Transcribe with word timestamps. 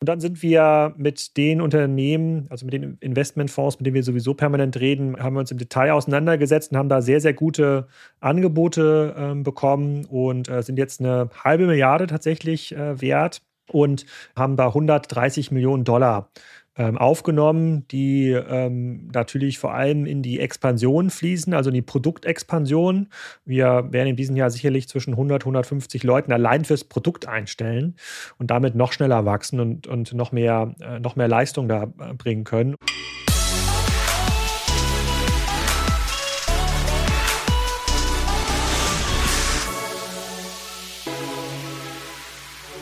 Und 0.00 0.08
dann 0.08 0.20
sind 0.20 0.42
wir 0.42 0.94
mit 0.96 1.36
den 1.36 1.60
Unternehmen, 1.60 2.46
also 2.48 2.64
mit 2.64 2.72
den 2.72 2.96
Investmentfonds, 3.00 3.78
mit 3.78 3.86
denen 3.86 3.94
wir 3.94 4.02
sowieso 4.02 4.32
permanent 4.32 4.80
reden, 4.80 5.22
haben 5.22 5.34
wir 5.34 5.40
uns 5.40 5.50
im 5.50 5.58
Detail 5.58 5.92
auseinandergesetzt 5.92 6.72
und 6.72 6.78
haben 6.78 6.88
da 6.88 7.02
sehr, 7.02 7.20
sehr 7.20 7.34
gute 7.34 7.86
Angebote 8.20 9.14
äh, 9.14 9.42
bekommen 9.42 10.06
und 10.06 10.48
äh, 10.48 10.62
sind 10.62 10.78
jetzt 10.78 11.00
eine 11.00 11.28
halbe 11.44 11.66
Milliarde 11.66 12.06
tatsächlich 12.06 12.74
äh, 12.74 12.98
wert 13.02 13.42
und 13.68 14.06
haben 14.34 14.56
da 14.56 14.68
130 14.68 15.50
Millionen 15.50 15.84
Dollar 15.84 16.30
ähm, 16.76 16.96
aufgenommen, 16.98 17.86
die 17.88 18.30
ähm, 18.30 19.08
natürlich 19.12 19.58
vor 19.58 19.74
allem 19.74 20.06
in 20.06 20.22
die 20.22 20.40
Expansion 20.40 21.10
fließen, 21.10 21.52
also 21.52 21.70
in 21.70 21.74
die 21.74 21.82
Produktexpansion. 21.82 23.08
Wir 23.44 23.88
werden 23.90 24.08
in 24.08 24.16
diesem 24.16 24.36
Jahr 24.36 24.50
sicherlich 24.50 24.88
zwischen 24.88 25.12
100, 25.12 25.42
150 25.42 26.04
Leuten 26.04 26.32
allein 26.32 26.64
fürs 26.64 26.84
Produkt 26.84 27.26
einstellen 27.26 27.96
und 28.38 28.50
damit 28.50 28.74
noch 28.74 28.92
schneller 28.92 29.24
wachsen 29.24 29.60
und, 29.60 29.86
und 29.86 30.12
noch, 30.14 30.32
mehr, 30.32 30.74
äh, 30.80 31.00
noch 31.00 31.16
mehr 31.16 31.28
Leistung 31.28 31.68
da 31.68 31.84
äh, 31.84 32.14
bringen 32.14 32.44
können. 32.44 32.76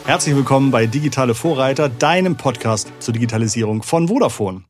Herzlich 0.09 0.35
willkommen 0.35 0.71
bei 0.71 0.87
Digitale 0.87 1.35
Vorreiter, 1.35 1.91
deinem 1.91 2.35
Podcast 2.39 2.91
zur 2.99 3.13
Digitalisierung 3.13 3.83
von 3.83 4.09
Vodafone. 4.09 4.63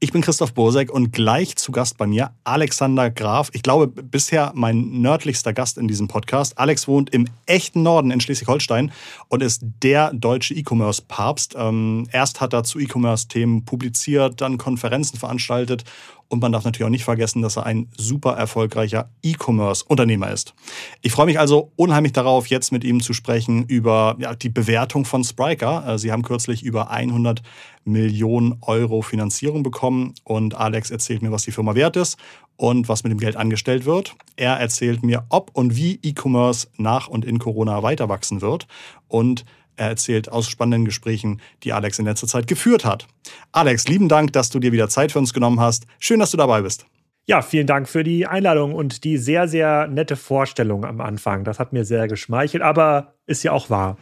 Ich 0.00 0.12
bin 0.12 0.20
Christoph 0.20 0.52
Bursek 0.52 0.92
und 0.92 1.14
gleich 1.14 1.56
zu 1.56 1.72
Gast 1.72 1.96
bei 1.96 2.06
mir 2.06 2.32
Alexander 2.44 3.08
Graf. 3.08 3.48
Ich 3.54 3.62
glaube, 3.62 3.86
bisher 3.86 4.52
mein 4.54 5.00
nördlichster 5.00 5.54
Gast 5.54 5.78
in 5.78 5.88
diesem 5.88 6.08
Podcast. 6.08 6.58
Alex 6.58 6.88
wohnt 6.88 7.08
im 7.08 7.26
echten 7.46 7.82
Norden 7.82 8.10
in 8.10 8.20
Schleswig-Holstein 8.20 8.92
und 9.28 9.42
ist 9.42 9.62
der 9.82 10.12
deutsche 10.12 10.52
E-Commerce-Papst. 10.52 11.54
Ähm, 11.56 12.06
erst 12.12 12.42
hat 12.42 12.52
er 12.52 12.62
zu 12.64 12.78
E-Commerce-Themen 12.78 13.64
publiziert, 13.64 14.42
dann 14.42 14.58
Konferenzen 14.58 15.16
veranstaltet 15.16 15.84
und 16.32 16.40
man 16.40 16.50
darf 16.50 16.64
natürlich 16.64 16.86
auch 16.86 16.90
nicht 16.90 17.04
vergessen, 17.04 17.42
dass 17.42 17.56
er 17.56 17.66
ein 17.66 17.88
super 17.94 18.32
erfolgreicher 18.32 19.10
E-Commerce-Unternehmer 19.22 20.30
ist. 20.30 20.54
Ich 21.02 21.12
freue 21.12 21.26
mich 21.26 21.38
also 21.38 21.72
unheimlich 21.76 22.12
darauf, 22.12 22.46
jetzt 22.46 22.72
mit 22.72 22.84
ihm 22.84 23.02
zu 23.02 23.12
sprechen 23.12 23.66
über 23.66 24.16
ja, 24.18 24.34
die 24.34 24.48
Bewertung 24.48 25.04
von 25.04 25.24
Spriker. 25.24 25.86
Äh, 25.86 25.98
Sie 25.98 26.10
haben 26.10 26.22
kürzlich 26.22 26.62
über 26.62 26.90
100 26.90 27.42
Millionen 27.84 28.56
Euro 28.62 29.02
Finanzierung 29.02 29.62
bekommen 29.62 30.14
und 30.24 30.54
Alex 30.54 30.90
erzählt 30.90 31.20
mir, 31.20 31.32
was 31.32 31.42
die 31.42 31.52
Firma 31.52 31.74
wert 31.74 31.96
ist 31.96 32.16
und 32.56 32.88
was 32.88 33.04
mit 33.04 33.12
dem 33.12 33.18
Geld 33.18 33.36
angestellt 33.36 33.84
wird. 33.84 34.14
Er 34.36 34.54
erzählt 34.54 35.02
mir, 35.02 35.26
ob 35.28 35.50
und 35.52 35.76
wie 35.76 36.00
E-Commerce 36.02 36.68
nach 36.78 37.08
und 37.08 37.26
in 37.26 37.40
Corona 37.40 37.82
weiter 37.82 38.08
wachsen 38.08 38.40
wird 38.40 38.66
und 39.06 39.44
er 39.76 39.88
erzählt 39.88 40.30
aus 40.30 40.48
spannenden 40.48 40.84
Gesprächen, 40.84 41.40
die 41.62 41.72
Alex 41.72 41.98
in 41.98 42.04
letzter 42.04 42.26
Zeit 42.26 42.46
geführt 42.46 42.84
hat. 42.84 43.06
Alex, 43.52 43.88
lieben 43.88 44.08
Dank, 44.08 44.32
dass 44.32 44.50
du 44.50 44.58
dir 44.58 44.72
wieder 44.72 44.88
Zeit 44.88 45.12
für 45.12 45.18
uns 45.18 45.32
genommen 45.32 45.60
hast. 45.60 45.86
Schön, 45.98 46.20
dass 46.20 46.30
du 46.30 46.36
dabei 46.36 46.62
bist. 46.62 46.86
Ja, 47.26 47.40
vielen 47.40 47.68
Dank 47.68 47.88
für 47.88 48.02
die 48.02 48.26
Einladung 48.26 48.74
und 48.74 49.04
die 49.04 49.16
sehr, 49.16 49.46
sehr 49.46 49.86
nette 49.86 50.16
Vorstellung 50.16 50.84
am 50.84 51.00
Anfang. 51.00 51.44
Das 51.44 51.60
hat 51.60 51.72
mir 51.72 51.84
sehr 51.84 52.08
geschmeichelt, 52.08 52.62
aber 52.62 53.14
ist 53.26 53.44
ja 53.44 53.52
auch 53.52 53.70
wahr. 53.70 53.96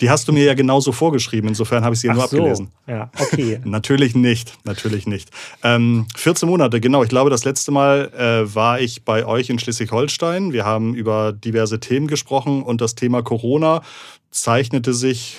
Die 0.00 0.10
hast 0.10 0.28
du 0.28 0.32
mir 0.32 0.44
ja 0.44 0.54
genauso 0.54 0.92
vorgeschrieben, 0.92 1.48
insofern 1.48 1.82
habe 1.82 1.94
ich 1.94 2.00
sie 2.00 2.08
ja 2.08 2.12
nur 2.12 2.28
so. 2.28 2.36
abgelesen. 2.36 2.70
Ja, 2.86 3.10
okay. 3.18 3.60
natürlich 3.64 4.14
nicht, 4.14 4.52
natürlich 4.64 5.06
nicht. 5.06 5.30
Ähm, 5.64 6.06
14 6.14 6.48
Monate, 6.48 6.80
genau. 6.80 7.02
Ich 7.02 7.08
glaube, 7.08 7.30
das 7.30 7.44
letzte 7.44 7.70
Mal 7.70 8.12
äh, 8.14 8.54
war 8.54 8.80
ich 8.80 9.04
bei 9.04 9.24
euch 9.24 9.48
in 9.48 9.58
Schleswig-Holstein. 9.58 10.52
Wir 10.52 10.64
haben 10.64 10.94
über 10.94 11.32
diverse 11.32 11.80
Themen 11.80 12.06
gesprochen 12.06 12.62
und 12.62 12.80
das 12.80 12.94
Thema 12.94 13.22
Corona 13.22 13.82
zeichnete 14.30 14.94
sich 14.94 15.36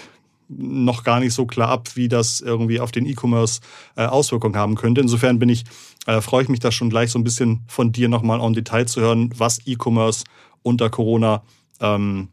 noch 0.48 1.04
gar 1.04 1.20
nicht 1.20 1.34
so 1.34 1.46
klar 1.46 1.70
ab, 1.70 1.90
wie 1.96 2.08
das 2.08 2.42
irgendwie 2.42 2.80
auf 2.80 2.92
den 2.92 3.06
E-Commerce 3.06 3.62
äh, 3.96 4.06
Auswirkungen 4.06 4.56
haben 4.56 4.76
könnte. 4.76 5.00
Insofern 5.00 5.38
bin 5.38 5.50
ich, 5.50 5.64
äh, 6.08 6.22
freue 6.22 6.44
ich 6.44 6.50
mich 6.50 6.60
da 6.60 6.72
schon 6.72 6.90
gleich 6.90 7.12
so 7.12 7.20
ein 7.20 7.24
bisschen 7.24 7.62
von 7.68 7.92
dir 7.92 8.10
nochmal 8.10 8.42
en 8.42 8.54
Detail 8.54 8.86
zu 8.86 9.00
hören, 9.00 9.32
was 9.38 9.60
E-Commerce 9.66 10.24
unter 10.64 10.90
Corona 10.90 11.44
ähm, 11.80 12.30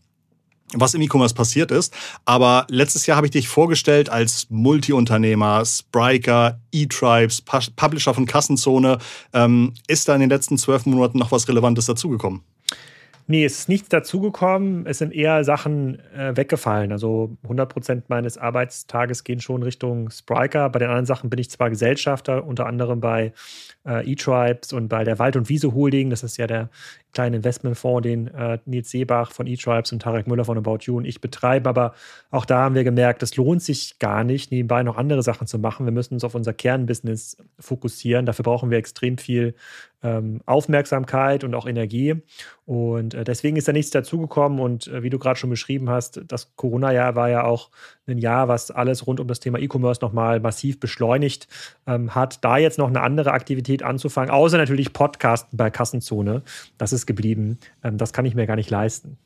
was 0.73 0.95
im 0.95 1.03
E-Commerce 1.03 1.35
passiert 1.35 1.71
ist. 1.71 1.95
Aber 2.25 2.67
letztes 2.69 3.07
Jahr 3.07 3.17
habe 3.17 3.27
ich 3.27 3.33
dich 3.33 3.49
vorgestellt 3.49 4.09
als 4.09 4.47
Multi-Unternehmer, 4.51 5.65
Spriker, 5.65 6.61
E-Tribes, 6.73 7.43
Publisher 7.77 8.15
von 8.15 8.27
Kassenzone. 8.27 8.99
Ähm, 9.33 9.75
ist 9.87 10.09
da 10.09 10.15
in 10.15 10.21
den 10.21 10.31
letzten 10.31 10.59
zwölf 10.59 10.87
Monaten 10.87 11.19
noch 11.19 11.33
was 11.33 11.47
Relevantes 11.49 11.87
dazugekommen? 11.87 12.43
Nee, 13.29 13.45
es 13.45 13.59
ist 13.59 13.69
nichts 13.69 13.89
dazugekommen. 13.89 14.87
Es 14.87 14.99
sind 14.99 15.13
eher 15.13 15.43
Sachen 15.43 15.99
äh, 16.15 16.37
weggefallen. 16.37 16.93
Also 16.93 17.37
100 17.43 17.69
Prozent 17.69 18.09
meines 18.09 18.39
Arbeitstages 18.39 19.25
gehen 19.25 19.41
schon 19.41 19.65
Richtung 19.65 20.11
Spriker. 20.11 20.71
Bei 20.71 20.79
den 20.79 20.89
anderen 20.89 21.07
Sachen 21.07 21.29
bin 21.29 21.41
ich 21.41 21.51
zwar 21.51 21.69
Gesellschafter, 21.69 22.45
unter 22.47 22.67
anderem 22.67 23.01
bei 23.01 23.33
äh, 23.85 24.09
E-Tribes 24.09 24.73
und 24.73 24.87
bei 24.87 25.03
der 25.03 25.19
Wald- 25.19 25.35
und 25.35 25.49
Wiese 25.49 25.75
Holding. 25.75 26.11
Das 26.11 26.23
ist 26.23 26.37
ja 26.37 26.47
der 26.47 26.71
kleine 27.13 27.39
Investmentfonds, 27.39 28.03
den 28.03 28.29
äh, 28.29 28.59
Nils 28.65 28.91
Seebach 28.91 29.33
von 29.33 29.49
E-Tribes 29.49 29.91
und 29.91 30.03
Tarek 30.03 30.29
Müller 30.29 30.45
von 30.45 30.59
About 30.59 30.81
You 30.83 30.97
und 30.99 31.05
ich 31.05 31.21
betreiben. 31.21 31.67
Aber 31.67 31.95
auch 32.31 32.45
da 32.45 32.59
haben 32.59 32.77
wir 32.77 32.85
gemerkt, 32.85 33.25
es 33.25 33.37
lohnt 33.37 33.63
sich 33.63 33.99
gar 33.99 34.23
nicht, 34.23 34.53
nebenbei 34.53 34.85
noch 34.85 34.97
andere 34.97 35.25
Sachen 35.25 35.49
zu 35.49 35.59
machen. 35.59 35.85
Wir 35.85 35.93
müssen 35.93 36.15
uns 36.15 36.23
auf 36.23 36.37
unser 36.37 36.53
Kernbusiness 36.53 37.39
fokussieren. 37.59 38.25
Dafür 38.25 38.45
brauchen 38.45 38.71
wir 38.71 38.79
extrem 38.79 39.19
viel 39.19 39.55
ähm, 40.03 40.41
Aufmerksamkeit 40.47 41.45
und 41.45 41.55
auch 41.55 41.67
Energie. 41.67 42.15
Und 42.65 43.15
äh, 43.15 43.25
deswegen 43.25 43.57
ist 43.57 43.69
da 43.69 43.73
nichts 43.73 43.91
dazugekommen. 43.91 44.61
Und 44.61 44.89
äh, 44.89 45.03
wie 45.03 45.11
du 45.11 45.19
gerade 45.19 45.39
schon 45.39 45.51
beschrieben 45.51 45.91
hast, 45.91 46.21
das 46.29 46.55
Corona-Jahr 46.57 47.15
war 47.15 47.29
ja 47.29 47.45
auch 47.45 47.71
ein 48.07 48.19
Jahr, 48.19 48.49
was 48.49 48.71
alles 48.71 49.07
rund 49.07 49.21
um 49.21 49.29
das 49.29 49.41
Thema 49.41 49.59
E-Commerce 49.59 50.01
nochmal 50.01 50.41
massiv 50.41 50.79
beschleunigt 50.81 51.49
ähm, 51.87 52.15
hat. 52.15 52.45
Da 52.45 52.59
jetzt 52.59 52.79
noch 52.79 52.89
eine 52.89 53.01
andere 53.01 53.33
Aktivität 53.33 53.83
anzufangen, 53.83 54.31
außer 54.31 54.59
natürlich 54.59 54.93
Podcasten 54.93 55.57
bei 55.57 55.71
Kassenzone, 55.71 56.43
das 56.79 56.93
ist 56.93 57.07
geblieben. 57.07 57.59
Ähm, 57.83 57.99
das 57.99 58.13
kann 58.13 58.27
ich 58.27 58.35
mir 58.35 58.47
gar 58.47 58.57
nicht 58.57 58.71
leisten. 58.71 59.19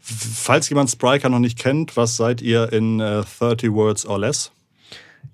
Falls 0.00 0.68
jemand 0.68 0.90
Spriker 0.90 1.28
noch 1.28 1.38
nicht 1.38 1.58
kennt, 1.58 1.96
was 1.96 2.16
seid 2.16 2.40
ihr 2.40 2.72
in 2.72 3.00
äh, 3.00 3.22
30 3.38 3.72
Words 3.72 4.06
or 4.06 4.18
Less? 4.18 4.52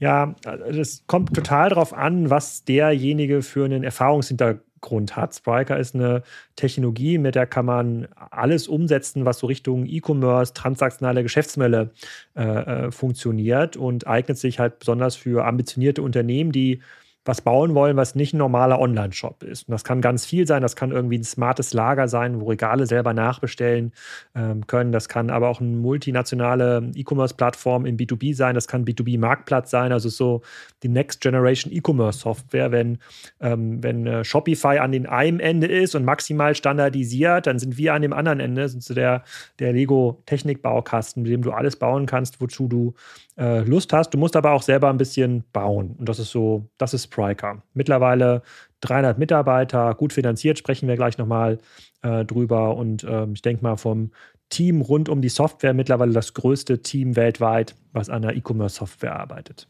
Ja, 0.01 0.35
das 0.43 1.05
kommt 1.07 1.35
total 1.35 1.71
darauf 1.71 1.93
an, 1.93 2.31
was 2.31 2.65
derjenige 2.65 3.43
für 3.43 3.65
einen 3.65 3.83
Erfahrungshintergrund 3.85 4.63
Grund 4.81 5.17
hat. 5.17 5.35
Spriker 5.35 5.79
ist 5.79 5.95
eine 5.95 6.23
Technologie, 6.57 7.19
mit 7.19 7.35
der 7.35 7.47
kann 7.47 7.67
man 7.67 8.09
alles 8.31 8.69
umsetzen, 8.69 9.25
was 9.25 9.39
so 9.39 9.47
Richtung 9.47 9.87
E-Commerce, 9.87 10.55
transaktionale 10.55 11.23
Geschäftsmodelle 11.23 11.91
äh, 12.37 12.43
äh, 12.43 12.91
funktioniert 12.91 13.77
und 13.77 14.07
eignet 14.07 14.39
sich 14.39 14.59
halt 14.59 14.79
besonders 14.79 15.17
für 15.17 15.45
ambitionierte 15.45 16.03
Unternehmen, 16.03 16.53
die 16.53 16.81
was 17.29 17.43
bauen 17.43 17.75
wollen, 17.75 17.99
was 17.99 18.15
nicht 18.15 18.33
ein 18.33 18.39
normaler 18.39 18.81
Online-Shop 18.81 19.43
ist. 19.43 19.69
Und 19.69 19.73
das 19.73 19.85
kann 19.85 20.01
ganz 20.01 20.25
viel 20.25 20.47
sein. 20.47 20.63
Das 20.63 20.77
kann 20.77 20.93
irgendwie 20.93 21.19
ein 21.19 21.25
smartes 21.25 21.75
Lager 21.75 22.09
sein, 22.09 22.41
wo 22.41 22.47
Regale 22.47 22.87
selber 22.87 23.13
nachbestellen 23.13 23.93
ähm, 24.35 24.67
können. 24.67 24.93
Das 24.93 25.11
kann 25.11 25.29
aber 25.29 25.51
auch 25.51 25.61
eine 25.61 25.77
multinationale 25.77 26.91
E-Commerce-Plattform 26.95 27.85
im 27.85 27.99
B2B 27.99 28.35
sein. 28.35 28.55
Das 28.55 28.67
kann 28.67 28.87
B2B-Marktplatz 28.87 29.71
sein. 29.71 29.93
Also 29.93 30.09
so 30.09 30.41
die 30.83 30.89
Next 30.89 31.21
Generation 31.21 31.71
E-Commerce-Software. 31.71 32.73
Wenn, 32.73 32.99
ähm, 33.41 33.83
wenn 33.83 34.07
äh, 34.07 34.25
Shopify 34.25 34.79
an 34.79 34.93
den 34.93 35.07
einen 35.07 35.39
Ende 35.39 35.67
ist 35.67 35.95
und 35.95 36.07
maximal 36.07 36.55
standardisiert, 36.55 37.47
dann 37.47 37.59
sind 37.59 37.77
wir 37.77 37.93
an 37.93 38.01
dem 38.01 38.15
anderen 38.15 38.41
Ende, 38.41 38.71
sind 38.71 38.83
so 38.83 38.95
der, 38.95 39.23
der 39.59 39.75
Lego-Technik-Baukasten, 39.75 41.25
mit 41.25 41.33
dem 41.33 41.43
du 41.43 41.53
alles 41.53 41.77
bauen 41.77 42.07
kannst, 42.07 42.41
wozu 42.41 42.69
du 42.69 42.95
äh, 43.39 43.61
Lust 43.61 43.93
hast. 43.93 44.11
Du 44.11 44.19
musst 44.19 44.37
aber 44.37 44.53
auch 44.53 44.63
selber 44.63 44.91
ein 44.91 44.99
bisschen 44.99 45.45
bauen. 45.53 45.95
Und 45.99 46.09
das 46.09 46.19
ist 46.19 46.31
so, 46.31 46.69
das 46.77 46.95
ist 46.95 47.05
Spryker. 47.05 47.63
Mittlerweile 47.75 48.43
300 48.81 49.19
Mitarbeiter, 49.19 49.95
gut 49.95 50.13
finanziert, 50.13 50.59
sprechen 50.59 50.89
wir 50.89 50.97
gleich 50.97 51.19
nochmal 51.19 51.59
äh, 52.03 52.25
drüber. 52.25 52.77
Und 52.77 53.05
äh, 53.05 53.27
ich 53.33 53.43
denke 53.43 53.63
mal 53.63 53.77
vom 53.77 54.11
Team 54.51 54.81
rund 54.81 55.09
um 55.09 55.23
die 55.23 55.29
Software 55.29 55.75
mittlerweile 55.75 56.13
das 56.13 56.35
größte 56.35 56.83
Team 56.83 57.17
weltweit, 57.17 57.75
was 57.93 58.09
an 58.09 58.23
der 58.23 58.37
E-Commerce-Software 58.37 59.19
arbeitet. 59.19 59.69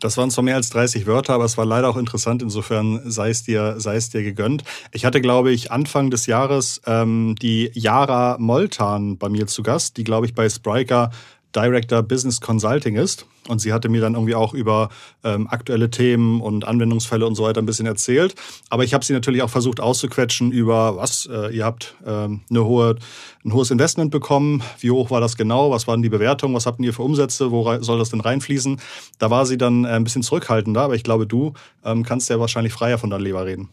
Das 0.00 0.16
waren 0.18 0.30
zwar 0.30 0.44
mehr 0.44 0.56
als 0.56 0.68
30 0.70 1.06
Wörter, 1.06 1.34
aber 1.34 1.44
es 1.44 1.56
war 1.56 1.64
leider 1.64 1.88
auch 1.88 1.96
interessant. 1.96 2.42
Insofern 2.42 3.00
sei 3.10 3.30
es 3.30 3.44
dir, 3.44 3.76
sei 3.78 3.96
es 3.96 4.10
dir 4.10 4.22
gegönnt. 4.22 4.64
Ich 4.92 5.04
hatte, 5.04 5.20
glaube 5.20 5.52
ich, 5.52 5.70
Anfang 5.70 6.10
des 6.10 6.26
Jahres 6.26 6.82
ähm, 6.86 7.36
die 7.40 7.70
Yara 7.72 8.36
Moltan 8.38 9.16
bei 9.16 9.28
mir 9.28 9.46
zu 9.46 9.62
Gast, 9.62 9.96
die, 9.96 10.04
glaube 10.04 10.26
ich, 10.26 10.34
bei 10.34 10.48
Spriker 10.48 11.10
Director 11.54 12.02
Business 12.02 12.40
Consulting 12.40 12.96
ist. 12.96 13.26
Und 13.48 13.60
sie 13.60 13.72
hatte 13.72 13.88
mir 13.88 14.00
dann 14.00 14.14
irgendwie 14.14 14.34
auch 14.34 14.54
über 14.54 14.88
ähm, 15.22 15.46
aktuelle 15.48 15.90
Themen 15.90 16.40
und 16.40 16.64
Anwendungsfälle 16.66 17.26
und 17.26 17.34
so 17.34 17.44
weiter 17.44 17.60
ein 17.60 17.66
bisschen 17.66 17.86
erzählt. 17.86 18.34
Aber 18.70 18.84
ich 18.84 18.94
habe 18.94 19.04
sie 19.04 19.12
natürlich 19.12 19.42
auch 19.42 19.50
versucht 19.50 19.80
auszuquetschen 19.80 20.50
über, 20.50 20.96
was, 20.96 21.28
äh, 21.30 21.54
ihr 21.54 21.64
habt 21.64 21.94
ähm, 22.06 22.40
eine 22.48 22.64
hohe, 22.64 22.96
ein 23.44 23.52
hohes 23.52 23.70
Investment 23.70 24.10
bekommen. 24.10 24.62
Wie 24.80 24.90
hoch 24.90 25.10
war 25.10 25.20
das 25.20 25.36
genau? 25.36 25.70
Was 25.70 25.86
waren 25.86 26.02
die 26.02 26.08
Bewertungen? 26.08 26.54
Was 26.54 26.66
habt 26.66 26.80
ihr 26.80 26.94
für 26.94 27.02
Umsätze? 27.02 27.50
Wo 27.50 27.82
soll 27.82 27.98
das 27.98 28.10
denn 28.10 28.20
reinfließen? 28.20 28.80
Da 29.18 29.30
war 29.30 29.44
sie 29.44 29.58
dann 29.58 29.84
äh, 29.84 29.88
ein 29.88 30.04
bisschen 30.04 30.22
zurückhaltender. 30.22 30.80
Aber 30.80 30.94
ich 30.94 31.04
glaube, 31.04 31.26
du 31.26 31.52
ähm, 31.84 32.02
kannst 32.02 32.30
ja 32.30 32.40
wahrscheinlich 32.40 32.72
freier 32.72 32.98
von 32.98 33.10
deiner 33.10 33.22
Leber 33.22 33.44
reden. 33.44 33.68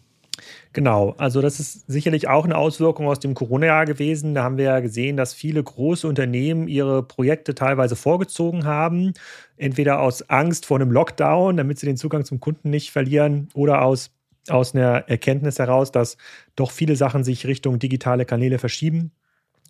Genau, 0.73 1.15
also 1.17 1.41
das 1.41 1.59
ist 1.59 1.85
sicherlich 1.91 2.29
auch 2.29 2.45
eine 2.45 2.55
Auswirkung 2.57 3.07
aus 3.07 3.19
dem 3.19 3.33
Corona-Jahr 3.33 3.85
gewesen. 3.85 4.33
Da 4.33 4.43
haben 4.43 4.57
wir 4.57 4.65
ja 4.65 4.79
gesehen, 4.79 5.17
dass 5.17 5.33
viele 5.33 5.61
große 5.61 6.07
Unternehmen 6.07 6.69
ihre 6.69 7.03
Projekte 7.03 7.53
teilweise 7.55 7.97
vorgezogen 7.97 8.63
haben. 8.63 9.13
Entweder 9.57 9.99
aus 9.99 10.29
Angst 10.29 10.65
vor 10.65 10.79
einem 10.79 10.91
Lockdown, 10.91 11.57
damit 11.57 11.77
sie 11.79 11.87
den 11.87 11.97
Zugang 11.97 12.23
zum 12.23 12.39
Kunden 12.39 12.69
nicht 12.69 12.91
verlieren, 12.91 13.49
oder 13.53 13.81
aus, 13.81 14.11
aus 14.47 14.73
einer 14.73 15.09
Erkenntnis 15.09 15.59
heraus, 15.59 15.91
dass 15.91 16.15
doch 16.55 16.71
viele 16.71 16.95
Sachen 16.95 17.25
sich 17.25 17.45
Richtung 17.47 17.77
digitale 17.77 18.23
Kanäle 18.25 18.57
verschieben 18.57 19.11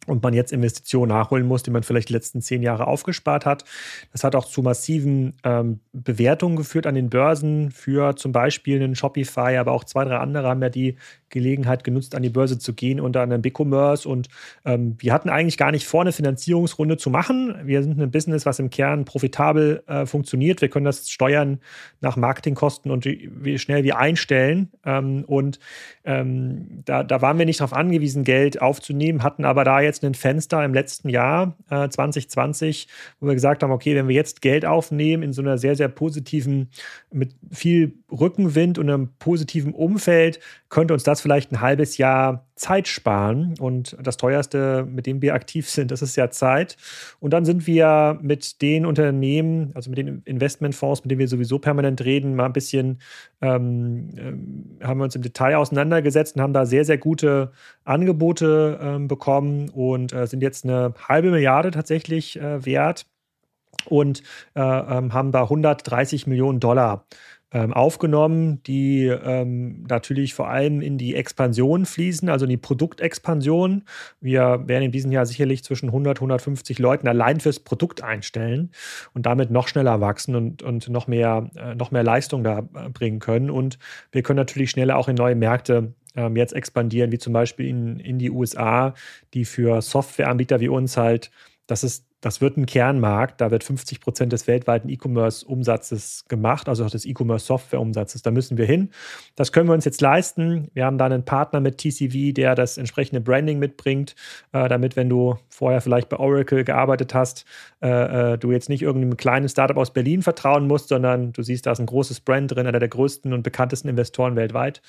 und 0.08 0.24
man 0.24 0.34
jetzt 0.34 0.52
Investitionen 0.52 1.10
nachholen 1.10 1.46
muss, 1.46 1.64
die 1.64 1.72
man 1.72 1.84
vielleicht 1.84 2.10
die 2.10 2.14
letzten 2.14 2.42
zehn 2.42 2.64
Jahre 2.64 2.88
aufgespart 2.88 3.46
hat. 3.46 3.66
Das 4.12 4.24
hat 4.24 4.36
auch 4.36 4.46
zu 4.46 4.62
massiven 4.62 5.34
ähm, 5.44 5.80
Bewertungen 5.94 6.56
geführt 6.56 6.88
an 6.88 6.96
den 6.96 7.10
Börsen 7.10 7.72
für 7.72 8.16
zum 8.16 8.32
Beispiel 8.32 8.82
einen 8.82 8.96
Shopify, 8.96 9.58
aber 9.58 9.72
auch 9.74 9.84
zwei, 9.84 10.04
drei 10.06 10.18
andere 10.18 10.48
haben 10.48 10.62
ja 10.62 10.70
die 10.70 10.96
Gelegenheit 11.30 11.84
genutzt, 11.84 12.14
an 12.14 12.24
die 12.24 12.30
Börse 12.30 12.60
zu 12.60 12.74
gehen, 12.74 13.00
unter 13.00 13.22
anderem 13.22 13.42
BigCommerce. 13.42 14.08
Und 14.08 14.28
ähm, 14.66 14.96
wir 15.00 15.14
hatten 15.14 15.30
eigentlich 15.30 15.58
gar 15.58 15.72
nicht 15.72 15.88
vor, 15.88 16.02
eine 16.02 16.12
Finanzierungsrunde 16.12 16.98
zu 16.98 17.10
machen. 17.10 17.56
Wir 17.64 17.82
sind 17.84 18.00
ein 18.00 18.12
Business, 18.12 18.46
was 18.46 18.60
im 18.60 18.70
Kern 18.70 19.06
profitabel 19.06 19.84
äh, 19.88 20.06
funktioniert. 20.06 20.62
Wir 20.62 20.70
können 20.70 20.86
das 20.86 21.10
steuern 21.10 21.60
nach 22.02 22.18
Marketingkosten 22.18 22.92
und 22.92 23.06
wie 23.06 23.58
schnell 23.58 23.84
wir 23.84 23.98
einstellen. 23.98 24.70
Ähm, 24.86 25.24
und 25.26 25.60
ähm, 26.04 26.82
da, 26.86 27.04
da 27.04 27.22
waren 27.22 27.40
wir 27.40 27.46
nicht 27.46 27.62
darauf 27.62 27.74
angewiesen, 27.74 28.24
Geld 28.24 28.62
aufzunehmen, 28.62 29.24
hatten 29.24 29.46
aber 29.46 29.64
da 29.64 29.80
jetzt 29.80 29.91
ein 30.00 30.14
Fenster 30.14 30.64
im 30.64 30.74
letzten 30.74 31.10
Jahr, 31.10 31.58
äh, 31.70 31.90
2020, 31.90 32.88
wo 33.20 33.28
wir 33.28 33.34
gesagt 33.34 33.64
haben, 33.64 33.72
okay, 33.72 33.96
wenn 33.96 34.08
wir 34.08 34.16
jetzt 34.16 34.42
Geld 34.42 34.66
aufnehmen 34.66 35.24
in 35.24 35.34
so 35.34 35.42
einer 35.42 35.58
sehr, 35.58 35.76
sehr 35.76 35.90
positiven, 35.90 36.70
mit 37.12 37.36
viel 37.52 37.94
Rückenwind 38.12 38.78
und 38.78 38.90
einem 38.90 39.10
positiven 39.20 39.74
Umfeld, 39.74 40.40
könnte 40.72 40.94
uns 40.94 41.04
das 41.04 41.22
vielleicht 41.22 41.52
ein 41.52 41.60
halbes 41.60 41.98
Jahr 41.98 42.48
Zeit 42.56 42.88
sparen. 42.88 43.56
Und 43.60 43.96
das 44.02 44.16
teuerste, 44.16 44.88
mit 44.90 45.06
dem 45.06 45.22
wir 45.22 45.36
aktiv 45.36 45.70
sind, 45.70 45.92
das 45.92 46.02
ist 46.02 46.16
ja 46.16 46.32
Zeit. 46.32 46.78
Und 47.20 47.34
dann 47.34 47.44
sind 47.44 47.68
wir 47.68 48.18
mit 48.22 48.62
den 48.62 48.86
Unternehmen, 48.86 49.72
also 49.76 49.90
mit 49.90 50.00
den 50.00 50.22
Investmentfonds, 50.24 51.04
mit 51.04 51.12
denen 51.12 51.20
wir 51.20 51.28
sowieso 51.28 51.60
permanent 51.60 52.04
reden, 52.04 52.36
mal 52.36 52.46
ein 52.46 52.54
bisschen, 52.54 53.00
ähm, 53.42 54.10
äh, 54.16 54.86
haben 54.86 55.00
wir 55.00 55.04
uns 55.04 55.16
im 55.16 55.22
Detail 55.22 55.58
auseinandergesetzt 55.58 56.38
und 56.38 56.42
haben 56.42 56.54
da 56.54 56.66
sehr, 56.66 56.86
sehr 56.86 56.98
gute 56.98 57.52
Angebote 57.84 58.80
ähm, 58.82 59.08
bekommen 59.10 59.70
und 59.70 60.14
äh, 60.14 60.26
sind 60.26 60.42
jetzt 60.42 60.64
eine 60.64 60.94
halbe 61.08 61.32
Milliarde 61.32 61.72
tatsächlich 61.72 62.40
äh, 62.40 62.66
wert 62.66 63.06
und 63.86 64.24
äh, 64.56 64.62
ähm, 64.62 65.14
haben 65.14 65.34
da 65.34 65.44
130 65.44 66.28
Millionen 66.28 66.62
Dollar 66.62 67.06
ähm, 67.54 67.74
aufgenommen, 67.74 68.64
die 68.64 69.08
ähm, 69.08 69.84
natürlich 69.88 70.34
vor 70.34 70.50
allem 70.50 70.82
in 70.82 70.98
die 70.98 71.16
Expansion 71.16 71.86
fließen, 71.86 72.30
also 72.30 72.46
in 72.46 72.50
die 72.50 72.58
Produktexpansion. 72.58 73.84
Wir 74.22 74.64
werden 74.68 74.84
in 74.84 74.92
diesem 74.92 75.12
Jahr 75.12 75.26
sicherlich 75.26 75.64
zwischen 75.64 75.88
100, 75.88 76.18
150 76.18 76.80
Leuten 76.80 77.08
allein 77.08 77.42
fürs 77.42 77.60
Produkt 77.60 78.04
einstellen 78.04 78.72
und 79.14 79.26
damit 79.26 79.52
noch 79.52 79.68
schneller 79.68 80.00
wachsen 80.00 80.36
und, 80.36 80.64
und 80.64 80.88
noch, 80.90 81.08
mehr, 81.08 81.50
äh, 81.56 81.76
noch 81.76 81.92
mehr 81.92 82.04
Leistung 82.04 82.44
da 82.44 82.60
äh, 82.60 82.90
bringen 82.90 83.20
können. 83.20 83.50
Und 83.50 83.78
wir 84.12 84.24
können 84.24 84.38
natürlich 84.38 84.72
schneller 84.72 84.98
auch 84.98 85.10
in 85.10 85.16
neue 85.16 85.36
Märkte 85.36 85.94
ähm, 86.16 86.38
jetzt 86.38 86.54
expandieren, 86.54 87.12
wie 87.12 87.20
zum 87.20 87.34
Beispiel 87.34 87.68
in, 87.68 88.00
in 88.00 88.18
die 88.18 88.32
USA, 88.32 88.94
die 89.34 89.44
für 89.44 89.82
Softwareanbieter 89.82 90.62
wie 90.62 90.70
uns 90.70 90.96
halt, 90.96 91.32
das 91.68 91.84
ist 91.84 92.06
das 92.22 92.40
wird 92.40 92.56
ein 92.56 92.68
Kernmarkt, 92.68 93.42
da 93.42 93.50
wird 93.50 93.64
50 93.64 94.00
Prozent 94.00 94.32
des 94.32 94.48
weltweiten 94.48 94.90
E-Commerce-Umsatzes 94.90 96.26
gemacht, 96.28 96.70
also 96.70 96.86
auch 96.86 96.90
des 96.92 97.06
E-Commerce-Software-Umsatzes. 97.06 98.22
Da 98.22 98.30
müssen 98.30 98.58
wir 98.58 98.66
hin. 98.66 98.92
Das 99.36 99.52
können 99.52 99.68
wir 99.68 99.74
uns 99.74 99.86
jetzt 99.86 100.02
leisten. 100.02 100.70
Wir 100.74 100.86
haben 100.86 101.00
da 101.00 101.06
einen 101.06 101.26
Partner 101.26 101.60
mit 101.60 101.80
TCV, 101.80 102.34
der 102.34 102.54
das 102.54 102.78
entsprechende 102.78 103.22
Branding 103.22 103.58
mitbringt, 103.58 104.16
äh, 104.54 104.70
damit, 104.70 104.96
wenn 104.96 105.10
du 105.10 105.38
vorher 105.50 105.82
vielleicht 105.82 106.10
bei 106.10 106.18
Oracle 106.18 106.64
gearbeitet 106.64 107.16
hast, 107.16 107.46
äh, 107.82 108.34
äh, 108.34 108.38
du 108.38 108.52
jetzt 108.52 108.70
nicht 108.70 108.84
irgendeinem 108.84 109.18
kleinen 109.18 109.50
Startup 109.50 109.78
aus 109.78 109.92
Berlin 109.92 110.22
vertrauen 110.22 110.68
musst, 110.68 110.90
sondern 110.90 111.34
du 111.34 111.42
siehst, 111.42 111.66
da 111.66 111.72
ist 111.72 111.80
ein 111.80 111.88
großes 111.88 112.20
Brand 112.20 112.52
drin, 112.52 112.68
einer 112.68 112.80
der 112.80 112.90
größten 112.90 113.34
und 113.34 113.42
bekanntesten 113.42 113.90
Investoren 113.90 114.36
weltweit. 114.36 114.82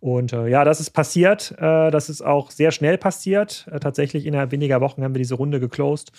Und 0.00 0.32
ja, 0.32 0.64
das 0.64 0.80
ist 0.80 0.90
passiert. 0.90 1.54
Das 1.58 2.08
ist 2.08 2.22
auch 2.22 2.50
sehr 2.50 2.70
schnell 2.70 2.98
passiert. 2.98 3.66
Tatsächlich 3.80 4.26
innerhalb 4.26 4.52
weniger 4.52 4.80
Wochen 4.80 5.02
haben 5.02 5.14
wir 5.14 5.18
diese 5.18 5.34
Runde 5.34 5.60
geclosed. 5.60 6.12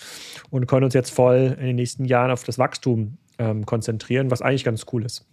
Und 0.60 0.66
können 0.66 0.84
uns 0.84 0.92
jetzt 0.92 1.10
voll 1.10 1.56
in 1.58 1.66
den 1.66 1.76
nächsten 1.76 2.04
Jahren 2.04 2.30
auf 2.30 2.44
das 2.44 2.58
Wachstum 2.58 3.16
ähm, 3.38 3.64
konzentrieren, 3.64 4.30
was 4.30 4.42
eigentlich 4.42 4.64
ganz 4.64 4.84
cool 4.92 5.06
ist. 5.06 5.24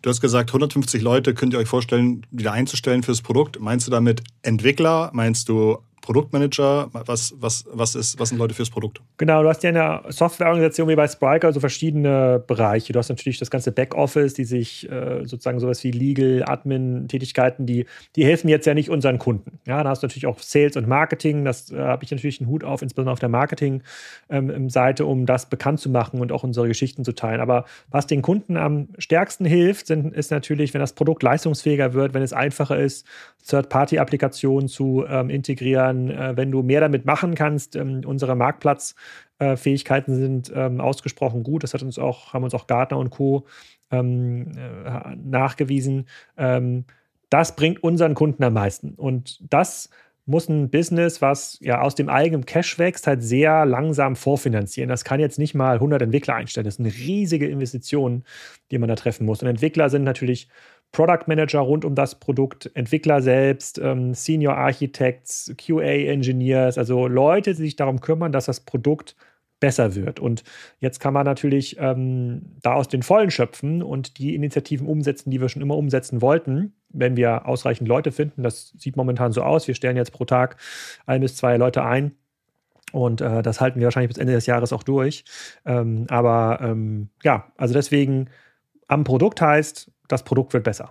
Du 0.00 0.10
hast 0.10 0.20
gesagt, 0.20 0.50
150 0.50 1.02
Leute 1.02 1.34
könnt 1.34 1.54
ihr 1.54 1.58
euch 1.58 1.66
vorstellen, 1.66 2.24
wieder 2.30 2.52
einzustellen 2.52 3.02
fürs 3.02 3.20
Produkt. 3.20 3.58
Meinst 3.60 3.88
du 3.88 3.90
damit 3.90 4.22
Entwickler? 4.42 5.10
Meinst 5.12 5.48
du 5.48 5.78
Produktmanager? 6.02 6.88
Was, 6.92 7.34
was, 7.38 7.64
was, 7.72 7.94
ist, 7.94 8.18
was 8.18 8.30
sind 8.30 8.38
Leute 8.38 8.54
fürs 8.54 8.70
Produkt? 8.70 9.00
Genau, 9.16 9.42
du 9.42 9.48
hast 9.48 9.62
ja 9.62 9.70
in 9.70 9.74
der 9.74 10.04
Softwareorganisation 10.08 10.88
wie 10.88 10.96
bei 10.96 11.06
Spriker 11.08 11.52
so 11.52 11.60
verschiedene 11.60 12.42
Bereiche. 12.46 12.92
Du 12.92 12.98
hast 12.98 13.08
natürlich 13.08 13.38
das 13.38 13.50
ganze 13.50 13.72
Backoffice, 13.72 14.34
die 14.34 14.44
sich 14.44 14.90
äh, 14.90 15.24
sozusagen 15.24 15.60
sowas 15.60 15.82
wie 15.84 15.90
Legal, 15.90 16.44
Admin-Tätigkeiten, 16.46 17.66
die, 17.66 17.86
die 18.16 18.24
helfen 18.24 18.48
jetzt 18.48 18.66
ja 18.66 18.74
nicht 18.74 18.90
unseren 18.90 19.18
Kunden. 19.18 19.58
Ja, 19.66 19.82
da 19.82 19.90
hast 19.90 20.02
du 20.02 20.06
natürlich 20.06 20.26
auch 20.26 20.38
Sales 20.38 20.76
und 20.76 20.86
Marketing. 20.86 21.44
Das 21.44 21.70
äh, 21.70 21.78
habe 21.78 22.04
ich 22.04 22.10
natürlich 22.10 22.40
einen 22.40 22.48
Hut 22.48 22.64
auf, 22.64 22.82
insbesondere 22.82 23.12
auf 23.12 23.18
der 23.18 23.28
Marketing-Seite, 23.28 25.02
ähm, 25.02 25.08
um 25.08 25.26
das 25.26 25.48
bekannt 25.48 25.80
zu 25.80 25.90
machen 25.90 26.20
und 26.20 26.32
auch 26.32 26.44
unsere 26.44 26.68
Geschichten 26.68 27.04
zu 27.04 27.14
teilen. 27.14 27.40
Aber 27.40 27.64
was 27.90 28.06
den 28.06 28.22
Kunden 28.22 28.56
am 28.56 28.88
stärksten 28.98 29.44
hilft, 29.44 29.86
sind, 29.86 30.14
ist 30.14 30.30
natürlich, 30.30 30.74
wenn 30.74 30.80
das 30.80 30.92
Produkt 30.92 31.22
leistungsfähiger 31.22 31.94
wird, 31.94 32.14
wenn 32.14 32.22
es 32.22 32.32
einfacher 32.32 32.78
ist, 32.78 33.06
Third-Party-Applikationen 33.46 34.68
zu 34.68 35.04
ähm, 35.08 35.30
integrieren, 35.30 35.87
dann, 35.88 36.10
äh, 36.10 36.36
wenn 36.36 36.50
du 36.50 36.62
mehr 36.62 36.80
damit 36.80 37.04
machen 37.04 37.34
kannst, 37.34 37.76
ähm, 37.76 38.02
unsere 38.06 38.36
Marktplatzfähigkeiten 38.36 40.14
sind 40.14 40.52
ähm, 40.54 40.80
ausgesprochen 40.80 41.42
gut. 41.42 41.62
Das 41.64 41.74
hat 41.74 41.82
uns 41.82 41.98
auch, 41.98 42.32
haben 42.32 42.44
uns 42.44 42.54
auch 42.54 42.66
Gartner 42.66 42.98
und 42.98 43.10
Co. 43.10 43.46
Ähm, 43.90 44.52
äh, 44.56 45.16
nachgewiesen. 45.16 46.06
Das 47.30 47.56
bringt 47.56 47.82
unseren 47.82 48.14
Kunden 48.14 48.42
am 48.44 48.52
meisten. 48.52 48.94
Und 48.94 49.38
das 49.50 49.90
muss 50.28 50.48
ein 50.48 50.68
Business, 50.68 51.22
was 51.22 51.58
ja 51.62 51.80
aus 51.80 51.94
dem 51.94 52.10
eigenen 52.10 52.44
Cash 52.44 52.78
wächst, 52.78 53.06
halt 53.06 53.22
sehr 53.22 53.64
langsam 53.64 54.14
vorfinanzieren. 54.14 54.90
Das 54.90 55.02
kann 55.02 55.20
jetzt 55.20 55.38
nicht 55.38 55.54
mal 55.54 55.74
100 55.74 56.02
Entwickler 56.02 56.34
einstellen. 56.34 56.66
Das 56.66 56.74
ist 56.74 56.80
eine 56.80 56.92
riesige 56.92 57.48
Investition, 57.48 58.24
die 58.70 58.76
man 58.76 58.90
da 58.90 58.94
treffen 58.94 59.24
muss. 59.24 59.42
Und 59.42 59.48
Entwickler 59.48 59.88
sind 59.88 60.04
natürlich 60.04 60.48
Product 60.92 61.26
Manager 61.26 61.60
rund 61.60 61.84
um 61.84 61.94
das 61.94 62.18
Produkt, 62.18 62.70
Entwickler 62.74 63.20
selbst, 63.20 63.78
ähm, 63.78 64.14
Senior 64.14 64.56
Architects, 64.56 65.52
QA 65.58 65.82
Engineers, 65.82 66.78
also 66.78 67.06
Leute, 67.06 67.50
die 67.50 67.62
sich 67.62 67.76
darum 67.76 68.00
kümmern, 68.00 68.32
dass 68.32 68.46
das 68.46 68.60
Produkt 68.60 69.14
besser 69.60 69.94
wird. 69.94 70.20
Und 70.20 70.44
jetzt 70.78 71.00
kann 71.00 71.14
man 71.14 71.24
natürlich 71.24 71.76
ähm, 71.78 72.56
da 72.62 72.74
aus 72.74 72.88
den 72.88 73.02
Vollen 73.02 73.30
schöpfen 73.30 73.82
und 73.82 74.18
die 74.18 74.34
Initiativen 74.34 74.86
umsetzen, 74.86 75.30
die 75.30 75.40
wir 75.40 75.48
schon 75.48 75.62
immer 75.62 75.76
umsetzen 75.76 76.22
wollten, 76.22 76.74
wenn 76.90 77.16
wir 77.16 77.46
ausreichend 77.46 77.88
Leute 77.88 78.12
finden. 78.12 78.42
Das 78.42 78.72
sieht 78.78 78.96
momentan 78.96 79.32
so 79.32 79.42
aus. 79.42 79.66
Wir 79.66 79.74
stellen 79.74 79.96
jetzt 79.96 80.12
pro 80.12 80.24
Tag 80.24 80.56
ein 81.06 81.20
bis 81.20 81.36
zwei 81.36 81.56
Leute 81.56 81.84
ein. 81.84 82.12
Und 82.92 83.20
äh, 83.20 83.42
das 83.42 83.60
halten 83.60 83.80
wir 83.80 83.86
wahrscheinlich 83.86 84.08
bis 84.08 84.18
Ende 84.18 84.32
des 84.32 84.46
Jahres 84.46 84.72
auch 84.72 84.82
durch. 84.82 85.24
Ähm, 85.66 86.06
aber 86.08 86.60
ähm, 86.62 87.10
ja, 87.22 87.52
also 87.56 87.74
deswegen 87.74 88.30
am 88.86 89.04
Produkt 89.04 89.42
heißt, 89.42 89.90
das 90.08 90.24
Produkt 90.24 90.52
wird 90.52 90.64
besser. 90.64 90.90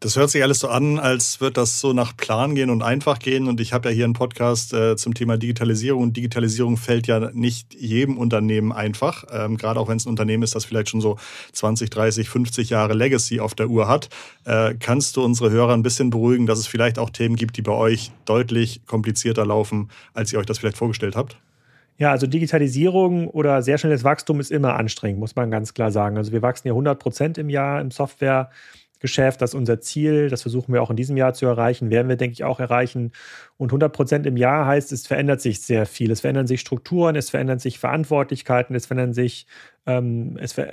Das 0.00 0.14
hört 0.14 0.28
sich 0.28 0.42
alles 0.42 0.58
so 0.58 0.68
an, 0.68 0.98
als 0.98 1.40
wird 1.40 1.56
das 1.56 1.80
so 1.80 1.94
nach 1.94 2.14
Plan 2.14 2.54
gehen 2.54 2.68
und 2.68 2.82
einfach 2.82 3.18
gehen. 3.18 3.48
Und 3.48 3.60
ich 3.60 3.72
habe 3.72 3.88
ja 3.88 3.94
hier 3.94 4.04
einen 4.04 4.12
Podcast 4.12 4.74
äh, 4.74 4.94
zum 4.96 5.14
Thema 5.14 5.38
Digitalisierung. 5.38 6.02
Und 6.02 6.16
Digitalisierung 6.18 6.76
fällt 6.76 7.06
ja 7.06 7.30
nicht 7.32 7.74
jedem 7.74 8.18
Unternehmen 8.18 8.72
einfach. 8.72 9.24
Ähm, 9.32 9.56
gerade 9.56 9.80
auch 9.80 9.88
wenn 9.88 9.96
es 9.96 10.04
ein 10.04 10.10
Unternehmen 10.10 10.42
ist, 10.42 10.54
das 10.54 10.66
vielleicht 10.66 10.90
schon 10.90 11.00
so 11.00 11.16
20, 11.52 11.88
30, 11.88 12.28
50 12.28 12.68
Jahre 12.68 12.92
Legacy 12.92 13.40
auf 13.40 13.54
der 13.54 13.68
Uhr 13.68 13.88
hat. 13.88 14.10
Äh, 14.44 14.74
kannst 14.78 15.16
du 15.16 15.24
unsere 15.24 15.50
Hörer 15.50 15.72
ein 15.72 15.82
bisschen 15.82 16.10
beruhigen, 16.10 16.44
dass 16.44 16.58
es 16.58 16.66
vielleicht 16.66 16.98
auch 16.98 17.08
Themen 17.08 17.36
gibt, 17.36 17.56
die 17.56 17.62
bei 17.62 17.72
euch 17.72 18.10
deutlich 18.26 18.84
komplizierter 18.84 19.46
laufen, 19.46 19.88
als 20.12 20.30
ihr 20.30 20.38
euch 20.38 20.46
das 20.46 20.58
vielleicht 20.58 20.76
vorgestellt 20.76 21.16
habt? 21.16 21.38
Ja, 21.98 22.10
also 22.10 22.26
Digitalisierung 22.26 23.28
oder 23.28 23.62
sehr 23.62 23.78
schnelles 23.78 24.04
Wachstum 24.04 24.38
ist 24.38 24.50
immer 24.50 24.74
anstrengend, 24.74 25.18
muss 25.18 25.34
man 25.34 25.50
ganz 25.50 25.72
klar 25.72 25.90
sagen. 25.90 26.18
Also 26.18 26.30
wir 26.32 26.42
wachsen 26.42 26.68
ja 26.68 26.72
100 26.74 26.98
Prozent 26.98 27.38
im 27.38 27.48
Jahr 27.48 27.80
im 27.80 27.90
Software. 27.90 28.50
Geschäft, 29.06 29.40
das 29.40 29.50
ist 29.50 29.54
unser 29.54 29.80
Ziel, 29.80 30.28
das 30.28 30.42
versuchen 30.42 30.74
wir 30.74 30.82
auch 30.82 30.90
in 30.90 30.96
diesem 30.96 31.16
Jahr 31.16 31.32
zu 31.32 31.46
erreichen, 31.46 31.90
werden 31.90 32.08
wir, 32.08 32.16
denke 32.16 32.34
ich, 32.34 32.44
auch 32.44 32.60
erreichen. 32.60 33.12
Und 33.56 33.68
100 33.68 33.92
Prozent 33.92 34.26
im 34.26 34.36
Jahr 34.36 34.66
heißt, 34.66 34.90
es 34.90 35.06
verändert 35.06 35.40
sich 35.40 35.60
sehr 35.62 35.86
viel. 35.86 36.10
Es 36.10 36.20
verändern 36.20 36.46
sich 36.46 36.60
Strukturen, 36.60 37.16
es 37.16 37.30
verändern 37.30 37.58
sich 37.58 37.78
Verantwortlichkeiten, 37.78 38.74
es 38.74 38.86
verändern 38.86 39.14
sich 39.14 39.46
ähm, 39.86 40.36
es, 40.40 40.58
äh, 40.58 40.66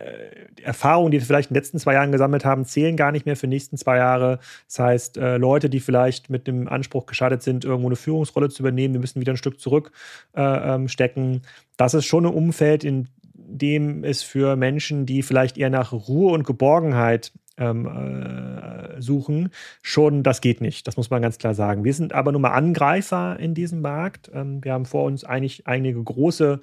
Erfahrungen, 0.63 1.11
die 1.11 1.19
wir 1.19 1.25
vielleicht 1.25 1.51
in 1.51 1.53
den 1.53 1.61
letzten 1.61 1.79
zwei 1.79 1.93
Jahren 1.93 2.11
gesammelt 2.11 2.45
haben, 2.45 2.65
zählen 2.65 2.97
gar 2.97 3.11
nicht 3.11 3.25
mehr 3.25 3.35
für 3.35 3.47
die 3.47 3.55
nächsten 3.55 3.77
zwei 3.77 3.97
Jahre. 3.97 4.39
Das 4.67 4.79
heißt, 4.79 5.17
äh, 5.17 5.37
Leute, 5.37 5.69
die 5.69 5.79
vielleicht 5.79 6.29
mit 6.29 6.47
dem 6.47 6.67
Anspruch 6.67 7.05
gescheitert 7.05 7.43
sind, 7.43 7.63
irgendwo 7.63 7.87
eine 7.89 7.95
Führungsrolle 7.95 8.49
zu 8.49 8.63
übernehmen, 8.63 8.93
die 8.93 8.99
müssen 8.99 9.21
wieder 9.21 9.33
ein 9.33 9.37
Stück 9.37 9.59
zurückstecken. 9.59 11.31
Äh, 11.31 11.35
ähm, 11.35 11.41
das 11.77 11.93
ist 11.93 12.05
schon 12.05 12.25
ein 12.25 12.33
Umfeld, 12.33 12.83
in 12.83 13.07
dem 13.33 14.03
es 14.03 14.23
für 14.23 14.55
Menschen, 14.55 15.05
die 15.05 15.21
vielleicht 15.21 15.57
eher 15.57 15.69
nach 15.69 15.91
Ruhe 15.91 16.33
und 16.33 16.43
Geborgenheit 16.43 17.31
ähm, 17.57 17.85
äh, 17.85 19.01
suchen, 19.01 19.49
schon, 19.81 20.23
das 20.23 20.41
geht 20.41 20.61
nicht. 20.61 20.87
Das 20.87 20.97
muss 20.97 21.09
man 21.09 21.21
ganz 21.21 21.37
klar 21.37 21.53
sagen. 21.53 21.83
Wir 21.83 21.93
sind 21.93 22.13
aber 22.13 22.31
nun 22.31 22.41
mal 22.41 22.51
Angreifer 22.51 23.39
in 23.39 23.53
diesem 23.53 23.81
Markt. 23.81 24.31
Ähm, 24.33 24.63
wir 24.63 24.73
haben 24.73 24.85
vor 24.85 25.03
uns 25.03 25.23
eigentlich 25.23 25.67
einige 25.67 26.01
große 26.03 26.61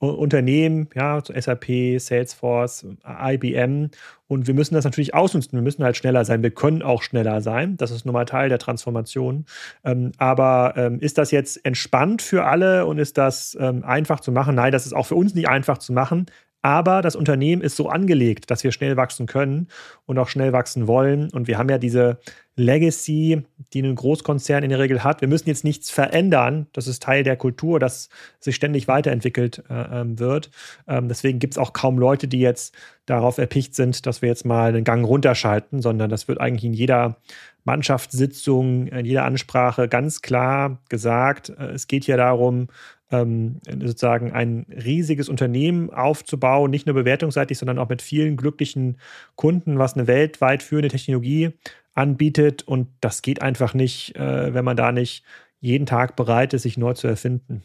uh, 0.00 0.06
Unternehmen, 0.06 0.88
ja, 0.94 1.20
so 1.24 1.32
SAP, 1.38 1.98
Salesforce, 1.98 2.86
IBM. 3.04 3.90
Und 4.26 4.46
wir 4.46 4.54
müssen 4.54 4.74
das 4.74 4.84
natürlich 4.84 5.14
ausnutzen. 5.14 5.52
Wir 5.52 5.62
müssen 5.62 5.84
halt 5.84 5.96
schneller 5.96 6.24
sein. 6.24 6.42
Wir 6.42 6.50
können 6.50 6.82
auch 6.82 7.02
schneller 7.02 7.40
sein. 7.40 7.76
Das 7.76 7.90
ist 7.90 8.04
nun 8.04 8.14
mal 8.14 8.24
Teil 8.24 8.48
der 8.48 8.58
Transformation. 8.58 9.44
Ähm, 9.84 10.12
aber 10.18 10.74
ähm, 10.76 10.98
ist 10.98 11.18
das 11.18 11.30
jetzt 11.30 11.64
entspannt 11.64 12.22
für 12.22 12.44
alle 12.44 12.86
und 12.86 12.98
ist 12.98 13.18
das 13.18 13.56
ähm, 13.60 13.84
einfach 13.84 14.20
zu 14.20 14.32
machen? 14.32 14.54
Nein, 14.56 14.72
das 14.72 14.86
ist 14.86 14.94
auch 14.94 15.06
für 15.06 15.14
uns 15.14 15.34
nicht 15.34 15.48
einfach 15.48 15.78
zu 15.78 15.92
machen. 15.92 16.26
Aber 16.64 17.02
das 17.02 17.14
Unternehmen 17.14 17.60
ist 17.60 17.76
so 17.76 17.90
angelegt, 17.90 18.50
dass 18.50 18.64
wir 18.64 18.72
schnell 18.72 18.96
wachsen 18.96 19.26
können 19.26 19.68
und 20.06 20.18
auch 20.18 20.28
schnell 20.28 20.54
wachsen 20.54 20.86
wollen. 20.86 21.28
Und 21.30 21.46
wir 21.46 21.58
haben 21.58 21.68
ja 21.68 21.76
diese 21.76 22.16
Legacy, 22.56 23.42
die 23.74 23.82
ein 23.82 23.94
Großkonzern 23.94 24.64
in 24.64 24.70
der 24.70 24.78
Regel 24.78 25.04
hat. 25.04 25.20
Wir 25.20 25.28
müssen 25.28 25.50
jetzt 25.50 25.64
nichts 25.64 25.90
verändern. 25.90 26.66
Das 26.72 26.86
ist 26.86 27.02
Teil 27.02 27.22
der 27.22 27.36
Kultur, 27.36 27.78
dass 27.80 28.08
sich 28.40 28.56
ständig 28.56 28.88
weiterentwickelt 28.88 29.62
äh, 29.68 30.00
ähm, 30.00 30.18
wird. 30.18 30.50
Ähm, 30.88 31.08
deswegen 31.08 31.38
gibt 31.38 31.52
es 31.52 31.58
auch 31.58 31.74
kaum 31.74 31.98
Leute, 31.98 32.28
die 32.28 32.40
jetzt 32.40 32.74
darauf 33.04 33.36
erpicht 33.36 33.74
sind, 33.74 34.06
dass 34.06 34.22
wir 34.22 34.30
jetzt 34.30 34.46
mal 34.46 34.70
einen 34.70 34.84
Gang 34.84 35.04
runterschalten, 35.06 35.82
sondern 35.82 36.08
das 36.08 36.28
wird 36.28 36.40
eigentlich 36.40 36.64
in 36.64 36.72
jeder 36.72 37.18
Mannschaftssitzung, 37.64 38.86
in 38.86 39.04
jeder 39.04 39.24
Ansprache 39.24 39.88
ganz 39.88 40.22
klar 40.22 40.78
gesagt. 40.88 41.50
Äh, 41.50 41.72
es 41.72 41.88
geht 41.88 42.04
hier 42.04 42.16
darum, 42.16 42.68
ähm, 43.10 43.60
sozusagen 43.66 44.32
ein 44.32 44.66
riesiges 44.68 45.28
Unternehmen 45.28 45.90
aufzubauen, 45.90 46.70
nicht 46.70 46.86
nur 46.86 46.94
bewertungsseitig, 46.94 47.58
sondern 47.58 47.78
auch 47.78 47.88
mit 47.88 48.02
vielen 48.02 48.36
glücklichen 48.36 48.98
Kunden, 49.36 49.78
was 49.78 49.94
eine 49.94 50.06
weltweit 50.06 50.62
führende 50.62 50.88
Technologie 50.88 51.50
anbietet. 51.94 52.62
Und 52.62 52.88
das 53.00 53.22
geht 53.22 53.42
einfach 53.42 53.74
nicht, 53.74 54.16
äh, 54.16 54.54
wenn 54.54 54.64
man 54.64 54.76
da 54.76 54.92
nicht 54.92 55.24
jeden 55.60 55.86
Tag 55.86 56.16
bereit 56.16 56.54
ist, 56.54 56.62
sich 56.62 56.76
neu 56.76 56.94
zu 56.94 57.06
erfinden. 57.06 57.62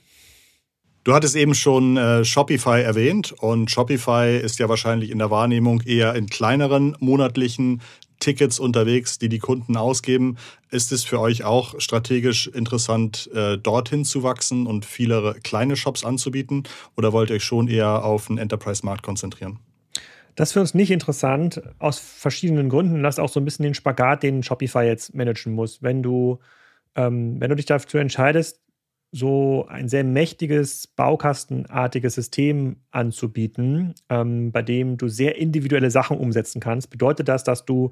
Du 1.04 1.14
hattest 1.14 1.36
eben 1.36 1.56
schon 1.56 1.98
äh, 1.98 2.26
Shopify 2.26 2.82
erwähnt 2.82 3.32
und 3.32 3.72
Shopify 3.72 4.38
ist 4.38 4.60
ja 4.60 4.68
wahrscheinlich 4.70 5.10
in 5.10 5.18
der 5.18 5.32
Wahrnehmung 5.32 5.82
eher 5.82 6.14
in 6.14 6.28
kleineren 6.28 6.96
monatlichen 7.00 7.82
Tickets 8.20 8.60
unterwegs, 8.60 9.18
die 9.18 9.30
die 9.30 9.40
Kunden 9.40 9.78
ausgeben. 9.78 10.38
Ist 10.70 10.92
es 10.92 11.04
für 11.04 11.20
euch 11.20 11.44
auch 11.44 11.80
strategisch 11.80 12.48
interessant, 12.48 13.30
äh, 13.34 13.58
dorthin 13.58 14.06
zu 14.06 14.24
wachsen 14.24 14.68
und 14.68 14.86
viele 14.86 15.36
kleine 15.44 15.76
Shops 15.76 16.04
anzubieten? 16.04 16.64
Oder 16.98 17.14
wollt 17.14 17.30
ihr 17.30 17.38
euch 17.38 17.44
schon 17.44 17.68
eher 17.68 18.04
auf 18.04 18.28
den 18.28 18.38
Enterprise-Markt 18.38 19.04
konzentrieren? 19.04 19.60
Das 20.36 20.50
ist 20.50 20.54
für 20.54 20.62
uns 20.62 20.74
nicht 20.74 20.92
interessant, 20.92 21.62
aus 21.80 22.00
verschiedenen 22.00 22.70
Gründen. 22.70 23.04
Das 23.04 23.16
ist 23.16 23.20
auch 23.20 23.30
so 23.30 23.40
ein 23.40 23.46
bisschen 23.46 23.64
den 23.64 23.74
Spagat, 23.74 24.24
den 24.24 24.44
Shopify 24.44 24.84
jetzt 24.84 25.14
managen 25.14 25.54
muss. 25.54 25.84
Wenn 25.84 26.02
du, 26.02 26.40
ähm, 26.96 27.42
wenn 27.42 27.50
du 27.50 27.56
dich 27.56 27.66
dafür 27.66 28.00
entscheidest, 28.00 28.62
so 29.12 29.66
ein 29.68 29.90
sehr 29.90 30.04
mächtiges, 30.04 30.88
baukastenartiges 30.88 32.16
System 32.16 32.78
anzubieten, 32.92 33.96
ähm, 34.10 34.52
bei 34.52 34.62
dem 34.62 34.98
du 34.98 35.08
sehr 35.08 35.38
individuelle 35.38 35.92
Sachen 35.92 36.18
umsetzen 36.18 36.60
kannst, 36.60 36.90
bedeutet 36.90 37.28
das, 37.28 37.44
dass 37.44 37.66
du 37.66 37.92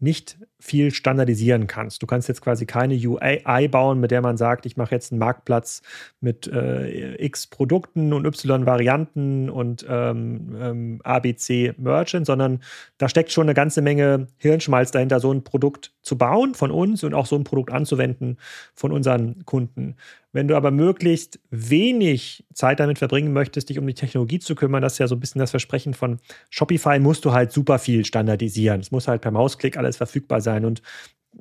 nicht 0.00 0.38
viel 0.60 0.90
standardisieren 0.92 1.68
kannst. 1.68 2.02
Du 2.02 2.06
kannst 2.06 2.28
jetzt 2.28 2.40
quasi 2.40 2.66
keine 2.66 2.94
UI 2.94 3.68
bauen, 3.68 4.00
mit 4.00 4.10
der 4.10 4.20
man 4.20 4.36
sagt, 4.36 4.66
ich 4.66 4.76
mache 4.76 4.94
jetzt 4.94 5.12
einen 5.12 5.20
Marktplatz 5.20 5.82
mit 6.20 6.48
äh, 6.48 7.14
x 7.24 7.46
Produkten 7.46 8.12
und 8.12 8.26
y 8.26 8.66
Varianten 8.66 9.50
und 9.50 9.86
ähm, 9.88 10.56
ähm, 10.60 11.00
ABC 11.04 11.74
Merchant, 11.78 12.26
sondern 12.26 12.60
da 12.98 13.08
steckt 13.08 13.30
schon 13.30 13.46
eine 13.46 13.54
ganze 13.54 13.82
Menge 13.82 14.26
Hirnschmalz 14.38 14.90
dahinter, 14.90 15.20
so 15.20 15.32
ein 15.32 15.44
Produkt 15.44 15.92
zu 16.02 16.18
bauen 16.18 16.54
von 16.54 16.70
uns 16.72 17.04
und 17.04 17.14
auch 17.14 17.26
so 17.26 17.36
ein 17.36 17.44
Produkt 17.44 17.70
anzuwenden 17.70 18.38
von 18.74 18.90
unseren 18.90 19.44
Kunden. 19.44 19.96
Wenn 20.32 20.46
du 20.46 20.56
aber 20.56 20.70
möglichst 20.70 21.40
wenig 21.50 22.44
Zeit 22.52 22.80
damit 22.80 22.98
verbringen 22.98 23.32
möchtest, 23.32 23.70
dich 23.70 23.78
um 23.78 23.86
die 23.86 23.94
Technologie 23.94 24.38
zu 24.38 24.54
kümmern, 24.54 24.82
das 24.82 24.92
ist 24.94 24.98
ja 24.98 25.08
so 25.08 25.14
ein 25.16 25.20
bisschen 25.20 25.38
das 25.38 25.50
Versprechen 25.50 25.94
von 25.94 26.18
Shopify, 26.50 26.98
musst 26.98 27.24
du 27.24 27.32
halt 27.32 27.50
super 27.50 27.78
viel 27.78 28.04
standardisieren. 28.04 28.80
Es 28.80 28.90
muss 28.90 29.08
halt 29.08 29.22
per 29.22 29.30
Mausklick 29.30 29.78
alles 29.78 29.96
verfügbar 29.96 30.42
sein. 30.42 30.47
Und 30.64 30.82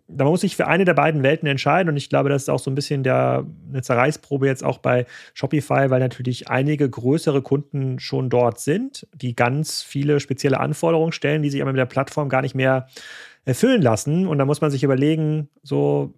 da 0.08 0.26
muss 0.26 0.42
sich 0.42 0.56
für 0.56 0.68
eine 0.68 0.86
der 0.86 0.94
beiden 0.94 1.24
Welten 1.24 1.48
entscheiden. 1.48 1.90
Und 1.90 1.98
ich 1.98 2.10
glaube, 2.10 2.30
das 2.30 2.44
ist 2.44 2.50
auch 2.50 2.60
so 2.60 2.70
ein 2.70 2.76
bisschen 2.76 3.04
der, 3.04 3.46
eine 3.70 3.82
Zerreißprobe 3.82 4.48
jetzt 4.48 4.64
auch 4.64 4.78
bei 4.78 5.06
Shopify, 5.34 5.90
weil 5.90 6.00
natürlich 6.00 6.50
einige 6.50 6.90
größere 6.90 7.42
Kunden 7.42 8.00
schon 8.00 8.30
dort 8.30 8.60
sind, 8.60 9.08
die 9.14 9.36
ganz 9.36 9.82
viele 9.82 10.20
spezielle 10.20 10.60
Anforderungen 10.60 11.12
stellen, 11.12 11.42
die 11.42 11.50
sich 11.50 11.62
aber 11.62 11.72
mit 11.72 11.80
der 11.80 11.86
Plattform 11.86 12.30
gar 12.30 12.42
nicht 12.42 12.56
mehr 12.56 12.88
erfüllen 13.46 13.82
lassen. 13.82 14.28
Und 14.28 14.38
da 14.38 14.46
muss 14.46 14.62
man 14.62 14.72
sich 14.72 14.84
überlegen, 14.84 15.50
so 15.64 16.14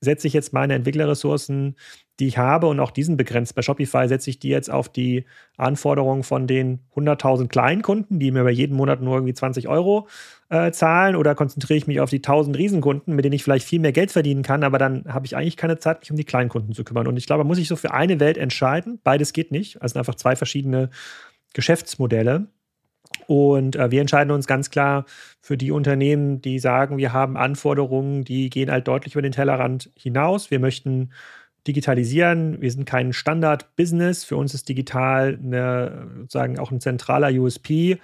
setze 0.00 0.26
ich 0.26 0.32
jetzt 0.32 0.52
meine 0.52 0.74
Entwicklerressourcen, 0.74 1.76
die 2.18 2.26
ich 2.26 2.38
habe 2.38 2.66
und 2.66 2.80
auch 2.80 2.90
diesen 2.90 3.16
begrenzt 3.16 3.54
bei 3.54 3.62
Shopify, 3.62 4.08
setze 4.08 4.30
ich 4.30 4.38
die 4.38 4.48
jetzt 4.48 4.70
auf 4.70 4.88
die 4.88 5.26
Anforderungen 5.58 6.22
von 6.22 6.46
den 6.46 6.80
100.000 6.94 7.48
kleinen 7.48 7.82
Kunden, 7.82 8.18
die 8.18 8.30
mir 8.30 8.44
bei 8.44 8.50
jedem 8.50 8.76
Monat 8.76 9.02
nur 9.02 9.16
irgendwie 9.16 9.34
20 9.34 9.68
Euro 9.68 10.08
äh, 10.48 10.70
zahlen 10.70 11.14
oder 11.16 11.34
konzentriere 11.34 11.76
ich 11.76 11.86
mich 11.86 12.00
auf 12.00 12.10
die 12.10 12.18
1000 12.18 12.56
Riesenkunden, 12.56 13.14
mit 13.14 13.24
denen 13.24 13.34
ich 13.34 13.44
vielleicht 13.44 13.66
viel 13.66 13.80
mehr 13.80 13.92
Geld 13.92 14.10
verdienen 14.10 14.42
kann, 14.42 14.64
aber 14.64 14.78
dann 14.78 15.04
habe 15.12 15.26
ich 15.26 15.36
eigentlich 15.36 15.58
keine 15.58 15.78
Zeit, 15.78 16.00
mich 16.00 16.10
um 16.10 16.16
die 16.16 16.24
kleinen 16.24 16.48
Kunden 16.48 16.72
zu 16.72 16.84
kümmern. 16.84 17.06
Und 17.06 17.18
ich 17.18 17.26
glaube, 17.26 17.44
muss 17.44 17.58
ich 17.58 17.68
so 17.68 17.76
für 17.76 17.92
eine 17.92 18.18
Welt 18.18 18.38
entscheiden. 18.38 18.98
Beides 19.04 19.32
geht 19.34 19.52
nicht. 19.52 19.82
Also 19.82 19.98
einfach 19.98 20.14
zwei 20.14 20.36
verschiedene 20.36 20.90
Geschäftsmodelle. 21.52 22.48
Und 23.26 23.76
äh, 23.76 23.90
wir 23.90 24.00
entscheiden 24.00 24.30
uns 24.30 24.46
ganz 24.46 24.70
klar 24.70 25.04
für 25.40 25.56
die 25.56 25.70
Unternehmen, 25.70 26.40
die 26.40 26.58
sagen, 26.58 26.96
wir 26.96 27.12
haben 27.12 27.36
Anforderungen, 27.36 28.24
die 28.24 28.50
gehen 28.50 28.70
halt 28.70 28.86
deutlich 28.88 29.14
über 29.14 29.22
den 29.22 29.32
Tellerrand 29.32 29.90
hinaus. 29.96 30.50
Wir 30.50 30.60
möchten 30.60 31.10
digitalisieren. 31.66 32.60
Wir 32.60 32.70
sind 32.70 32.84
kein 32.84 33.12
Standard-Business. 33.12 34.24
Für 34.24 34.36
uns 34.36 34.54
ist 34.54 34.68
digital 34.68 35.38
eine, 35.42 36.08
sozusagen 36.20 36.58
auch 36.58 36.70
ein 36.70 36.80
zentraler 36.80 37.28
USP. 37.30 37.98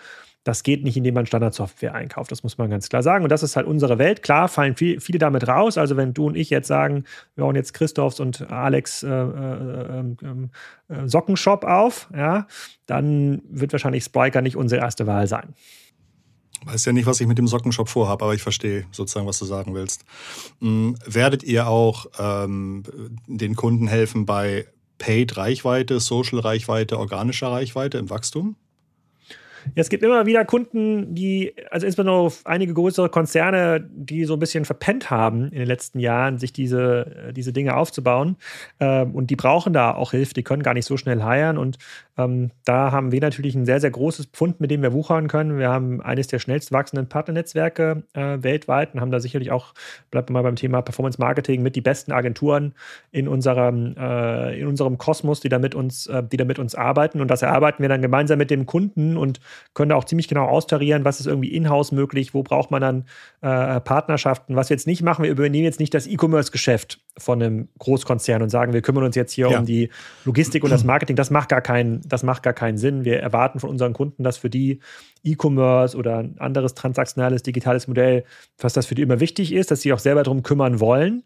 Das 0.45 0.65
geht 0.65 0.83
nicht, 0.83 0.97
indem 0.97 1.15
man 1.15 1.27
Standardsoftware 1.27 1.95
einkauft. 1.95 2.33
Das 2.33 2.43
muss 2.43 2.59
man 2.59 2.69
ganz 2.69 2.89
klar 2.89 3.03
sagen. 3.03 3.23
Und 3.23 3.31
das 3.31 3.43
ist 3.43 3.55
halt 3.55 3.67
unsere 3.67 3.99
Welt. 3.99 4.23
Klar 4.23 4.49
fallen 4.49 4.75
viel, 4.77 5.01
viele 5.01 5.19
damit 5.19 5.47
raus. 5.47 5.79
Also 5.79 5.97
wenn 5.97 6.15
du 6.15 6.27
und 6.27 6.37
ich 6.37 6.51
jetzt 6.51 6.67
sagen, 6.67 7.05
wir 7.37 7.45
bauen 7.45 7.55
jetzt 7.55 7.75
Christophs 7.75 8.19
und 8.19 8.51
Alex 8.51 9.05
äh, 9.05 9.09
äh, 9.09 10.01
äh, 10.01 10.95
äh, 10.95 11.09
Sockenshop 11.09 11.65
auf, 11.65 12.09
ja, 12.15 12.47
dann 12.87 13.43
wird 13.49 13.73
wahrscheinlich 13.73 14.05
Spriker 14.05 14.43
nicht 14.43 14.57
unsere 14.57 14.81
erste 14.81 15.07
Wahl 15.07 15.29
sein. 15.29 15.55
Weiß 16.65 16.85
ja 16.85 16.93
nicht, 16.93 17.07
was 17.07 17.21
ich 17.21 17.27
mit 17.27 17.39
dem 17.39 17.49
Sockenshop 17.49 17.89
vorhabe, 17.89 18.25
aber 18.25 18.35
ich 18.35 18.43
verstehe 18.43 18.87
sozusagen, 18.93 19.27
was 19.27 19.39
du 19.39 19.45
sagen 19.45 19.75
willst. 19.75 20.05
Mhm. 20.61 20.97
Werdet 21.07 21.43
ihr 21.43 21.69
auch 21.69 22.07
ähm, 22.19 22.83
den 23.27 23.57
Kunden 23.57 23.87
helfen 23.87 24.27
bei 24.27 24.67
Paid-Reichweite, 24.99 25.99
Social-Reichweite, 25.99 26.99
organischer 26.99 27.49
Reichweite 27.49 27.99
im 27.99 28.11
Wachstum? 28.11 28.57
Es 29.75 29.89
gibt 29.89 30.03
immer 30.03 30.27
wieder 30.27 30.45
Kunden, 30.45 31.15
die, 31.15 31.55
also 31.71 31.87
insbesondere 31.87 32.33
einige 32.45 32.75
größere 32.75 33.09
Konzerne, 33.09 33.89
die 33.91 34.25
so 34.25 34.35
ein 34.35 34.39
bisschen 34.39 34.65
verpennt 34.65 35.11
haben 35.11 35.45
in 35.45 35.59
den 35.59 35.67
letzten 35.67 35.99
Jahren, 35.99 36.39
sich 36.39 36.53
diese, 36.53 37.29
äh, 37.29 37.33
diese 37.33 37.53
Dinge 37.53 37.77
aufzubauen. 37.77 38.37
Ähm, 38.81 39.15
und 39.15 39.31
die 39.31 39.37
brauchen 39.37 39.73
da 39.73 39.95
auch 39.95 40.13
Hilfe, 40.13 40.35
die 40.35 40.43
können 40.43 40.63
gar 40.63 40.75
nicht 40.75 40.87
so 40.87 40.97
schnell 40.97 41.23
heiern. 41.23 41.59
Und 41.59 41.79
ähm, 42.19 42.51
da 42.65 42.93
haben 42.93 43.11
wir 43.11 43.21
natürlich 43.21 43.55
ein 43.55 43.65
sehr, 43.65 43.81
sehr 43.81 43.91
großes 43.91 44.27
Pfund, 44.27 44.61
mit 44.61 44.71
dem 44.71 44.83
wir 44.83 44.93
wuchern 44.93 45.29
können. 45.29 45.59
Wir 45.59 45.71
haben 45.71 46.03
eines 46.03 46.27
der 46.27 46.39
schnellst 46.39 46.71
wachsenden 46.71 47.09
Partnernetzwerke 47.09 48.03
äh, 48.13 48.39
weltweit 48.43 48.95
und 48.95 49.01
haben 49.01 49.11
da 49.11 49.19
sicherlich 49.19 49.51
auch, 49.51 49.73
bleibt 50.11 50.29
mal 50.29 50.43
beim 50.43 50.57
Thema 50.57 50.83
Performance 50.83 51.19
Marketing, 51.19 51.63
mit 51.63 51.75
die 51.75 51.81
besten 51.81 52.13
Agenturen 52.13 52.75
in 53.13 53.29
unserem, 53.29 53.95
äh, 53.97 54.61
in 54.61 54.67
unserem 54.67 54.99
Kosmos, 54.99 55.41
die 55.41 55.49
da, 55.49 55.59
mit 55.59 55.75
uns, 55.75 56.07
äh, 56.07 56.23
die 56.23 56.37
da 56.37 56.45
mit 56.45 56.59
uns 56.59 56.75
arbeiten. 56.75 57.21
Und 57.21 57.29
das 57.29 57.41
erarbeiten 57.41 57.83
wir 57.83 57.89
dann 57.89 58.03
gemeinsam 58.03 58.39
mit 58.39 58.51
dem 58.51 58.67
Kunden 58.67 59.17
und 59.17 59.41
können 59.73 59.91
da 59.91 59.97
auch 59.97 60.05
ziemlich 60.05 60.29
genau 60.29 60.47
austarieren, 60.47 61.07
was 61.07 61.19
ist 61.19 61.27
irgendwie 61.27 61.55
in-house 61.55 61.93
möglich, 61.93 62.35
wo 62.35 62.43
braucht 62.43 62.71
man 62.71 62.83
dann 62.83 63.05
äh, 63.41 63.81
Partnerschaften. 63.81 64.55
Was 64.55 64.69
wir 64.69 64.77
jetzt 64.77 64.87
nicht 64.87 65.03
machen, 65.03 65.25
wir 65.25 65.31
übernehmen 65.31 65.65
jetzt 65.65 65.81
nicht 65.81 65.95
das 65.95 66.07
E-Commerce-Geschäft 66.07 67.01
von 67.19 67.43
einem 67.43 67.69
Großkonzern 67.79 68.43
und 68.43 68.49
sagen, 68.49 68.73
wir 68.73 68.83
kümmern 68.83 69.05
uns 69.05 69.17
jetzt 69.17 69.33
hier 69.33 69.51
ja. 69.51 69.59
um 69.59 69.67
die 69.67 69.91
Logistik 70.25 70.65
und 70.65 70.71
das 70.71 70.85
Marketing. 70.85 71.17
Das 71.17 71.31
macht 71.31 71.51
gar 71.51 71.61
keinen 71.61 72.01
das 72.07 72.23
macht 72.23 72.43
gar 72.43 72.53
keinen 72.53 72.79
Sinn. 72.79 73.05
Wir 73.05 73.21
erwarten 73.21 73.61
von 73.61 73.71
unseren 73.71 73.93
Kunden, 73.93 74.23
dass 74.23 74.39
für 74.39 74.51
die 74.51 74.81
E-Commerce 75.23 75.97
oder 75.97 76.19
ein 76.19 76.39
anderes 76.39 76.75
transaktionales 76.75 77.43
digitales 77.43 77.89
Modell, 77.89 78.25
was 78.59 78.73
das 78.73 78.87
für 78.87 78.95
die 78.95 79.03
immer 79.03 79.21
wichtig 79.21 79.53
ist, 79.53 79.71
dass 79.71 79.83
sie 79.83 79.93
auch 79.93 79.99
selber 79.99 80.23
darum 80.23 80.43
kümmern 80.43 80.81
wollen 80.81 81.25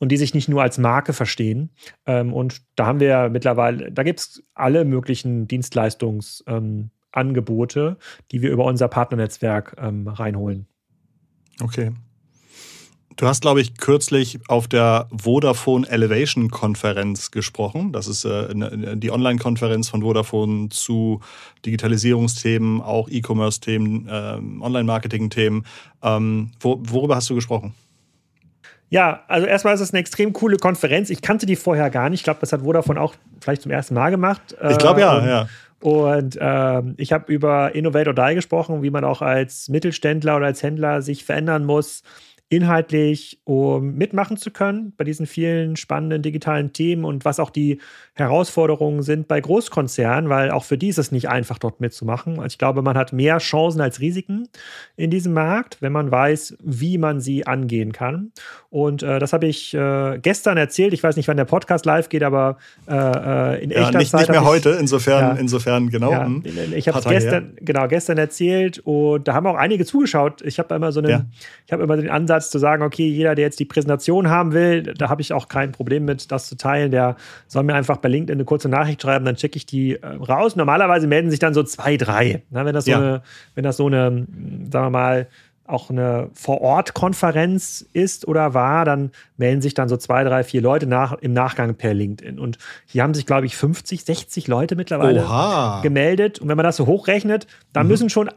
und 0.00 0.10
die 0.10 0.16
sich 0.16 0.34
nicht 0.34 0.48
nur 0.48 0.62
als 0.62 0.78
Marke 0.78 1.12
verstehen. 1.12 1.70
Ähm, 2.06 2.32
und 2.32 2.62
da 2.76 2.86
haben 2.86 3.00
wir 3.00 3.28
mittlerweile, 3.28 3.92
da 3.92 4.02
gibt 4.02 4.20
es 4.20 4.42
alle 4.54 4.84
möglichen 4.84 5.46
Dienstleistungsangebote, 5.46 7.80
ähm, 7.80 7.96
die 8.32 8.42
wir 8.42 8.50
über 8.50 8.64
unser 8.64 8.88
Partnernetzwerk 8.88 9.76
ähm, 9.78 10.08
reinholen. 10.08 10.66
Okay. 11.60 11.92
Du 13.18 13.26
hast, 13.26 13.42
glaube 13.42 13.60
ich, 13.60 13.76
kürzlich 13.76 14.38
auf 14.46 14.68
der 14.68 15.08
Vodafone 15.10 15.88
Elevation 15.88 16.52
Konferenz 16.52 17.32
gesprochen. 17.32 17.92
Das 17.92 18.06
ist 18.06 18.24
äh, 18.24 18.46
die 18.94 19.10
Online-Konferenz 19.10 19.88
von 19.88 20.02
Vodafone 20.02 20.68
zu 20.68 21.20
Digitalisierungsthemen, 21.66 22.80
auch 22.80 23.08
E-Commerce-Themen, 23.10 24.06
äh, 24.06 24.62
Online-Marketing-Themen. 24.62 25.66
Ähm, 26.00 26.52
wo, 26.60 26.80
worüber 26.80 27.16
hast 27.16 27.28
du 27.28 27.34
gesprochen? 27.34 27.74
Ja, 28.88 29.24
also 29.26 29.48
erstmal 29.48 29.74
ist 29.74 29.80
es 29.80 29.92
eine 29.92 29.98
extrem 29.98 30.32
coole 30.32 30.56
Konferenz. 30.56 31.10
Ich 31.10 31.20
kannte 31.20 31.44
die 31.44 31.56
vorher 31.56 31.90
gar 31.90 32.10
nicht. 32.10 32.20
Ich 32.20 32.24
glaube, 32.24 32.38
das 32.40 32.52
hat 32.52 32.60
Vodafone 32.60 33.00
auch 33.00 33.16
vielleicht 33.40 33.62
zum 33.62 33.72
ersten 33.72 33.94
Mal 33.94 34.10
gemacht. 34.10 34.56
Ich 34.70 34.78
glaube 34.78 35.00
ja, 35.00 35.18
äh, 35.18 35.28
ja. 35.28 35.48
Und 35.80 36.38
ähm, 36.40 36.94
ich 36.98 37.12
habe 37.12 37.32
über 37.32 37.74
Innovate 37.74 38.10
or 38.10 38.14
Die 38.14 38.36
gesprochen, 38.36 38.82
wie 38.84 38.90
man 38.90 39.02
auch 39.02 39.22
als 39.22 39.68
Mittelständler 39.68 40.36
oder 40.36 40.46
als 40.46 40.62
Händler 40.62 41.02
sich 41.02 41.24
verändern 41.24 41.64
muss, 41.64 42.04
inhaltlich, 42.50 43.40
um 43.44 43.94
mitmachen 43.94 44.38
zu 44.38 44.50
können 44.50 44.94
bei 44.96 45.04
diesen 45.04 45.26
vielen 45.26 45.76
spannenden 45.76 46.22
digitalen 46.22 46.72
Themen 46.72 47.04
und 47.04 47.26
was 47.26 47.40
auch 47.40 47.50
die 47.50 47.78
Herausforderungen 48.14 49.02
sind 49.02 49.28
bei 49.28 49.38
Großkonzernen, 49.38 50.30
weil 50.30 50.50
auch 50.50 50.64
für 50.64 50.78
die 50.78 50.88
ist 50.88 50.98
es 50.98 51.12
nicht 51.12 51.28
einfach, 51.28 51.58
dort 51.58 51.80
mitzumachen. 51.80 52.38
Also 52.38 52.46
ich 52.46 52.58
glaube, 52.58 52.80
man 52.80 52.96
hat 52.96 53.12
mehr 53.12 53.36
Chancen 53.38 53.82
als 53.82 54.00
Risiken 54.00 54.48
in 54.96 55.10
diesem 55.10 55.34
Markt, 55.34 55.82
wenn 55.82 55.92
man 55.92 56.10
weiß, 56.10 56.56
wie 56.62 56.96
man 56.96 57.20
sie 57.20 57.46
angehen 57.46 57.92
kann. 57.92 58.32
Und 58.70 59.02
äh, 59.02 59.18
das 59.18 59.34
habe 59.34 59.46
ich 59.46 59.74
äh, 59.74 60.18
gestern 60.18 60.56
erzählt. 60.56 60.94
Ich 60.94 61.02
weiß 61.02 61.16
nicht, 61.16 61.28
wann 61.28 61.36
der 61.36 61.44
Podcast 61.44 61.84
live 61.84 62.08
geht, 62.08 62.22
aber 62.22 62.56
äh, 62.88 62.94
äh 62.94 63.62
in 63.62 63.70
ja, 63.70 63.82
echter 63.82 63.98
nicht, 63.98 64.10
Zeit. 64.10 64.20
Nicht 64.20 64.30
mehr 64.30 64.44
heute, 64.44 64.70
insofern, 64.70 65.36
ja, 65.36 65.40
insofern 65.40 65.90
genau. 65.90 66.12
Ja, 66.12 66.24
hm. 66.24 66.42
ich 66.74 66.88
habe 66.88 66.98
es 66.98 67.04
gestern, 67.04 67.56
genau, 67.60 67.88
gestern 67.88 68.16
erzählt 68.16 68.78
und 68.78 69.28
da 69.28 69.34
haben 69.34 69.46
auch 69.46 69.56
einige 69.56 69.84
zugeschaut. 69.84 70.40
Ich 70.42 70.58
habe 70.58 70.74
immer 70.74 70.92
so 70.92 71.00
einen, 71.00 71.30
ich 71.66 71.72
habe 71.72 71.82
immer 71.82 71.96
den 71.96 72.08
Ansatz, 72.08 72.37
Ansatz 72.38 72.50
zu 72.50 72.58
sagen, 72.58 72.82
okay, 72.82 73.06
jeder, 73.06 73.34
der 73.34 73.44
jetzt 73.44 73.60
die 73.60 73.64
Präsentation 73.64 74.28
haben 74.30 74.52
will, 74.52 74.82
da 74.82 75.08
habe 75.08 75.20
ich 75.20 75.32
auch 75.32 75.48
kein 75.48 75.72
Problem 75.72 76.04
mit, 76.04 76.30
das 76.30 76.48
zu 76.48 76.56
teilen, 76.56 76.90
der 76.90 77.16
soll 77.46 77.64
mir 77.64 77.74
einfach 77.74 77.98
bei 77.98 78.08
LinkedIn 78.08 78.36
eine 78.36 78.44
kurze 78.44 78.68
Nachricht 78.68 79.02
schreiben, 79.02 79.24
dann 79.24 79.36
checke 79.36 79.56
ich 79.56 79.66
die 79.66 79.96
äh, 79.96 80.06
raus. 80.06 80.56
Normalerweise 80.56 81.06
melden 81.06 81.30
sich 81.30 81.40
dann 81.40 81.54
so 81.54 81.62
zwei, 81.62 81.96
drei. 81.96 82.42
Na, 82.50 82.64
wenn 82.64 82.74
das 82.74 82.84
so 82.84 82.92
ja. 82.92 82.98
eine, 82.98 83.22
wenn 83.54 83.64
das 83.64 83.76
so 83.76 83.86
eine, 83.86 84.26
sagen 84.70 84.86
wir 84.86 84.90
mal, 84.90 85.26
auch 85.66 85.90
eine 85.90 86.30
Vor-Ort-Konferenz 86.32 87.84
ist 87.92 88.26
oder 88.26 88.54
war, 88.54 88.86
dann 88.86 89.10
melden 89.36 89.60
sich 89.60 89.74
dann 89.74 89.90
so 89.90 89.98
zwei, 89.98 90.24
drei, 90.24 90.42
vier 90.42 90.62
Leute 90.62 90.86
nach, 90.86 91.12
im 91.12 91.34
Nachgang 91.34 91.74
per 91.74 91.92
LinkedIn. 91.92 92.38
Und 92.38 92.56
hier 92.86 93.02
haben 93.02 93.12
sich, 93.12 93.26
glaube 93.26 93.44
ich, 93.44 93.54
50, 93.54 94.02
60 94.02 94.48
Leute 94.48 94.76
mittlerweile 94.76 95.24
Oha. 95.24 95.80
gemeldet. 95.82 96.38
Und 96.38 96.48
wenn 96.48 96.56
man 96.56 96.64
das 96.64 96.76
so 96.76 96.86
hochrechnet, 96.86 97.46
dann 97.74 97.84
mhm. 97.84 97.90
müssen 97.90 98.08
schon 98.08 98.30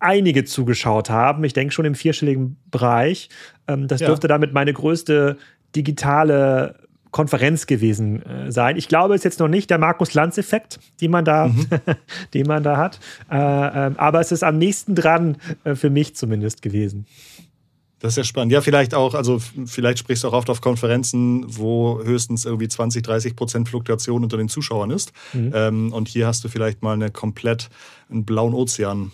einige 0.00 0.44
zugeschaut 0.44 1.10
haben. 1.10 1.44
Ich 1.44 1.52
denke 1.52 1.72
schon 1.72 1.84
im 1.84 1.94
vierstelligen 1.94 2.56
Bereich. 2.70 3.28
Ähm, 3.66 3.88
das 3.88 4.00
ja. 4.00 4.08
dürfte 4.08 4.28
damit 4.28 4.52
meine 4.52 4.72
größte 4.72 5.36
digitale 5.74 6.74
Konferenz 7.10 7.66
gewesen 7.66 8.22
äh, 8.22 8.52
sein. 8.52 8.76
Ich 8.76 8.88
glaube, 8.88 9.14
es 9.14 9.20
ist 9.20 9.24
jetzt 9.24 9.40
noch 9.40 9.48
nicht 9.48 9.70
der 9.70 9.78
Markus-Lanz-Effekt, 9.78 10.78
den 11.00 11.10
man 11.10 11.24
da, 11.24 11.48
mhm. 11.48 11.66
den 12.34 12.46
man 12.46 12.62
da 12.62 12.76
hat. 12.76 13.00
Äh, 13.30 13.36
äh, 13.36 13.94
aber 13.96 14.20
es 14.20 14.32
ist 14.32 14.44
am 14.44 14.58
nächsten 14.58 14.94
dran, 14.94 15.38
äh, 15.64 15.74
für 15.74 15.90
mich 15.90 16.16
zumindest 16.16 16.62
gewesen. 16.62 17.06
Das 18.00 18.12
ist 18.12 18.16
ja 18.16 18.24
spannend. 18.24 18.52
Ja, 18.52 18.60
vielleicht 18.60 18.94
auch, 18.94 19.14
also 19.14 19.40
vielleicht 19.66 19.98
sprichst 19.98 20.22
du 20.22 20.28
auch 20.28 20.32
oft 20.32 20.50
auf 20.50 20.60
Konferenzen, 20.60 21.44
wo 21.48 22.00
höchstens 22.04 22.44
irgendwie 22.44 22.68
20, 22.68 23.02
30 23.02 23.34
Prozent 23.34 23.68
Fluktuation 23.68 24.22
unter 24.22 24.36
den 24.36 24.48
Zuschauern 24.48 24.90
ist. 24.90 25.12
Mhm. 25.32 25.50
Ähm, 25.52 25.92
und 25.92 26.06
hier 26.06 26.26
hast 26.26 26.44
du 26.44 26.48
vielleicht 26.48 26.82
mal 26.82 26.92
eine 26.92 27.10
komplett 27.10 27.70
einen 28.08 28.24
blauen 28.24 28.54
Ozean 28.54 29.10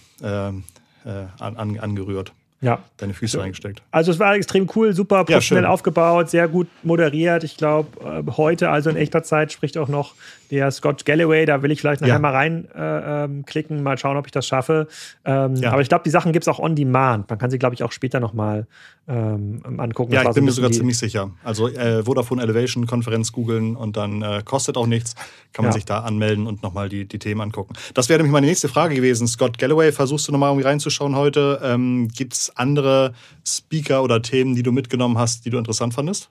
äh, 1.04 1.26
an, 1.38 1.78
angerührt. 1.78 2.32
Ja. 2.64 2.82
Deine 2.96 3.12
Füße 3.12 3.38
reingesteckt. 3.38 3.82
Also 3.90 4.10
es 4.10 4.18
war 4.18 4.34
extrem 4.34 4.68
cool, 4.74 4.94
super 4.94 5.24
professionell 5.24 5.64
ja, 5.64 5.70
aufgebaut, 5.70 6.30
sehr 6.30 6.48
gut 6.48 6.66
moderiert. 6.82 7.44
Ich 7.44 7.58
glaube, 7.58 7.88
äh, 8.02 8.30
heute, 8.30 8.70
also 8.70 8.88
in 8.88 8.96
echter 8.96 9.22
Zeit, 9.22 9.52
spricht 9.52 9.76
auch 9.76 9.88
noch 9.88 10.14
der 10.50 10.70
Scott 10.70 11.04
Galloway. 11.04 11.44
Da 11.44 11.62
will 11.62 11.70
ich 11.70 11.80
vielleicht 11.80 12.00
nachher 12.00 12.14
ja. 12.14 12.18
mal 12.18 12.32
reinklicken, 12.32 13.76
äh, 13.76 13.78
ähm, 13.78 13.84
mal 13.84 13.98
schauen, 13.98 14.16
ob 14.16 14.26
ich 14.26 14.32
das 14.32 14.46
schaffe. 14.46 14.88
Ähm, 15.24 15.56
ja. 15.56 15.72
Aber 15.72 15.82
ich 15.82 15.88
glaube, 15.88 16.04
die 16.04 16.10
Sachen 16.10 16.32
gibt 16.32 16.44
es 16.44 16.48
auch 16.48 16.58
on 16.58 16.74
demand. 16.74 17.28
Man 17.28 17.38
kann 17.38 17.50
sie, 17.50 17.58
glaube 17.58 17.74
ich, 17.74 17.82
auch 17.82 17.92
später 17.92 18.18
nochmal 18.18 18.66
ähm, 19.06 19.60
angucken. 19.78 20.12
Ja, 20.12 20.22
ich 20.22 20.28
bin 20.28 20.34
so 20.34 20.42
mir 20.42 20.52
sogar 20.52 20.70
ziemlich 20.70 20.96
sicher. 20.96 21.30
Also 21.42 21.68
äh, 21.68 22.04
Vodafone 22.04 22.42
Elevation 22.42 22.86
Konferenz 22.86 23.32
googeln 23.32 23.76
und 23.76 23.96
dann 23.96 24.22
äh, 24.22 24.42
kostet 24.44 24.76
auch 24.76 24.86
nichts. 24.86 25.14
Kann 25.52 25.64
man 25.64 25.72
sich 25.72 25.84
da 25.84 26.00
anmelden 26.00 26.46
und 26.46 26.62
nochmal 26.62 26.88
die, 26.88 27.04
die 27.04 27.18
Themen 27.18 27.40
angucken. 27.40 27.74
Das 27.92 28.08
wäre 28.08 28.18
nämlich 28.18 28.32
meine 28.32 28.46
nächste 28.46 28.68
Frage 28.68 28.94
gewesen. 28.94 29.28
Scott 29.28 29.58
Galloway, 29.58 29.92
versuchst 29.92 30.26
du 30.26 30.32
nochmal 30.32 30.50
irgendwie 30.50 30.66
reinzuschauen 30.66 31.14
heute? 31.14 31.60
Ähm, 31.62 32.08
gibt 32.08 32.32
es 32.32 32.53
andere 32.54 33.12
Speaker 33.46 34.02
oder 34.02 34.22
Themen, 34.22 34.54
die 34.54 34.62
du 34.62 34.72
mitgenommen 34.72 35.18
hast, 35.18 35.44
die 35.44 35.50
du 35.50 35.58
interessant 35.58 35.94
fandest? 35.94 36.30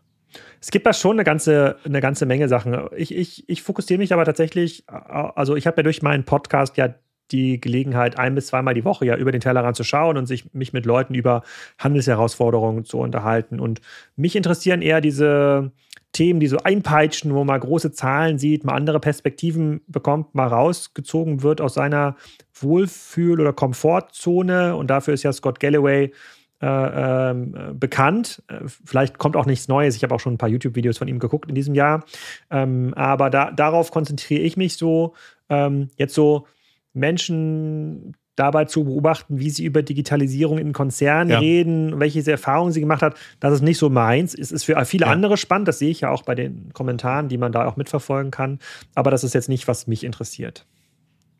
Es 0.59 0.71
gibt 0.71 0.85
da 0.85 0.93
schon 0.93 1.17
eine 1.17 1.23
ganze, 1.23 1.77
eine 1.85 2.01
ganze 2.01 2.25
Menge 2.25 2.47
Sachen. 2.47 2.87
Ich, 2.95 3.13
ich, 3.13 3.47
ich 3.47 3.61
fokussiere 3.61 3.99
mich 3.99 4.13
aber 4.13 4.25
tatsächlich, 4.25 4.83
also 4.87 5.55
ich 5.55 5.67
habe 5.67 5.77
ja 5.77 5.83
durch 5.83 6.01
meinen 6.01 6.23
Podcast 6.23 6.77
ja 6.77 6.95
die 7.31 7.59
Gelegenheit, 7.59 8.17
ein 8.19 8.35
bis 8.35 8.47
zweimal 8.47 8.73
die 8.73 8.85
Woche 8.85 9.05
ja 9.05 9.15
über 9.15 9.31
den 9.31 9.41
Tellerrand 9.41 9.75
zu 9.75 9.83
schauen 9.83 10.17
und 10.17 10.25
sich 10.25 10.53
mich 10.53 10.73
mit 10.73 10.85
Leuten 10.85 11.15
über 11.15 11.43
Handelsherausforderungen 11.79 12.85
zu 12.85 12.99
unterhalten. 12.99 13.59
Und 13.59 13.81
mich 14.15 14.35
interessieren 14.35 14.81
eher 14.81 15.01
diese 15.01 15.71
Themen, 16.13 16.39
die 16.39 16.47
so 16.47 16.57
einpeitschen, 16.57 17.33
wo 17.33 17.43
man 17.43 17.59
große 17.59 17.91
Zahlen 17.91 18.37
sieht, 18.37 18.63
mal 18.63 18.75
andere 18.75 18.99
Perspektiven 18.99 19.81
bekommt, 19.87 20.33
mal 20.35 20.47
rausgezogen 20.47 21.43
wird 21.43 21.59
aus 21.59 21.73
seiner 21.73 22.15
Wohlfühl- 22.53 23.41
oder 23.41 23.51
Komfortzone. 23.51 24.75
Und 24.75 24.87
dafür 24.87 25.15
ist 25.15 25.23
ja 25.23 25.33
Scott 25.33 25.59
Galloway 25.59 26.11
äh, 26.61 27.31
ähm, 27.31 27.77
bekannt. 27.77 28.41
Äh, 28.47 28.61
vielleicht 28.65 29.17
kommt 29.17 29.35
auch 29.35 29.45
nichts 29.45 29.67
Neues. 29.67 29.95
Ich 29.97 30.03
habe 30.03 30.15
auch 30.15 30.19
schon 30.19 30.35
ein 30.35 30.37
paar 30.37 30.49
YouTube-Videos 30.49 30.97
von 30.97 31.09
ihm 31.09 31.19
geguckt 31.19 31.49
in 31.49 31.55
diesem 31.55 31.75
Jahr. 31.75 32.05
Ähm, 32.49 32.93
aber 32.93 33.29
da, 33.29 33.51
darauf 33.51 33.91
konzentriere 33.91 34.43
ich 34.43 34.55
mich 34.55 34.77
so. 34.77 35.13
Ähm, 35.49 35.89
jetzt 35.97 36.13
so 36.13 36.47
Menschen 36.93 38.15
dabei 38.35 38.65
zu 38.65 38.83
beobachten, 38.83 39.39
wie 39.39 39.49
sie 39.49 39.65
über 39.65 39.83
Digitalisierung 39.83 40.57
in 40.57 40.73
Konzernen 40.73 41.29
ja. 41.29 41.39
reden, 41.39 41.99
welche 41.99 42.29
Erfahrungen 42.29 42.71
sie 42.71 42.79
gemacht 42.79 43.01
hat, 43.01 43.15
das 43.39 43.53
ist 43.53 43.61
nicht 43.61 43.77
so 43.77 43.89
meins. 43.89 44.33
Es 44.33 44.51
ist 44.51 44.63
für 44.63 44.83
viele 44.85 45.05
ja. 45.05 45.11
andere 45.11 45.37
spannend, 45.37 45.67
das 45.67 45.79
sehe 45.79 45.89
ich 45.89 46.01
ja 46.01 46.09
auch 46.09 46.23
bei 46.23 46.35
den 46.35 46.71
Kommentaren, 46.73 47.29
die 47.29 47.37
man 47.37 47.51
da 47.51 47.65
auch 47.65 47.75
mitverfolgen 47.75 48.31
kann. 48.31 48.59
Aber 48.95 49.11
das 49.11 49.23
ist 49.23 49.33
jetzt 49.33 49.49
nicht, 49.49 49.67
was 49.67 49.87
mich 49.87 50.03
interessiert. 50.03 50.65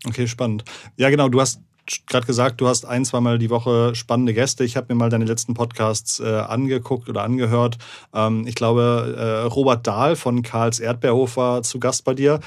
Okay, 0.07 0.27
spannend. 0.27 0.65
Ja, 0.97 1.09
genau, 1.09 1.29
du 1.29 1.41
hast 1.41 1.61
gerade 2.07 2.25
gesagt, 2.25 2.61
du 2.61 2.67
hast 2.67 2.85
ein, 2.85 3.05
zweimal 3.05 3.37
die 3.37 3.49
Woche 3.49 3.95
spannende 3.95 4.33
Gäste. 4.33 4.63
Ich 4.63 4.77
habe 4.77 4.93
mir 4.93 4.97
mal 4.97 5.09
deine 5.09 5.25
letzten 5.25 5.53
Podcasts 5.53 6.19
äh, 6.19 6.25
angeguckt 6.25 7.09
oder 7.09 7.23
angehört. 7.23 7.77
Ähm, 8.13 8.45
ich 8.47 8.55
glaube, 8.55 9.15
äh, 9.17 9.47
Robert 9.47 9.85
Dahl 9.85 10.15
von 10.15 10.43
Karls 10.43 10.79
Erdbeerhof 10.79 11.37
war 11.37 11.63
zu 11.63 11.79
Gast 11.79 12.05
bei 12.05 12.13
dir. 12.13 12.39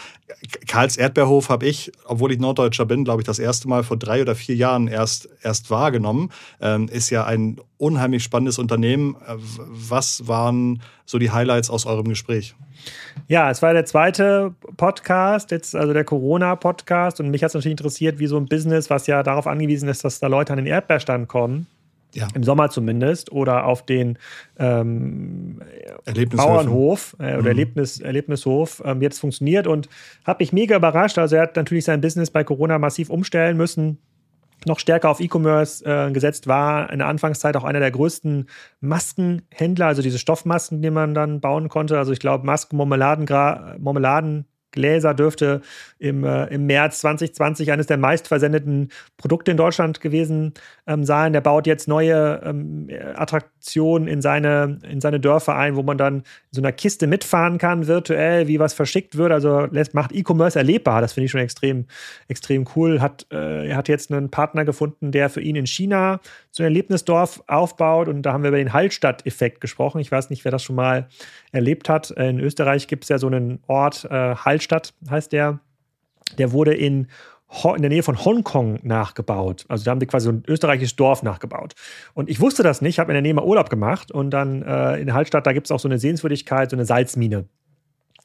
Karls 0.67 0.97
Erdbeerhof 0.97 1.51
habe 1.51 1.67
ich, 1.67 1.93
obwohl 2.05 2.33
ich 2.33 2.39
Norddeutscher 2.39 2.87
bin, 2.87 3.05
glaube 3.05 3.23
ich, 3.23 3.27
das 3.27 3.39
erste 3.39 3.69
Mal 3.69 3.85
vor 3.85 3.97
drei 3.97 4.23
oder 4.23 4.35
vier 4.35 4.57
Jahren 4.57 4.89
erst, 4.89 5.29
erst 5.43 5.71
wahrgenommen. 5.71 6.31
Ähm, 6.61 6.89
ist 6.89 7.11
ja 7.11 7.25
ein 7.25 7.61
unheimlich 7.79 8.25
spannendes 8.25 8.59
Unternehmen. 8.59 9.17
Äh, 9.27 9.37
was 9.39 10.27
waren 10.27 10.83
so 11.05 11.19
die 11.19 11.31
Highlights 11.31 11.71
aus 11.71 11.87
eurem 11.87 12.09
Gespräch? 12.09 12.55
Ja, 13.29 13.51
es 13.51 13.63
war 13.63 13.73
der 13.73 13.85
zweite 13.85 14.55
Podcast, 14.77 15.51
jetzt 15.51 15.75
also 15.75 15.93
der 15.93 16.05
Corona-Podcast. 16.05 17.21
Und 17.21 17.31
mich 17.31 17.43
hat 17.43 17.49
es 17.49 17.55
natürlich 17.55 17.79
interessiert, 17.79 18.19
wie 18.19 18.27
so 18.27 18.37
ein 18.37 18.47
Business, 18.47 18.91
was 18.91 19.07
ja 19.07 19.23
darauf 19.27 19.47
angewiesen 19.47 19.89
ist, 19.89 20.05
dass 20.05 20.19
da 20.19 20.27
Leute 20.27 20.53
an 20.53 20.59
den 20.59 20.67
Erdbeerstand 20.67 21.29
kommen, 21.29 21.67
ja. 22.15 22.29
im 22.35 22.43
Sommer 22.43 22.71
zumindest, 22.71 23.33
oder 23.33 23.67
auf 23.67 23.85
den 23.85 24.19
ähm, 24.59 25.61
Bauernhof 26.35 27.17
äh, 27.19 27.33
oder 27.35 27.41
mhm. 27.41 27.47
Erlebnis, 27.47 28.01
Erlebnishof 28.01 28.83
ähm, 28.85 29.03
jetzt 29.03 29.19
funktioniert. 29.19 29.67
Und 29.67 29.89
habe 30.25 30.43
mich 30.43 30.53
mega 30.53 30.77
überrascht. 30.77 31.19
Also 31.19 31.37
er 31.37 31.43
hat 31.43 31.57
natürlich 31.57 31.85
sein 31.85 32.01
Business 32.01 32.31
bei 32.31 32.45
Corona 32.45 32.79
massiv 32.79 33.11
umstellen 33.11 33.57
müssen 33.57 33.99
noch 34.67 34.79
stärker 34.79 35.11
auf 35.11 35.21
E-Commerce 35.21 35.85
äh, 35.85 36.11
gesetzt 36.11 36.47
war, 36.47 36.91
in 36.91 36.99
der 36.99 37.09
Anfangszeit 37.09 37.57
auch 37.57 37.65
einer 37.65 37.79
der 37.79 37.91
größten 37.91 38.47
Maskenhändler, 38.81 39.87
also 39.87 40.03
diese 40.03 40.19
Stoffmasken, 40.19 40.83
die 40.83 40.91
man 40.91 41.15
dann 41.15 41.41
bauen 41.41 41.69
konnte. 41.69 41.99
Also 41.99 42.13
ich 42.13 42.19
glaube, 42.19 42.45
Masken, 42.45 42.77
Marmeladen, 42.77 43.27
Marmeladen 43.79 44.47
Gläser 44.77 45.15
dürfte 45.15 45.63
im, 45.99 46.23
äh, 46.23 46.47
im 46.47 46.67
März 46.67 47.01
2020 47.01 47.73
eines 47.73 47.89
der 47.89 47.97
meistversendeten 47.97 48.91
Produkte 49.17 49.51
in 49.51 49.57
Deutschland 49.57 50.01
gewesen 50.01 50.55
ähm, 50.87 51.05
sein. 51.05 51.33
Der 51.33 51.41
baut 51.41 51.67
jetzt 51.67 51.89
neue 51.89 52.41
ähm, 52.45 52.89
Attraktionen 53.15 54.09
in 54.09 54.23
seine, 54.23 54.79
in 54.89 55.01
seine 55.01 55.21
Dörfer 55.21 55.57
ein, 55.57 55.77
wo 55.77 55.83
man 55.83 55.99
dann 55.99 56.19
in 56.19 56.23
so 56.53 56.61
einer 56.61 56.73
Kiste 56.73 57.07
mitfahren 57.07 57.59
kann, 57.59 57.87
virtuell, 57.87 58.49
wie 58.49 58.59
was 58.59 58.75
verschickt 58.75 59.17
wird. 59.17 59.33
Also 59.33 59.67
lässt, 59.71 59.95
macht 59.95 60.13
E-Commerce 60.13 60.59
erlebbar. 60.59 61.01
Das 61.01 61.13
finde 61.13 61.27
ich 61.27 61.31
schon 61.31 61.41
extrem, 61.41 61.87
extrem 62.29 62.67
cool. 62.77 63.01
Hat, 63.01 63.27
äh, 63.33 63.69
er 63.69 63.77
hat 63.77 63.89
jetzt 63.89 64.13
einen 64.13 64.31
Partner 64.31 64.65
gefunden, 64.65 65.13
der 65.13 65.29
für 65.29 65.41
ihn 65.41 65.57
in 65.57 65.67
China 65.67 66.21
so 66.51 66.63
ein 66.63 66.67
Erlebnisdorf 66.67 67.43
aufbaut. 67.47 68.09
Und 68.09 68.23
da 68.23 68.33
haben 68.33 68.43
wir 68.43 68.49
über 68.49 68.59
den 68.59 68.73
Hallstatt-Effekt 68.73 69.61
gesprochen. 69.61 70.01
Ich 70.01 70.13
weiß 70.13 70.31
nicht, 70.31 70.45
wer 70.45 70.53
das 70.53 70.63
schon 70.63 70.77
mal 70.77 71.09
erlebt 71.53 71.89
hat. 71.89 72.11
In 72.13 72.41
Österreich 72.41 72.87
gibt 72.87 73.05
es 73.05 73.09
ja 73.09 73.19
so 73.19 73.27
einen 73.27 73.61
Ort, 73.67 74.05
äh, 74.05 74.35
Hallstatt 74.37 74.95
heißt 75.11 75.33
der. 75.33 75.61
Der 76.39 76.53
wurde 76.53 76.75
in 76.75 77.07
in 77.49 77.83
der 77.83 77.91
Nähe 77.91 78.03
von 78.03 78.25
Hongkong 78.25 78.81
nachgebaut. 78.83 79.65
Also 79.69 79.85
da 79.85 79.93
haben 79.93 80.01
die 80.01 80.07
quasi 80.07 80.25
so 80.25 80.33
ein 80.33 80.43
österreichisches 80.47 80.97
Dorf 80.97 81.23
nachgebaut. 81.23 81.75
Und 82.15 82.29
ich 82.29 82.41
wusste 82.41 82.63
das 82.63 82.81
nicht, 82.81 82.99
habe 82.99 83.13
in 83.13 83.15
der 83.15 83.23
Nähe 83.23 83.35
mal 83.35 83.45
Urlaub 83.45 83.71
gemacht 83.71 84.11
und 84.11 84.31
dann 84.31 84.63
äh, 84.63 84.97
in 84.97 85.15
Hallstatt, 85.15 85.47
da 85.47 85.53
gibt 85.53 85.67
es 85.67 85.71
auch 85.71 85.81
so 85.81 85.89
eine 85.89 85.99
Sehenswürdigkeit, 85.99 86.71
so 86.71 86.77
eine 86.77 86.85
Salzmine. 86.85 87.47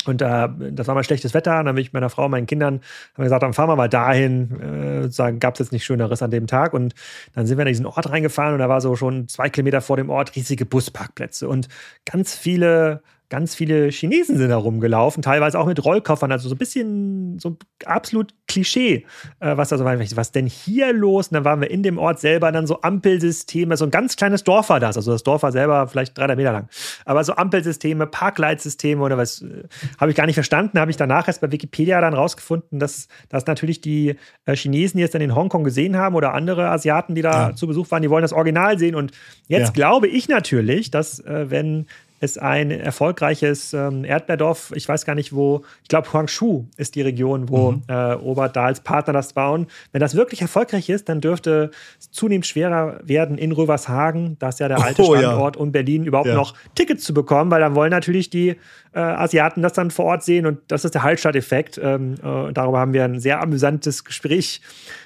Und 0.05 0.21
äh, 0.21 0.47
das 0.71 0.87
war 0.87 0.95
mal 0.95 1.03
schlechtes 1.03 1.33
Wetter. 1.33 1.59
Und 1.59 1.65
dann 1.65 1.75
bin 1.75 1.83
ich 1.83 1.93
meiner 1.93 2.09
Frau 2.09 2.25
und 2.25 2.31
meinen 2.31 2.47
Kindern 2.47 2.81
haben 3.15 3.23
gesagt, 3.23 3.43
dann 3.43 3.53
fahren 3.53 3.69
wir 3.69 3.75
mal 3.75 3.89
dahin. 3.89 5.09
Äh, 5.13 5.33
gab 5.37 5.55
es 5.55 5.59
jetzt 5.59 5.71
nichts 5.71 5.85
Schöneres 5.85 6.21
an 6.23 6.31
dem 6.31 6.47
Tag. 6.47 6.73
Und 6.73 6.95
dann 7.33 7.45
sind 7.45 7.57
wir 7.57 7.65
in 7.65 7.71
diesen 7.71 7.85
Ort 7.85 8.09
reingefahren 8.09 8.53
und 8.53 8.59
da 8.59 8.69
war 8.69 8.81
so 8.81 8.95
schon 8.95 9.27
zwei 9.27 9.49
Kilometer 9.49 9.81
vor 9.81 9.97
dem 9.97 10.09
Ort 10.09 10.35
riesige 10.35 10.65
Busparkplätze 10.65 11.47
und 11.47 11.67
ganz 12.05 12.35
viele 12.35 13.03
ganz 13.31 13.55
viele 13.55 13.89
Chinesen 13.89 14.37
sind 14.37 14.49
da 14.49 14.57
rumgelaufen, 14.57 15.23
teilweise 15.23 15.57
auch 15.57 15.65
mit 15.65 15.83
Rollkoffern, 15.83 16.33
also 16.33 16.49
so 16.49 16.55
ein 16.55 16.57
bisschen 16.57 17.39
so 17.39 17.57
absolut 17.85 18.33
Klischee, 18.45 19.05
äh, 19.39 19.55
was 19.55 19.69
da 19.69 19.77
so 19.77 19.85
war. 19.85 19.97
Was 19.97 20.33
denn 20.33 20.47
hier 20.47 20.91
los? 20.91 21.29
Und 21.29 21.35
dann 21.35 21.45
waren 21.45 21.61
wir 21.61 21.71
in 21.71 21.81
dem 21.81 21.97
Ort 21.97 22.19
selber, 22.19 22.51
dann 22.51 22.67
so 22.67 22.81
Ampelsysteme, 22.81 23.77
so 23.77 23.85
ein 23.85 23.91
ganz 23.91 24.17
kleines 24.17 24.43
Dorf 24.43 24.67
war 24.67 24.81
das, 24.81 24.97
also 24.97 25.13
das 25.13 25.23
Dorf 25.23 25.43
war 25.43 25.53
selber 25.53 25.87
vielleicht 25.87 26.17
300 26.17 26.35
Meter 26.35 26.51
lang, 26.51 26.67
aber 27.05 27.23
so 27.23 27.33
Ampelsysteme, 27.37 28.05
Parkleitsysteme 28.05 29.01
oder 29.01 29.17
was, 29.17 29.41
äh, 29.41 29.63
habe 29.97 30.11
ich 30.11 30.17
gar 30.17 30.25
nicht 30.25 30.35
verstanden, 30.35 30.77
habe 30.77 30.91
ich 30.91 30.97
danach 30.97 31.29
erst 31.29 31.39
bei 31.39 31.53
Wikipedia 31.53 32.01
dann 32.01 32.13
rausgefunden, 32.13 32.79
dass, 32.79 33.07
dass 33.29 33.47
natürlich 33.47 33.79
die 33.79 34.17
äh, 34.45 34.57
Chinesen, 34.57 34.97
die 34.97 35.03
jetzt 35.03 35.15
dann 35.15 35.21
in 35.21 35.33
Hongkong 35.33 35.63
gesehen 35.63 35.95
haben 35.95 36.15
oder 36.15 36.33
andere 36.33 36.67
Asiaten, 36.69 37.15
die 37.15 37.21
da 37.21 37.49
ja. 37.49 37.55
zu 37.55 37.65
Besuch 37.65 37.89
waren, 37.91 38.01
die 38.01 38.09
wollen 38.09 38.23
das 38.23 38.33
Original 38.33 38.77
sehen 38.77 38.95
und 38.95 39.13
jetzt 39.47 39.67
ja. 39.67 39.71
glaube 39.71 40.09
ich 40.09 40.27
natürlich, 40.27 40.91
dass 40.91 41.19
äh, 41.21 41.49
wenn 41.49 41.85
ist 42.21 42.39
ein 42.39 42.69
erfolgreiches 42.71 43.73
ähm, 43.73 44.05
Erdbeerdorf. 44.05 44.71
Ich 44.75 44.87
weiß 44.87 45.05
gar 45.05 45.15
nicht, 45.15 45.33
wo, 45.33 45.63
ich 45.81 45.89
glaube, 45.89 46.13
Huangshu 46.13 46.65
ist 46.77 46.95
die 46.95 47.01
Region, 47.01 47.49
wo 47.49 47.71
mhm. 47.71 47.83
äh, 47.87 48.13
Oberdahl 48.13 48.73
Partner 48.83 49.11
das 49.11 49.33
bauen. 49.33 49.67
Wenn 49.91 50.01
das 50.01 50.15
wirklich 50.15 50.41
erfolgreich 50.41 50.87
ist, 50.87 51.09
dann 51.09 51.19
dürfte 51.19 51.71
es 51.99 52.11
zunehmend 52.11 52.45
schwerer 52.45 52.99
werden 53.03 53.37
in 53.39 53.51
Rövershagen, 53.51 54.37
das 54.39 54.55
ist 54.55 54.59
ja 54.59 54.67
der 54.67 54.83
alte 54.83 55.01
oh, 55.01 55.15
Standort, 55.15 55.55
ja. 55.55 55.61
um 55.61 55.71
Berlin 55.71 56.05
überhaupt 56.05 56.27
ja. 56.27 56.35
noch 56.35 56.53
Tickets 56.75 57.03
zu 57.03 57.13
bekommen, 57.13 57.49
weil 57.49 57.59
dann 57.59 57.73
wollen 57.73 57.91
natürlich 57.91 58.29
die 58.29 58.55
äh, 58.93 58.99
Asiaten 58.99 59.61
das 59.61 59.73
dann 59.73 59.91
vor 59.91 60.05
Ort 60.05 60.23
sehen 60.23 60.45
und 60.45 60.59
das 60.67 60.85
ist 60.85 60.93
der 60.93 61.03
Hallstatt-Effekt. 61.03 61.79
Ähm, 61.81 62.15
äh, 62.15 62.51
darüber 62.53 62.79
haben 62.79 62.93
wir 62.93 63.05
ein 63.05 63.19
sehr 63.19 63.41
amüsantes 63.41 64.03
Gespräch 64.03 64.61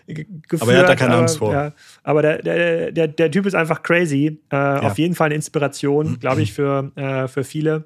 geführt. 0.07 0.61
Aber 0.61 0.73
er 0.73 0.79
hat 0.79 0.89
da 0.89 0.95
keine 0.95 1.15
Angst 1.15 1.37
vor. 1.37 1.53
Ja, 1.53 1.71
aber 2.03 2.21
der, 2.21 2.41
der, 2.41 2.91
der, 2.91 3.07
der 3.07 3.31
Typ 3.31 3.45
ist 3.45 3.55
einfach 3.55 3.83
crazy. 3.83 4.39
Äh, 4.51 4.55
ja. 4.55 4.79
Auf 4.81 4.97
jeden 4.97 5.15
Fall 5.15 5.27
eine 5.27 5.35
Inspiration, 5.35 6.17
glaube 6.19 6.41
ich, 6.41 6.53
für, 6.53 6.91
äh, 6.95 7.27
für 7.27 7.43
viele. 7.43 7.83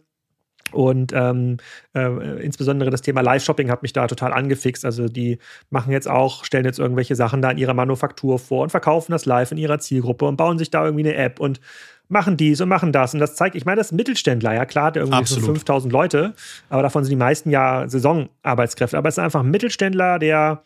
Und 0.71 1.13
ähm, 1.13 1.57
äh, 1.93 2.43
insbesondere 2.43 2.89
das 2.89 3.01
Thema 3.01 3.21
Live-Shopping 3.21 3.69
hat 3.69 3.81
mich 3.81 3.93
da 3.93 4.07
total 4.07 4.33
angefixt. 4.33 4.85
Also 4.85 5.07
die 5.07 5.39
machen 5.69 5.91
jetzt 5.91 6.07
auch, 6.07 6.45
stellen 6.45 6.65
jetzt 6.65 6.79
irgendwelche 6.79 7.15
Sachen 7.15 7.41
da 7.41 7.51
in 7.51 7.57
ihrer 7.57 7.73
Manufaktur 7.73 8.39
vor 8.39 8.63
und 8.63 8.69
verkaufen 8.69 9.11
das 9.11 9.25
live 9.25 9.51
in 9.51 9.57
ihrer 9.57 9.79
Zielgruppe 9.79 10.25
und 10.25 10.37
bauen 10.37 10.57
sich 10.57 10.71
da 10.71 10.85
irgendwie 10.85 11.07
eine 11.07 11.15
App 11.15 11.39
und 11.39 11.59
machen 12.07 12.37
dies 12.37 12.59
und 12.59 12.69
machen 12.69 12.91
das. 12.91 13.13
Und 13.13 13.19
das 13.19 13.35
zeigt, 13.35 13.55
ich 13.55 13.65
meine, 13.65 13.77
das 13.77 13.87
ist 13.87 13.93
Mittelständler, 13.93 14.53
ja 14.53 14.65
klar, 14.65 14.91
der 14.91 15.03
irgendwie 15.03 15.25
so 15.25 15.39
5000 15.39 15.93
Leute, 15.93 16.33
aber 16.69 16.81
davon 16.81 17.03
sind 17.03 17.11
die 17.11 17.15
meisten 17.15 17.51
ja 17.51 17.87
Saisonarbeitskräfte. 17.87 18.97
Aber 18.97 19.09
es 19.09 19.15
ist 19.15 19.23
einfach 19.23 19.41
ein 19.41 19.51
Mittelständler, 19.51 20.17
der 20.17 20.63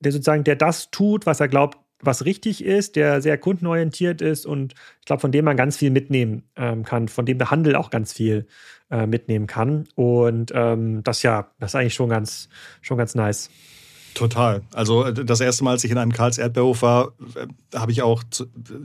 der 0.00 0.12
sozusagen, 0.12 0.44
der 0.44 0.56
das 0.56 0.90
tut, 0.90 1.26
was 1.26 1.40
er 1.40 1.48
glaubt, 1.48 1.78
was 2.00 2.24
richtig 2.24 2.64
ist, 2.64 2.96
der 2.96 3.20
sehr 3.20 3.38
kundenorientiert 3.38 4.22
ist 4.22 4.46
und 4.46 4.74
ich 5.00 5.06
glaube, 5.06 5.20
von 5.20 5.32
dem 5.32 5.44
man 5.44 5.56
ganz 5.56 5.76
viel 5.76 5.90
mitnehmen 5.90 6.44
ähm, 6.56 6.84
kann, 6.84 7.08
von 7.08 7.26
dem 7.26 7.38
der 7.38 7.50
Handel 7.50 7.74
auch 7.74 7.90
ganz 7.90 8.12
viel 8.12 8.46
äh, 8.90 9.06
mitnehmen 9.06 9.46
kann. 9.46 9.86
Und 9.94 10.52
ähm, 10.54 11.02
das 11.02 11.22
ja, 11.22 11.50
das 11.58 11.72
ist 11.72 11.74
eigentlich 11.74 11.94
schon 11.94 12.08
ganz, 12.08 12.48
schon 12.80 12.98
ganz 12.98 13.14
nice. 13.14 13.50
Total. 14.14 14.62
Also 14.72 15.04
äh, 15.04 15.12
das 15.12 15.40
erste 15.40 15.64
Mal, 15.64 15.72
als 15.72 15.84
ich 15.84 15.90
in 15.90 15.98
einem 15.98 16.12
Karls 16.12 16.38
Erdbeerhof 16.38 16.82
war, 16.82 17.12
äh, 17.36 17.78
habe 17.78 17.92
ich 17.92 18.02
auch 18.02 18.24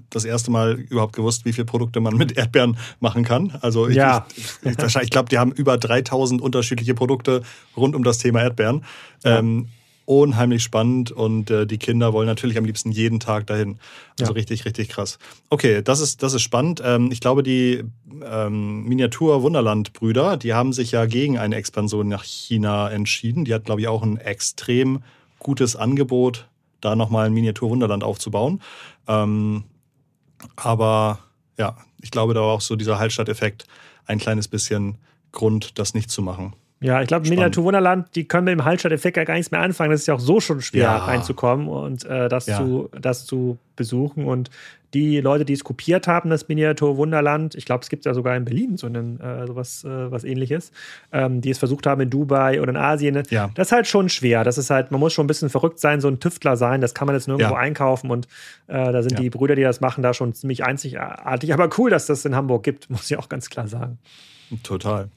das 0.10 0.26
erste 0.26 0.52
Mal 0.52 0.74
überhaupt 0.74 1.16
gewusst, 1.16 1.46
wie 1.46 1.54
viele 1.54 1.66
Produkte 1.66 2.00
man 2.00 2.16
mit 2.16 2.38
Erdbeeren 2.38 2.78
machen 3.00 3.24
kann. 3.24 3.58
Also 3.62 3.88
ich, 3.88 3.96
ja. 3.96 4.28
ich, 4.36 4.46
ich, 4.64 4.96
ich 4.96 5.10
glaube, 5.10 5.30
die 5.30 5.40
haben 5.40 5.52
über 5.52 5.78
3000 5.78 6.42
unterschiedliche 6.42 6.94
Produkte 6.94 7.42
rund 7.76 7.96
um 7.96 8.04
das 8.04 8.20
Thema 8.20 8.42
Erdbeeren. 8.42 8.86
Ja. 9.24 9.40
Ähm, 9.40 9.70
unheimlich 10.06 10.64
spannend 10.64 11.12
und 11.12 11.50
äh, 11.50 11.66
die 11.66 11.78
Kinder 11.78 12.14
wollen 12.14 12.28
natürlich 12.28 12.58
am 12.58 12.66
liebsten 12.66 12.92
jeden 12.92 13.20
Tag 13.20 13.48
dahin. 13.48 13.80
Also 14.20 14.34
ja. 14.34 14.36
richtig, 14.36 14.66
richtig 14.66 14.90
krass. 14.90 15.18
Okay, 15.50 15.82
das 15.82 16.00
ist, 16.00 16.24
das 16.24 16.34
ist 16.34 16.42
spannend. 16.42 16.82
Ähm, 16.84 17.10
ich 17.12 17.20
glaube, 17.22 17.44
die 17.44 17.84
ähm, 18.24 18.84
Miniatur-Wunderland-Brüder, 18.84 20.38
die 20.38 20.54
haben 20.54 20.74
sich 20.74 20.92
ja 20.92 21.06
gegen 21.06 21.38
eine 21.38 21.56
Expansion 21.56 22.08
nach 22.08 22.24
China 22.24 22.90
entschieden. 22.90 23.46
Die 23.46 23.54
hat, 23.54 23.66
glaube 23.66 23.82
ich, 23.82 23.88
auch 23.88 24.04
ein 24.04 24.18
extrem 24.18 25.04
gutes 25.40 25.76
Angebot, 25.76 26.48
da 26.82 26.96
nochmal 26.96 27.28
ein 27.28 27.34
Miniatur-Wunderland 27.34 28.04
aufzubauen. 28.04 28.62
Ähm, 29.08 29.64
aber 30.56 31.20
ja, 31.58 31.78
ich 32.02 32.12
glaube, 32.12 32.34
da 32.34 32.42
war 32.42 32.48
auch 32.48 32.62
so 32.62 32.76
dieser 32.76 33.00
Hallstatt-Effekt 33.00 33.66
ein 34.06 34.20
kleines 34.20 34.48
bisschen 34.48 34.98
Grund, 35.32 35.80
das 35.80 35.94
nicht 35.94 36.10
zu 36.10 36.22
machen. 36.22 36.54
Ja, 36.84 37.02
ich 37.02 37.08
glaube, 37.08 37.30
Miniatur 37.30 37.64
Wunderland, 37.64 38.14
die 38.16 38.28
können 38.28 38.44
mit 38.44 38.52
dem 38.52 38.66
Hallstatt-Effekt 38.66 39.16
ja 39.16 39.24
gar 39.24 39.36
nichts 39.36 39.52
mehr 39.52 39.62
anfangen. 39.62 39.92
Das 39.92 40.02
ist 40.02 40.08
ja 40.08 40.16
auch 40.16 40.20
so 40.20 40.42
schon 40.42 40.62
schwer 40.62 40.84
ja. 40.84 40.98
reinzukommen 40.98 41.68
und 41.70 42.04
äh, 42.06 42.28
das, 42.28 42.46
ja. 42.46 42.58
zu, 42.58 42.90
das 43.00 43.26
zu 43.26 43.58
besuchen. 43.78 44.26
Und 44.26 44.50
die 44.94 45.22
Leute, 45.22 45.46
die 45.46 45.54
es 45.54 45.64
kopiert 45.64 46.08
haben, 46.08 46.30
das 46.30 46.48
Miniatur 46.48 46.98
Wunderland, 46.98 47.56
ich 47.56 47.66
glaube, 47.66 47.84
es 47.84 47.90
gibt 47.90 48.06
ja 48.06 48.14
sogar 48.14 48.36
in 48.36 48.46
Berlin 48.46 48.78
so 48.78 48.88
einen, 48.88 49.20
äh, 49.20 49.48
sowas 49.48 49.84
äh, 49.84 50.12
was 50.12 50.24
ähnliches, 50.24 50.72
ähm, 51.12 51.42
die 51.42 51.50
es 51.50 51.58
versucht 51.58 51.88
haben 51.88 52.02
in 52.02 52.10
Dubai 52.10 52.62
oder 52.62 52.72
in 52.72 52.78
Asien. 52.78 53.24
Ja. 53.30 53.50
Das 53.56 53.70
ist 53.70 53.72
halt 53.72 53.88
schon 53.88 54.10
schwer. 54.10 54.44
Das 54.44 54.58
ist 54.58 54.70
halt, 54.70 54.92
man 54.92 55.00
muss 55.00 55.14
schon 55.14 55.24
ein 55.24 55.28
bisschen 55.28 55.50
verrückt 55.50 55.80
sein, 55.80 56.02
so 56.02 56.10
ein 56.10 56.20
Tüftler 56.20 56.58
sein. 56.58 56.82
Das 56.82 56.94
kann 56.94 57.08
man 57.08 57.16
jetzt 57.16 57.28
nirgendwo 57.28 57.56
einkaufen 57.56 58.12
und 58.12 58.28
äh, 58.68 58.92
da 58.92 59.02
sind 59.02 59.18
die 59.20 59.30
Brüder, 59.30 59.56
die 59.56 59.64
das 59.64 59.82
machen, 59.82 60.04
da 60.04 60.14
schon 60.14 60.34
ziemlich 60.34 60.66
einzigartig. 60.66 61.54
Aber 61.54 61.70
cool, 61.78 61.90
dass 61.90 62.06
das 62.06 62.26
in 62.26 62.36
Hamburg 62.36 62.64
gibt, 62.64 62.90
muss 62.90 63.10
ich 63.10 63.18
auch 63.18 63.30
ganz 63.30 63.50
klar 63.50 63.68
sagen. 63.68 63.98
Total. 64.64 65.10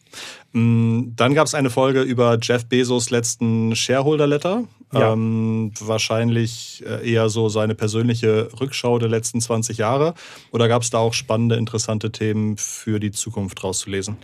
Mm, 0.53 1.15
dann 1.17 1.35
gab 1.35 1.47
es 1.47 1.55
eine 1.55 1.71
Folge 1.71 2.03
über 2.03 2.39
Jeff 2.41 2.67
Bezos 2.67 3.11
letzten 3.11 3.75
Shareholder-Letter. 3.75 4.65
Ja. 4.93 5.12
Ähm, 5.12 5.73
wahrscheinlich 5.81 6.83
äh, 6.87 7.11
eher 7.11 7.29
so 7.29 7.49
seine 7.49 7.75
persönliche 7.75 8.49
Rückschau 8.61 8.99
der 8.99 9.09
letzten 9.09 9.41
20 9.41 9.79
Jahre. 9.79 10.15
Oder 10.53 10.69
gab 10.69 10.83
es 10.83 10.91
da 10.91 10.99
auch 10.99 11.12
spannende, 11.12 11.57
interessante 11.57 12.12
Themen 12.12 12.57
für 12.57 13.01
die 13.01 13.11
Zukunft 13.11 13.62
rauszulesen? 13.62 14.17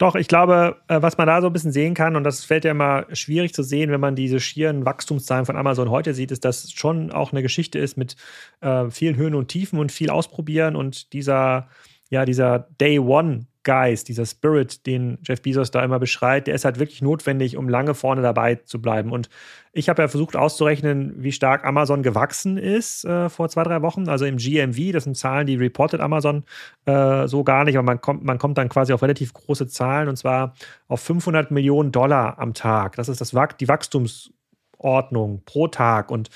Doch, 0.00 0.14
ich 0.14 0.28
glaube, 0.28 0.76
äh, 0.88 1.02
was 1.02 1.18
man 1.18 1.26
da 1.26 1.42
so 1.42 1.48
ein 1.48 1.52
bisschen 1.52 1.72
sehen 1.72 1.92
kann, 1.92 2.16
und 2.16 2.24
das 2.24 2.42
fällt 2.42 2.64
ja 2.64 2.70
immer 2.70 3.04
schwierig 3.12 3.52
zu 3.52 3.62
sehen, 3.62 3.90
wenn 3.90 4.00
man 4.00 4.16
diese 4.16 4.40
schieren 4.40 4.86
Wachstumszahlen 4.86 5.44
von 5.44 5.56
Amazon 5.56 5.90
heute 5.90 6.14
sieht, 6.14 6.30
ist, 6.30 6.46
dass 6.46 6.72
schon 6.72 7.10
auch 7.10 7.32
eine 7.32 7.42
Geschichte 7.42 7.78
ist 7.78 7.98
mit 7.98 8.16
äh, 8.62 8.88
vielen 8.90 9.16
Höhen 9.16 9.34
und 9.34 9.48
Tiefen 9.48 9.78
und 9.78 9.92
viel 9.92 10.08
ausprobieren 10.08 10.74
und 10.74 11.12
dieser, 11.12 11.68
ja, 12.10 12.24
dieser 12.24 12.68
Day 12.80 12.98
One 12.98 13.46
Geist, 13.62 14.08
dieser 14.08 14.24
Spirit, 14.24 14.86
den 14.86 15.18
Jeff 15.22 15.42
Bezos 15.42 15.70
da 15.70 15.84
immer 15.84 15.98
beschreibt, 15.98 16.46
der 16.46 16.54
ist 16.54 16.64
halt 16.64 16.78
wirklich 16.78 17.02
notwendig, 17.02 17.58
um 17.58 17.68
lange 17.68 17.94
vorne 17.94 18.22
dabei 18.22 18.54
zu 18.54 18.80
bleiben. 18.80 19.12
Und 19.12 19.28
ich 19.72 19.90
habe 19.90 20.00
ja 20.00 20.08
versucht 20.08 20.34
auszurechnen, 20.34 21.22
wie 21.22 21.30
stark 21.30 21.66
Amazon 21.66 22.02
gewachsen 22.02 22.56
ist 22.56 23.04
äh, 23.04 23.28
vor 23.28 23.50
zwei, 23.50 23.62
drei 23.64 23.82
Wochen. 23.82 24.08
Also 24.08 24.24
im 24.24 24.38
GMV, 24.38 24.92
das 24.92 25.04
sind 25.04 25.16
Zahlen, 25.16 25.46
die 25.46 25.56
reportet 25.56 26.00
Amazon 26.00 26.44
äh, 26.86 27.28
so 27.28 27.44
gar 27.44 27.64
nicht, 27.64 27.76
aber 27.76 27.84
man 27.84 28.00
kommt, 28.00 28.24
man 28.24 28.38
kommt 28.38 28.56
dann 28.56 28.70
quasi 28.70 28.94
auf 28.94 29.02
relativ 29.02 29.34
große 29.34 29.66
Zahlen 29.66 30.08
und 30.08 30.16
zwar 30.16 30.54
auf 30.88 31.00
500 31.00 31.50
Millionen 31.50 31.92
Dollar 31.92 32.38
am 32.38 32.54
Tag. 32.54 32.96
Das 32.96 33.10
ist 33.10 33.20
das, 33.20 33.34
die 33.60 33.68
Wachstumsordnung 33.68 35.42
pro 35.44 35.68
Tag. 35.68 36.10
Und 36.10 36.30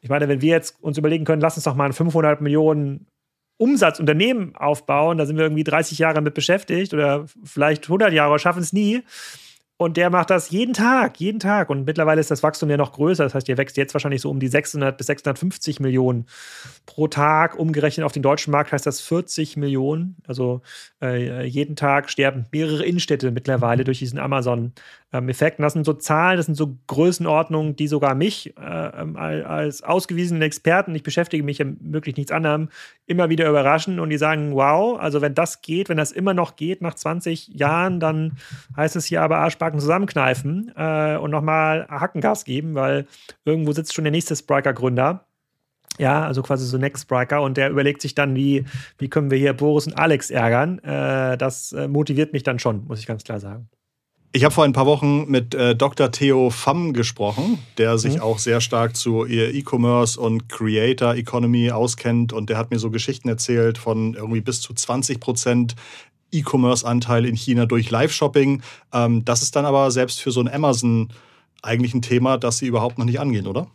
ich 0.00 0.08
meine, 0.08 0.28
wenn 0.28 0.40
wir 0.40 0.50
jetzt 0.50 0.82
uns 0.82 0.96
überlegen 0.96 1.26
können, 1.26 1.42
lass 1.42 1.56
uns 1.56 1.64
doch 1.64 1.74
mal 1.74 1.84
ein 1.84 1.92
500 1.92 2.40
Millionen 2.40 3.06
Umsatzunternehmen 3.60 4.56
aufbauen, 4.56 5.18
da 5.18 5.26
sind 5.26 5.36
wir 5.36 5.44
irgendwie 5.44 5.64
30 5.64 5.98
Jahre 5.98 6.22
mit 6.22 6.32
beschäftigt 6.32 6.94
oder 6.94 7.26
vielleicht 7.44 7.84
100 7.84 8.12
Jahre, 8.12 8.38
schaffen 8.38 8.62
es 8.62 8.72
nie. 8.72 9.02
Und 9.76 9.96
der 9.96 10.10
macht 10.10 10.28
das 10.28 10.50
jeden 10.50 10.74
Tag, 10.74 11.18
jeden 11.20 11.40
Tag. 11.40 11.70
Und 11.70 11.86
mittlerweile 11.86 12.20
ist 12.20 12.30
das 12.30 12.42
Wachstum 12.42 12.68
ja 12.68 12.76
noch 12.76 12.92
größer. 12.92 13.24
Das 13.24 13.34
heißt, 13.34 13.48
der 13.48 13.56
wächst 13.56 13.78
jetzt 13.78 13.94
wahrscheinlich 13.94 14.20
so 14.20 14.28
um 14.28 14.38
die 14.38 14.48
600 14.48 14.94
bis 14.94 15.06
650 15.06 15.80
Millionen 15.80 16.26
pro 16.84 17.08
Tag. 17.08 17.58
Umgerechnet 17.58 18.04
auf 18.04 18.12
den 18.12 18.22
deutschen 18.22 18.50
Markt 18.50 18.72
heißt 18.72 18.84
das 18.84 19.00
40 19.00 19.56
Millionen. 19.56 20.16
Also 20.26 20.60
äh, 21.00 21.46
jeden 21.46 21.76
Tag 21.76 22.10
sterben 22.10 22.44
mehrere 22.52 22.84
Innenstädte 22.84 23.30
mittlerweile 23.30 23.84
durch 23.84 24.00
diesen 24.00 24.18
Amazon-Effekt. 25.10 25.58
Und 25.58 25.62
das 25.64 25.72
sind 25.72 25.84
so 25.84 25.92
Zahlen, 25.94 26.36
das 26.36 26.46
sind 26.46 26.54
so 26.54 26.78
Größenordnungen, 26.86 27.76
die 27.76 27.88
sogar 27.88 28.14
mich 28.14 28.56
äh, 28.56 28.60
als 28.60 29.82
ausgewiesenen 29.82 30.42
Experten, 30.42 30.94
ich 30.94 31.02
beschäftige 31.02 31.42
mich 31.42 31.58
ja 31.58 31.66
wirklich 31.80 32.16
nichts 32.16 32.32
anderem, 32.32 32.68
immer 33.06 33.28
wieder 33.28 33.48
überraschen. 33.48 34.00
Und 34.00 34.10
die 34.10 34.18
sagen, 34.18 34.54
wow, 34.54 34.98
also 34.98 35.20
wenn 35.20 35.34
das 35.34 35.62
geht, 35.62 35.88
wenn 35.88 35.96
das 35.96 36.12
immer 36.12 36.34
noch 36.34 36.56
geht 36.56 36.82
nach 36.82 36.94
20 36.94 37.48
Jahren, 37.48 38.00
dann 38.00 38.36
heißt 38.76 38.96
es 38.96 39.06
hier 39.06 39.22
aber 39.22 39.38
Arschbacken 39.38 39.80
zusammenkneifen 39.80 40.72
äh, 40.76 41.16
und 41.16 41.30
nochmal 41.30 41.86
Hackengas 41.88 42.44
geben, 42.44 42.74
weil 42.74 43.06
irgendwo 43.44 43.72
sitzt 43.72 43.94
schon 43.94 44.04
der 44.04 44.12
nächste 44.12 44.36
Spriker-Gründer 44.36 45.26
ja, 45.98 46.24
also 46.24 46.42
quasi 46.42 46.64
so 46.64 46.78
Next 46.78 47.02
Striker 47.04 47.42
und 47.42 47.58
der 47.58 47.68
überlegt 47.68 48.00
sich 48.00 48.14
dann, 48.14 48.34
wie, 48.34 48.64
wie 48.96 49.10
können 49.10 49.30
wir 49.30 49.36
hier 49.36 49.52
Boris 49.52 49.86
und 49.86 49.98
Alex 49.98 50.30
ärgern. 50.30 50.78
Äh, 50.78 51.36
das 51.36 51.72
äh, 51.72 51.88
motiviert 51.88 52.32
mich 52.32 52.42
dann 52.42 52.58
schon, 52.58 52.86
muss 52.86 53.00
ich 53.00 53.06
ganz 53.06 53.22
klar 53.22 53.38
sagen. 53.38 53.68
Ich 54.32 54.44
habe 54.44 54.54
vor 54.54 54.62
ein 54.62 54.72
paar 54.72 54.86
Wochen 54.86 55.28
mit 55.28 55.54
äh, 55.56 55.74
Dr. 55.74 56.12
Theo 56.12 56.50
Pham 56.50 56.92
gesprochen, 56.92 57.58
der 57.78 57.98
sich 57.98 58.16
mhm. 58.16 58.20
auch 58.20 58.38
sehr 58.38 58.60
stark 58.60 58.94
zu 58.94 59.26
E-Commerce 59.26 60.20
und 60.20 60.48
Creator 60.48 61.16
Economy 61.16 61.72
auskennt 61.72 62.32
und 62.32 62.48
der 62.48 62.56
hat 62.56 62.70
mir 62.70 62.78
so 62.78 62.90
Geschichten 62.90 63.28
erzählt 63.28 63.76
von 63.76 64.14
irgendwie 64.14 64.40
bis 64.40 64.60
zu 64.60 64.72
20 64.72 65.18
Prozent 65.18 65.74
E-Commerce-Anteil 66.30 67.26
in 67.26 67.34
China 67.34 67.66
durch 67.66 67.90
Live-Shopping. 67.90 68.62
Ähm, 68.92 69.24
das 69.24 69.42
ist 69.42 69.56
dann 69.56 69.64
aber 69.64 69.90
selbst 69.90 70.20
für 70.20 70.30
so 70.30 70.40
ein 70.40 70.48
Amazon 70.48 71.08
eigentlich 71.62 71.92
ein 71.92 72.02
Thema, 72.02 72.38
das 72.38 72.58
sie 72.58 72.66
überhaupt 72.66 72.98
noch 72.98 73.06
nicht 73.06 73.18
angehen, 73.18 73.48
oder? 73.48 73.66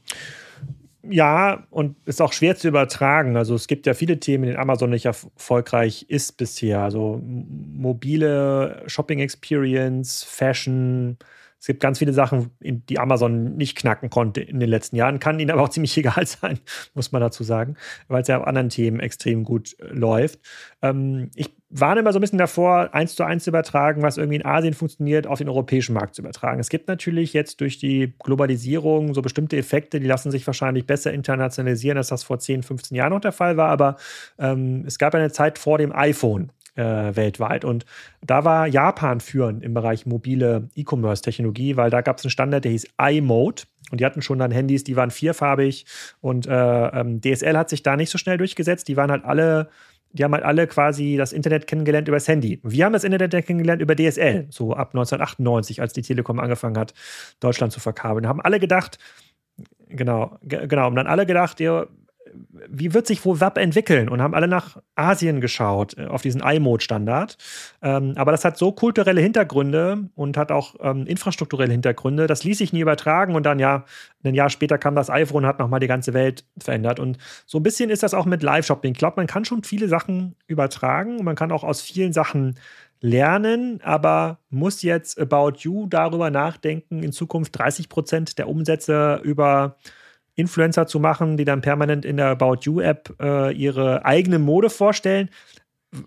Ja, 1.10 1.66
und 1.70 1.96
ist 2.06 2.22
auch 2.22 2.34
schwer 2.34 2.56
zu 2.56 2.68
übertragen. 2.68 3.38
Also 3.38 3.56
es 3.56 3.68
gibt 3.68 3.86
ja 3.86 3.94
viele 3.94 4.20
Themen, 4.20 4.46
in 4.46 4.50
denen 4.52 4.60
Amazon 4.60 4.90
nicht 4.90 5.06
erfolgreich 5.06 6.06
ist 6.10 6.38
bisher. 6.38 6.82
Also 6.82 7.22
mobile 7.24 8.84
Shopping 8.88 9.20
Experience, 9.20 10.24
Fashion, 10.24 11.18
es 11.66 11.68
gibt 11.68 11.80
ganz 11.80 11.98
viele 11.98 12.14
Sachen, 12.14 12.52
die 12.62 13.00
Amazon 13.00 13.56
nicht 13.56 13.76
knacken 13.76 14.12
konnte 14.12 14.40
in 14.40 14.60
den 14.60 14.70
letzten 14.70 14.98
Jahren, 14.98 15.20
kann 15.20 15.40
ihnen 15.40 15.50
aber 15.50 15.64
auch 15.64 15.70
ziemlich 15.76 15.98
egal 15.98 16.28
sein, 16.28 16.60
muss 16.94 17.12
man 17.12 17.24
dazu 17.24 17.44
sagen, 17.44 17.76
weil 18.08 18.22
es 18.22 18.28
ja 18.28 18.38
auf 18.38 18.46
anderen 18.46 18.70
Themen 18.70 19.00
extrem 19.00 19.44
gut 19.44 19.76
äh, 19.80 19.88
läuft. 19.88 20.40
Ähm, 20.84 21.32
ich 21.34 21.56
warne 21.72 22.02
immer 22.02 22.14
so 22.14 22.20
ein 22.20 22.22
bisschen 22.22 22.38
davor, 22.38 22.94
eins 22.94 23.16
zu 23.16 23.24
eins 23.24 23.46
zu 23.46 23.50
übertragen, 23.50 24.04
was 24.04 24.18
irgendwie 24.18 24.36
in 24.36 24.46
Asien 24.46 24.76
funktioniert, 24.76 25.26
auf 25.26 25.40
den 25.40 25.50
europäischen 25.50 25.94
Markt 25.94 26.14
zu 26.14 26.22
übertragen. 26.22 26.60
Es 26.60 26.70
gibt 26.70 26.88
natürlich 26.88 27.34
jetzt 27.34 27.60
durch 27.62 27.80
die 27.80 28.14
Globalisierung 28.20 29.16
so 29.16 29.24
bestimmte 29.24 29.58
Effekte, 29.58 30.00
die 30.00 30.06
lassen 30.06 30.30
sich 30.30 30.46
wahrscheinlich 30.46 30.86
besser 30.86 31.14
internationalisieren, 31.14 31.98
als 31.98 32.10
das 32.10 32.24
vor 32.24 32.38
10, 32.38 32.62
15 32.62 32.96
Jahren 32.96 33.12
noch 33.12 33.22
der 33.22 33.32
Fall 33.32 33.58
war. 33.58 33.70
Aber 33.70 33.96
ähm, 34.38 34.84
es 34.86 35.00
gab 35.00 35.16
eine 35.16 35.32
Zeit 35.32 35.58
vor 35.58 35.80
dem 35.80 35.92
iPhone, 35.92 36.52
äh, 36.76 37.16
weltweit. 37.16 37.66
Und 37.66 37.86
da 38.22 38.46
war 38.46 38.68
Japan 38.68 39.20
führend 39.20 39.64
im 39.64 39.74
Bereich 39.74 40.06
mobile 40.06 40.70
E-Commerce-Technologie, 40.76 41.78
weil 41.78 41.90
da 41.90 42.02
gab 42.02 42.18
es 42.18 42.26
einen 42.26 42.32
Standard, 42.32 42.64
der 42.64 42.72
hieß 42.72 42.88
iMode. 43.00 43.64
Und 43.92 44.02
die 44.02 44.06
hatten 44.06 44.22
schon 44.22 44.40
dann 44.40 44.52
Handys, 44.52 44.84
die 44.84 44.96
waren 44.96 45.12
vierfarbig. 45.12 45.86
Und 46.22 46.48
äh, 46.48 46.88
ähm, 46.88 47.22
DSL 47.22 47.58
hat 47.58 47.70
sich 47.70 47.84
da 47.84 47.96
nicht 47.96 48.10
so 48.10 48.18
schnell 48.18 48.38
durchgesetzt. 48.38 48.88
Die 48.88 48.98
waren 48.98 49.12
halt 49.12 49.24
alle 49.26 49.70
die 50.16 50.24
haben 50.24 50.34
halt 50.34 50.46
alle 50.46 50.66
quasi 50.66 51.16
das 51.18 51.34
Internet 51.34 51.68
kennengelernt 51.68 52.08
über 52.08 52.16
das 52.16 52.28
Handy. 52.28 52.62
Wir 52.64 52.86
haben 52.86 52.94
das 52.94 53.04
Internet 53.04 53.32
kennengelernt 53.46 53.82
über 53.82 53.96
DSL, 53.96 54.48
so 54.50 54.74
ab 54.74 54.90
1998, 54.94 55.82
als 55.82 55.92
die 55.92 56.04
Telekom 56.04 56.40
angefangen 56.40 56.78
hat, 56.78 56.94
Deutschland 57.42 57.74
zu 57.74 57.82
verkabeln. 57.82 58.26
Haben 58.26 58.40
alle 58.40 58.62
gedacht, 58.62 58.98
genau, 59.90 60.38
genau, 60.42 60.84
haben 60.84 60.96
dann 60.96 61.08
alle 61.08 61.26
gedacht, 61.26 61.60
ja, 61.60 61.86
wie 62.68 62.94
wird 62.94 63.08
sich 63.08 63.26
wohl 63.26 63.40
WAP 63.40 63.58
entwickeln? 63.58 64.10
Und 64.10 64.22
haben 64.22 64.34
alle 64.34 64.48
nach 64.48 64.78
Asien 64.96 65.42
geschaut, 65.42 65.98
äh, 65.98 66.06
auf 66.06 66.22
diesen 66.22 66.42
iMode-Standard. 66.42 67.38
Ähm, 67.82 68.14
aber 68.16 68.32
das 68.32 68.46
hat 68.46 68.58
so 68.58 68.72
kulturelle 68.72 69.22
Hintergründe 69.22 70.10
und 70.16 70.38
hat 70.38 70.52
auch 70.52 70.76
ähm, 70.82 71.06
infrastrukturelle 71.06 71.72
Hintergründe. 71.72 72.28
Das 72.28 72.44
ließ 72.44 72.58
sich 72.58 72.74
nie 72.74 72.82
übertragen. 72.82 73.36
Und 73.36 73.46
dann, 73.46 73.60
ja, 73.60 73.86
ein 74.24 74.36
Jahr 74.36 74.50
später 74.50 74.78
kam 74.78 74.96
das 74.96 75.10
iPhone 75.10 75.44
und 75.44 75.48
hat 75.48 75.60
nochmal 75.60 75.80
die 75.80 75.88
ganze 75.88 76.14
Welt 76.14 76.46
verändert. 76.58 77.00
Und 77.00 77.18
so 77.46 77.60
ein 77.60 77.64
bisschen 77.64 77.90
ist 77.90 78.04
das 78.04 78.14
auch 78.14 78.26
mit 78.26 78.44
Live-Shopping. 78.44 78.94
Ich 78.94 78.98
glaube, 78.98 79.18
man 79.18 79.28
kann 79.28 79.46
schon 79.46 79.64
viele 79.64 79.88
Sachen 79.88 80.36
übertragen. 80.48 81.20
Und 81.20 81.26
man 81.26 81.36
kann 81.36 81.52
auch 81.52 81.64
aus 81.64 81.82
vielen 81.82 82.14
Sachen 82.14 82.56
lernen, 83.02 83.80
aber 83.84 84.40
muss 84.50 84.82
jetzt 84.82 85.20
About 85.20 85.60
You 85.60 85.86
darüber 85.88 86.32
nachdenken, 86.32 87.04
in 87.04 87.12
Zukunft 87.12 87.58
30 87.58 87.90
Prozent 87.90 88.38
der 88.38 88.50
Umsätze 88.50 89.20
über 89.24 89.78
Influencer 90.36 90.88
zu 90.88 91.00
machen, 91.00 91.38
die 91.38 91.46
dann 91.46 91.62
permanent 91.62 92.06
in 92.06 92.18
der 92.18 92.28
About 92.28 92.60
You-App 92.62 93.16
äh, 93.22 93.54
ihre 93.54 94.06
eigene 94.06 94.40
Mode 94.40 94.70
vorstellen? 94.70 95.30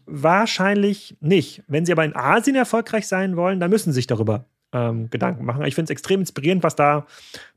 Wahrscheinlich 0.06 1.16
nicht. 1.20 1.62
Wenn 1.66 1.86
sie 1.86 1.92
aber 1.92 2.04
in 2.04 2.14
Asien 2.14 2.56
erfolgreich 2.56 3.06
sein 3.08 3.36
wollen, 3.36 3.58
dann 3.58 3.70
müssen 3.70 3.92
sie 3.92 3.96
sich 3.96 4.06
darüber 4.06 4.44
ähm, 4.72 5.08
Gedanken 5.10 5.44
machen. 5.44 5.64
Ich 5.64 5.74
finde 5.74 5.84
es 5.84 5.90
extrem 5.90 6.20
inspirierend, 6.20 6.62
was 6.62 6.76
da 6.76 7.06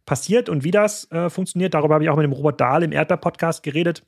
passiert 0.05 0.47
und 0.47 0.63
wie 0.63 0.71
das 0.71 1.11
äh, 1.11 1.29
funktioniert. 1.29 1.73
Darüber 1.73 1.95
habe 1.95 2.03
ich 2.05 2.09
auch 2.09 2.15
mit 2.15 2.23
dem 2.23 2.31
Robert 2.31 2.61
Dahl 2.61 2.83
im 2.83 2.91
Erdbeer-Podcast 2.91 3.63
geredet 3.63 4.03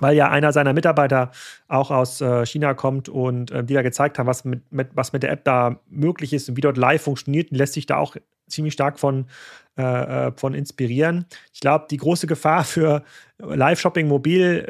weil 0.00 0.16
ja 0.16 0.30
einer 0.30 0.52
seiner 0.52 0.72
Mitarbeiter 0.72 1.30
auch 1.68 1.90
aus 1.90 2.20
äh, 2.20 2.44
China 2.46 2.74
kommt 2.74 3.08
und 3.08 3.50
äh, 3.50 3.64
die 3.64 3.74
da 3.74 3.82
gezeigt 3.82 4.18
haben, 4.18 4.26
was 4.26 4.44
mit, 4.44 4.70
mit, 4.72 4.88
was 4.94 5.12
mit 5.12 5.22
der 5.22 5.30
App 5.32 5.44
da 5.44 5.80
möglich 5.88 6.32
ist 6.32 6.48
und 6.48 6.56
wie 6.56 6.60
dort 6.60 6.76
live 6.76 7.02
funktioniert 7.02 7.50
und 7.50 7.56
lässt 7.56 7.74
sich 7.74 7.86
da 7.86 7.96
auch 7.96 8.16
ziemlich 8.48 8.74
stark 8.74 8.98
von 8.98 9.26
äh, 9.78 10.28
äh, 10.28 10.32
von 10.34 10.54
inspirieren. 10.54 11.26
Ich 11.52 11.60
glaube, 11.60 11.86
die 11.90 11.98
große 11.98 12.26
Gefahr 12.26 12.64
für 12.64 13.02
Live-Shopping 13.38 14.08
mobil 14.08 14.64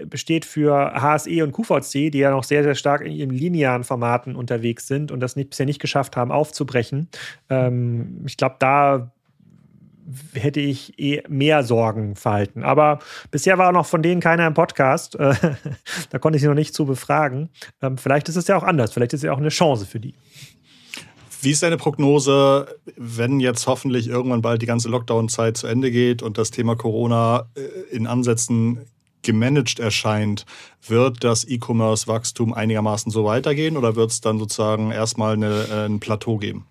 äh, 0.00 0.04
besteht 0.04 0.44
für 0.44 0.92
HSE 1.00 1.42
und 1.42 1.52
QVC, 1.52 2.10
die 2.10 2.18
ja 2.18 2.30
noch 2.30 2.44
sehr, 2.44 2.62
sehr 2.62 2.74
stark 2.74 3.00
in 3.00 3.12
ihren 3.12 3.30
linearen 3.30 3.84
Formaten 3.84 4.36
unterwegs 4.36 4.86
sind 4.86 5.10
und 5.10 5.20
das 5.20 5.34
nicht, 5.36 5.48
bisher 5.48 5.64
nicht 5.64 5.80
geschafft 5.80 6.16
haben, 6.18 6.30
aufzubrechen. 6.30 7.08
Ähm, 7.48 8.22
ich 8.26 8.36
glaube, 8.36 8.56
da 8.58 9.12
hätte 10.34 10.60
ich 10.60 10.98
eh 10.98 11.22
mehr 11.28 11.62
Sorgen 11.62 12.14
verhalten. 12.14 12.64
Aber 12.64 12.98
bisher 13.30 13.56
war 13.56 13.72
noch 13.72 13.86
von 13.86 14.02
denen 14.02 14.20
keiner 14.20 14.46
im 14.46 14.54
Podcast. 14.54 15.14
da 16.10 16.18
konnte 16.18 16.36
ich 16.36 16.42
sie 16.42 16.48
noch 16.48 16.54
nicht 16.54 16.74
zu 16.74 16.84
befragen. 16.84 17.48
Ähm, 17.82 17.96
vielleicht 17.98 18.28
ist 18.28 18.36
es 18.36 18.46
ja 18.46 18.56
auch 18.56 18.62
anders. 18.62 18.92
Vielleicht 18.92 19.12
ist 19.14 19.20
es 19.20 19.24
ja 19.24 19.32
auch 19.32 19.38
eine 19.38 19.48
Chance 19.48 19.86
für 19.86 20.00
die. 20.00 20.14
Wie 21.40 21.52
ist 21.52 21.62
deine 21.62 21.76
Prognose, 21.76 22.66
wenn 22.96 23.38
jetzt 23.38 23.66
hoffentlich 23.68 24.08
irgendwann 24.08 24.42
bald 24.42 24.60
die 24.60 24.66
ganze 24.66 24.88
Lockdown-Zeit 24.88 25.56
zu 25.56 25.68
Ende 25.68 25.90
geht 25.92 26.22
und 26.22 26.36
das 26.36 26.50
Thema 26.50 26.74
Corona 26.74 27.46
äh, 27.54 27.94
in 27.94 28.08
Ansätzen 28.08 28.86
gemanagt 29.22 29.78
erscheint, 29.78 30.46
wird 30.86 31.22
das 31.22 31.46
E-Commerce-Wachstum 31.46 32.54
einigermaßen 32.54 33.12
so 33.12 33.24
weitergehen 33.24 33.76
oder 33.76 33.94
wird 33.94 34.10
es 34.10 34.20
dann 34.20 34.38
sozusagen 34.38 34.90
erstmal 34.90 35.34
eine, 35.34 35.66
äh, 35.70 35.86
ein 35.86 36.00
Plateau 36.00 36.38
geben? 36.38 36.66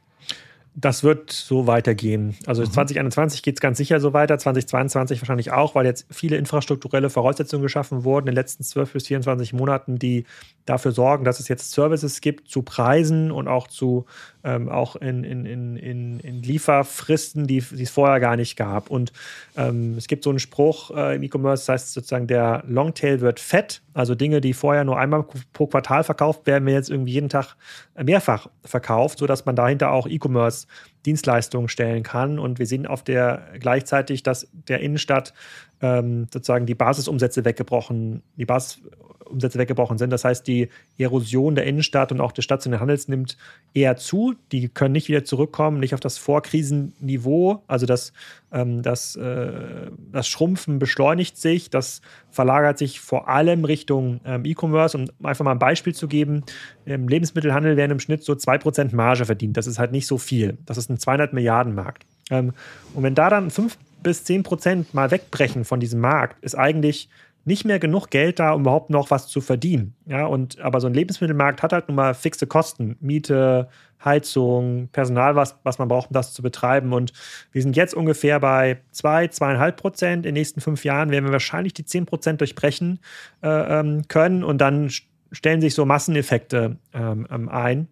Das 0.80 1.04
wird 1.04 1.32
so 1.32 1.66
weitergehen. 1.66 2.36
Also 2.46 2.62
mhm. 2.62 2.72
2021 2.72 3.42
geht 3.42 3.56
es 3.56 3.62
ganz 3.62 3.80
sicher 3.80 4.00
so 4.00 4.14
weiter, 4.14 4.38
2022 4.38 5.20
wahrscheinlich 5.20 5.52
auch, 5.52 5.74
weil 5.74 5.88
jetzt 5.88 6.06
viele 6.12 6.38
infrastrukturelle 6.38 7.10
Voraussetzungen 7.10 7.64
geschaffen 7.64 8.04
wurden 8.04 8.28
in 8.28 8.34
den 8.34 8.36
letzten 8.36 8.64
12 8.64 8.94
bis 8.94 9.08
24 9.08 9.54
Monaten, 9.54 9.98
die 9.98 10.26
dafür 10.66 10.92
sorgen, 10.92 11.26
dass 11.26 11.40
es 11.40 11.48
jetzt 11.48 11.72
Services 11.72 12.22
gibt 12.22 12.48
zu 12.50 12.62
Preisen 12.62 13.32
und 13.32 13.48
auch 13.48 13.68
zu 13.68 14.06
ähm, 14.48 14.70
auch 14.70 14.96
in, 14.96 15.26
in, 15.26 15.46
in, 15.46 16.20
in, 16.22 16.42
Lieferfristen, 16.42 17.48
die, 17.48 17.60
die 17.60 17.84
es 17.84 17.90
vorher 17.90 18.22
gar 18.22 18.38
nicht 18.38 18.56
gab. 18.56 18.90
Und 18.90 19.12
ähm, 19.58 19.96
es 19.98 20.08
gibt 20.08 20.24
so 20.24 20.30
einen 20.30 20.40
Spruch 20.40 20.90
äh, 20.92 21.18
im 21.18 21.24
E-Commerce, 21.24 21.66
das 21.66 21.70
heißt 21.70 21.94
sozusagen, 21.94 22.28
der 22.28 22.64
Longtail 22.66 23.20
wird 23.20 23.42
fett, 23.42 23.82
also 23.94 24.16
Dinge, 24.16 24.40
die 24.40 24.54
vorher 24.54 24.86
nur 24.86 24.98
einmal 24.98 25.26
pro 25.52 25.68
Quartal 25.68 26.06
verkauft 26.06 26.48
werden, 26.48 26.66
werden 26.66 26.76
jetzt 26.76 26.90
irgendwie 26.90 27.12
jeden 27.12 27.28
Tag 27.28 27.58
mehrfach 28.02 28.48
verkauft, 28.64 29.20
sodass 29.20 29.46
man 29.46 29.58
dahinter 29.58 29.92
auch 29.92 30.08
E-Commerce 30.08 30.68
Dienstleistungen 31.06 31.68
stellen 31.68 32.04
kann. 32.04 32.40
Und 32.40 32.60
wir 32.60 32.68
sehen 32.68 32.88
auf 32.88 33.04
der 33.04 33.44
gleichzeitig, 33.60 34.24
dass 34.24 34.48
der 34.52 34.80
Innenstadt 34.80 35.34
ähm, 35.82 36.28
sozusagen 36.34 36.66
die 36.66 36.76
Basisumsätze 36.76 37.46
weggebrochen, 37.46 38.24
die 38.36 38.46
Basisumsätze 38.46 39.60
weggebrochen 39.60 39.98
sind. 39.98 40.10
Das 40.10 40.26
heißt, 40.26 40.48
die 40.48 40.70
Erosion 40.98 41.56
der 41.56 41.66
Innenstadt 41.66 42.12
und 42.12 42.20
auch 42.20 42.32
des 42.32 42.46
stationären 42.46 42.82
Handels 42.82 43.08
nimmt 43.08 43.38
eher 43.74 43.96
zu. 43.96 44.34
Die 44.52 44.70
können 44.70 44.94
nicht 44.94 45.08
wieder 45.08 45.24
zurückkommen, 45.24 45.80
nicht 45.80 45.94
auf 45.94 46.00
das 46.00 46.18
Vorkrisenniveau. 46.18 47.64
Also 47.68 47.86
das, 47.86 48.14
ähm, 48.52 48.82
das, 48.82 49.16
äh, 49.16 49.92
das 50.12 50.28
Schrumpfen 50.28 50.80
beschleunigt 50.80 51.38
sich, 51.38 51.70
das 51.70 52.02
verlagert 52.32 52.78
sich 52.78 53.00
vor 53.00 53.30
allem 53.30 53.64
Richtung 53.64 54.20
ähm, 54.26 54.46
E-Commerce. 54.46 54.98
Um 54.98 55.06
einfach 55.24 55.46
mal 55.46 55.52
ein 55.52 55.60
Beispiel 55.60 55.94
zu 55.94 56.08
geben, 56.08 56.44
im 56.86 57.08
Lebensmittelhandel 57.08 57.78
werden 57.78 57.92
im 57.92 58.00
Schnitt 58.00 58.24
so 58.24 58.34
2% 58.34 58.96
Marge 58.96 59.26
verdient. 59.26 59.58
Das 59.58 59.68
ist 59.68 59.78
halt 59.78 59.92
nicht 59.92 60.08
so 60.08 60.18
viel. 60.18 60.58
Das 60.66 60.78
ist 60.78 60.90
ein 60.90 60.98
200 60.98 61.34
Milliarden 61.34 61.76
Markt. 61.76 62.06
Ähm, 62.30 62.54
und 62.94 63.04
wenn 63.04 63.16
da 63.16 63.30
dann 63.30 63.50
5 63.50 63.78
bis 64.04 64.24
10 64.24 64.44
Prozent 64.44 64.94
mal 64.94 65.12
wegbrechen 65.12 65.66
von 65.66 65.80
diesem 65.80 66.00
Markt, 66.00 66.44
ist 66.44 66.56
eigentlich 66.56 67.10
nicht 67.46 67.64
mehr 67.64 67.80
genug 67.80 68.10
Geld 68.10 68.40
da, 68.40 68.52
um 68.52 68.62
überhaupt 68.62 68.90
noch 68.90 69.10
was 69.10 69.28
zu 69.28 69.40
verdienen. 69.40 69.96
Ja, 70.06 70.26
und 70.26 70.60
aber 70.60 70.82
so 70.82 70.88
ein 70.88 70.94
Lebensmittelmarkt 70.94 71.64
hat 71.64 71.72
halt 71.72 71.88
nun 71.88 71.96
mal 71.96 72.14
fixe 72.14 72.46
Kosten. 72.46 72.98
Miete, 73.00 73.70
Heizung, 74.04 74.90
Personal, 74.92 75.36
was, 75.38 75.58
was 75.64 75.80
man 75.80 75.88
braucht, 75.88 76.10
um 76.10 76.14
das 76.14 76.34
zu 76.34 76.42
betreiben. 76.42 76.92
Und 76.92 77.14
wir 77.54 77.62
sind 77.62 77.78
jetzt 77.78 77.94
ungefähr 77.94 78.42
bei 78.42 78.82
2, 78.92 79.30
zwei, 79.30 79.56
2,5 79.56 79.72
Prozent. 79.72 80.26
In 80.26 80.34
den 80.34 80.34
nächsten 80.34 80.60
fünf 80.60 80.84
Jahren 80.84 81.10
werden 81.10 81.24
wir 81.24 81.32
wahrscheinlich 81.32 81.74
die 81.74 81.86
10 81.86 82.06
Prozent 82.06 82.42
durchbrechen 82.42 83.00
äh, 83.42 83.48
ähm, 83.48 84.08
können. 84.10 84.44
Und 84.44 84.60
dann 84.60 84.90
stellen 85.32 85.62
sich 85.62 85.74
so 85.74 85.86
Masseneffekte 85.86 86.78
ähm, 86.94 87.28
ähm 87.32 87.48
ein 87.48 87.88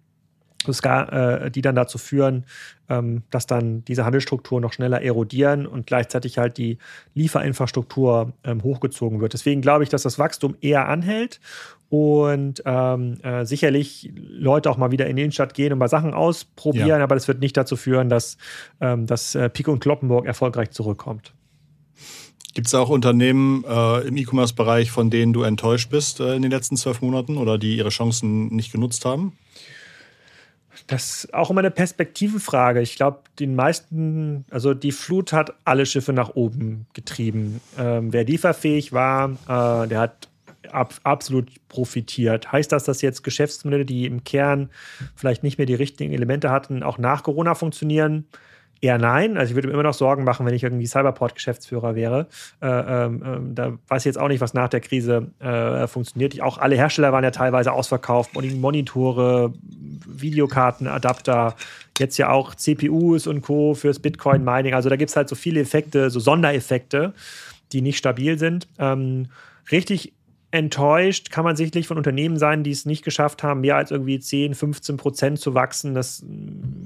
die 0.73 1.61
dann 1.61 1.75
dazu 1.75 1.97
führen, 1.97 2.45
ähm, 2.89 3.23
dass 3.29 3.47
dann 3.47 3.83
diese 3.85 4.05
Handelsstrukturen 4.05 4.61
noch 4.61 4.73
schneller 4.73 5.01
erodieren 5.01 5.65
und 5.65 5.87
gleichzeitig 5.87 6.37
halt 6.37 6.57
die 6.57 6.77
Lieferinfrastruktur 7.13 8.33
ähm, 8.43 8.63
hochgezogen 8.63 9.21
wird. 9.21 9.33
Deswegen 9.33 9.61
glaube 9.61 9.83
ich, 9.83 9.89
dass 9.89 10.03
das 10.03 10.19
Wachstum 10.19 10.55
eher 10.61 10.87
anhält 10.87 11.39
und 11.89 12.63
ähm, 12.65 13.19
äh, 13.21 13.45
sicherlich 13.45 14.11
Leute 14.15 14.69
auch 14.69 14.77
mal 14.77 14.91
wieder 14.91 15.07
in 15.07 15.15
die 15.15 15.23
Innenstadt 15.23 15.53
gehen 15.53 15.73
und 15.73 15.79
mal 15.79 15.87
Sachen 15.87 16.13
ausprobieren, 16.13 16.87
ja. 16.87 17.03
aber 17.03 17.15
das 17.15 17.27
wird 17.27 17.39
nicht 17.39 17.55
dazu 17.57 17.75
führen, 17.75 18.09
dass, 18.09 18.37
ähm, 18.81 19.05
dass 19.05 19.35
äh, 19.35 19.49
Pico 19.49 19.71
und 19.71 19.79
Kloppenburg 19.79 20.25
erfolgreich 20.25 20.71
zurückkommt. 20.71 21.33
Gibt 22.53 22.67
es 22.67 22.73
auch 22.73 22.89
Unternehmen 22.89 23.65
äh, 23.67 24.07
im 24.07 24.15
E-Commerce-Bereich, 24.15 24.89
von 24.89 25.09
denen 25.09 25.33
du 25.33 25.43
enttäuscht 25.43 25.89
bist 25.89 26.21
äh, 26.21 26.35
in 26.35 26.41
den 26.41 26.51
letzten 26.51 26.77
zwölf 26.77 27.01
Monaten 27.01 27.37
oder 27.37 27.57
die 27.57 27.75
ihre 27.75 27.89
Chancen 27.89 28.47
nicht 28.47 28.71
genutzt 28.71 29.03
haben? 29.03 29.33
Das 30.87 31.25
ist 31.25 31.33
auch 31.33 31.49
immer 31.49 31.59
eine 31.59 31.71
Perspektivenfrage. 31.71 32.81
Ich 32.81 32.95
glaube, 32.95 33.19
den 33.39 33.55
meisten, 33.55 34.45
also 34.49 34.73
die 34.73 34.91
Flut 34.91 35.33
hat 35.33 35.53
alle 35.63 35.85
Schiffe 35.85 36.13
nach 36.13 36.35
oben 36.35 36.87
getrieben. 36.93 37.61
Ähm, 37.77 38.13
wer 38.13 38.23
lieferfähig 38.23 38.91
war, 38.93 39.31
äh, 39.47 39.87
der 39.87 39.99
hat 39.99 40.29
ab, 40.71 40.93
absolut 41.03 41.49
profitiert. 41.69 42.51
Heißt 42.51 42.71
das, 42.71 42.83
dass 42.83 43.01
jetzt 43.01 43.23
Geschäftsmodelle, 43.23 43.85
die 43.85 44.05
im 44.05 44.23
Kern 44.23 44.69
vielleicht 45.15 45.43
nicht 45.43 45.57
mehr 45.57 45.67
die 45.67 45.75
richtigen 45.75 46.13
Elemente 46.13 46.51
hatten, 46.51 46.83
auch 46.83 46.97
nach 46.97 47.23
Corona 47.23 47.55
funktionieren? 47.55 48.25
Eher 48.85 48.99
nein. 48.99 49.35
Also 49.35 49.49
ich 49.49 49.55
würde 49.55 49.67
mir 49.67 49.73
immer 49.73 49.81
noch 49.81 49.95
Sorgen 49.95 50.23
machen, 50.23 50.45
wenn 50.45 50.53
ich 50.53 50.61
irgendwie 50.61 50.85
Cyberport-Geschäftsführer 50.85 51.95
wäre. 51.95 52.27
Äh, 52.61 52.67
ähm, 52.67 53.23
ähm, 53.25 53.55
da 53.55 53.71
weiß 53.87 54.03
ich 54.03 54.05
jetzt 54.05 54.19
auch 54.19 54.27
nicht, 54.27 54.41
was 54.41 54.53
nach 54.53 54.69
der 54.69 54.79
Krise 54.79 55.31
äh, 55.39 55.87
funktioniert. 55.87 56.35
Ich, 56.35 56.43
auch 56.43 56.59
alle 56.59 56.75
Hersteller 56.75 57.11
waren 57.11 57.23
ja 57.23 57.31
teilweise 57.31 57.71
ausverkauft. 57.71 58.35
Monitore, 58.35 59.53
Videokarten, 60.05 60.85
Adapter, 60.87 61.55
jetzt 61.97 62.19
ja 62.19 62.29
auch 62.29 62.53
CPUs 62.53 63.25
und 63.25 63.41
Co. 63.41 63.73
fürs 63.73 63.97
Bitcoin-Mining. 63.97 64.75
Also 64.75 64.89
da 64.89 64.97
gibt 64.97 65.09
es 65.09 65.15
halt 65.15 65.29
so 65.29 65.35
viele 65.35 65.61
Effekte, 65.61 66.11
so 66.11 66.19
Sondereffekte, 66.19 67.15
die 67.71 67.81
nicht 67.81 67.97
stabil 67.97 68.37
sind. 68.37 68.67
Ähm, 68.77 69.29
richtig 69.71 70.13
enttäuscht 70.55 71.29
kann 71.29 71.43
man 71.43 71.55
sicherlich 71.55 71.87
von 71.87 71.97
Unternehmen 71.97 72.37
sein, 72.37 72.63
die 72.63 72.71
es 72.71 72.85
nicht 72.85 73.03
geschafft 73.03 73.43
haben, 73.43 73.61
mehr 73.61 73.75
als 73.75 73.91
irgendwie 73.91 74.19
10, 74.19 74.55
15 74.55 74.97
Prozent 74.97 75.39
zu 75.39 75.53
wachsen. 75.53 75.93
Das, 75.93 76.25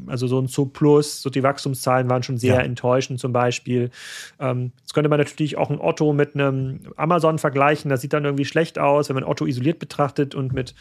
also 0.08 0.28
so 0.28 0.40
ein 0.40 0.48
Zuplus, 0.48 1.22
so 1.22 1.30
die 1.30 1.44
Wachstumszahlen 1.44 2.10
waren 2.10 2.24
schon 2.24 2.38
sehr 2.38 2.56
ja. 2.56 2.62
enttäuschend 2.62 3.20
zum 3.20 3.32
Beispiel. 3.32 3.92
Ähm, 4.40 4.72
jetzt 4.80 4.94
könnte 4.94 5.10
man 5.10 5.20
natürlich 5.20 5.58
auch 5.58 5.70
ein 5.70 5.80
Otto 5.80 6.12
mit 6.14 6.34
einem 6.34 6.80
Amazon 6.98 7.38
vergleichen. 7.38 7.90
Das 7.90 8.02
sieht 8.02 8.14
dann 8.14 8.26
irgendwie 8.26 8.46
schlecht 8.46 8.80
aus. 8.80 9.10
Wenn 9.10 9.16
man 9.16 9.24
Otto 9.24 9.46
isoliert 9.46 9.80
betrachtet 9.80 10.36
und 10.36 10.52
mit 10.52 10.74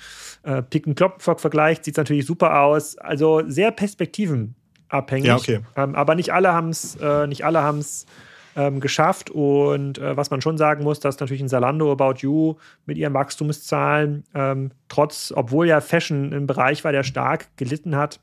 äh, 0.42 0.62
Pick 0.62 0.96
Kloppenfock 0.96 1.40
vergleicht, 1.40 1.84
sieht 1.84 1.94
es 1.94 1.98
natürlich 1.98 2.24
super 2.24 2.62
aus. 2.62 2.96
Also 2.96 3.42
sehr 3.46 3.70
perspektivenabhängig. 3.70 5.26
Ja, 5.26 5.36
okay. 5.36 5.60
Ähm, 5.76 5.94
aber 5.94 6.14
nicht 6.14 6.32
alle 6.32 6.52
haben 6.54 6.70
es, 6.70 6.96
äh, 6.96 7.26
nicht 7.26 7.44
alle 7.44 7.62
haben 7.62 7.80
es 7.80 8.06
ähm, 8.56 8.80
geschafft. 8.80 9.30
Und 9.30 9.98
äh, 9.98 10.16
was 10.16 10.30
man 10.30 10.40
schon 10.40 10.58
sagen 10.58 10.84
muss, 10.84 11.00
dass 11.00 11.20
natürlich 11.20 11.42
ein 11.42 11.48
Salando 11.48 11.90
About 11.90 12.20
You 12.20 12.56
mit 12.86 12.98
ihren 12.98 13.14
Wachstumszahlen, 13.14 14.24
ähm, 14.34 14.70
trotz, 14.88 15.32
obwohl 15.34 15.66
ja 15.66 15.80
Fashion 15.80 16.32
ein 16.32 16.46
Bereich 16.46 16.84
war, 16.84 16.92
der 16.92 17.04
stark 17.04 17.56
gelitten 17.56 17.96
hat, 17.96 18.20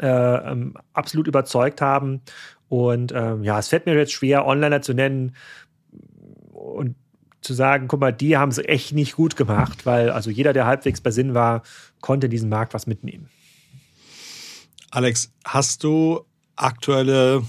äh, 0.00 0.06
ähm, 0.06 0.74
absolut 0.92 1.26
überzeugt 1.26 1.80
haben. 1.80 2.22
Und 2.68 3.12
ähm, 3.14 3.42
ja, 3.44 3.58
es 3.58 3.68
fällt 3.68 3.86
mir 3.86 3.96
jetzt 3.96 4.12
schwer, 4.12 4.46
Onliner 4.46 4.82
zu 4.82 4.94
nennen 4.94 5.34
und 6.52 6.96
zu 7.40 7.54
sagen, 7.54 7.88
guck 7.88 8.00
mal, 8.00 8.12
die 8.12 8.36
haben 8.36 8.50
es 8.50 8.58
echt 8.58 8.92
nicht 8.92 9.16
gut 9.16 9.36
gemacht, 9.36 9.86
weil 9.86 10.10
also 10.10 10.30
jeder, 10.30 10.52
der 10.52 10.66
halbwegs 10.66 11.00
bei 11.00 11.10
Sinn 11.10 11.34
war, 11.34 11.62
konnte 12.00 12.28
diesen 12.28 12.48
Markt 12.48 12.74
was 12.74 12.86
mitnehmen. 12.86 13.28
Alex, 14.90 15.32
hast 15.44 15.84
du 15.84 16.24
aktuelle 16.56 17.42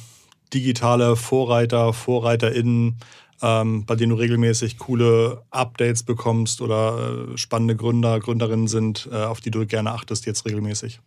digitale 0.54 1.16
Vorreiter, 1.16 1.94
VorreiterInnen, 1.94 2.98
ähm, 3.42 3.86
bei 3.86 3.96
denen 3.96 4.12
du 4.12 4.16
regelmäßig 4.18 4.78
coole 4.78 5.42
Updates 5.52 6.04
bekommst 6.04 6.62
oder 6.62 7.28
äh, 7.34 7.38
spannende 7.38 7.76
Gründer, 7.76 8.20
Gründerinnen 8.20 8.68
sind, 8.68 9.10
äh, 9.12 9.16
auf 9.16 9.40
die 9.40 9.52
du 9.52 9.66
gerne 9.66 9.92
achtest 9.92 10.26
jetzt 10.26 10.46
regelmäßig? 10.46 11.00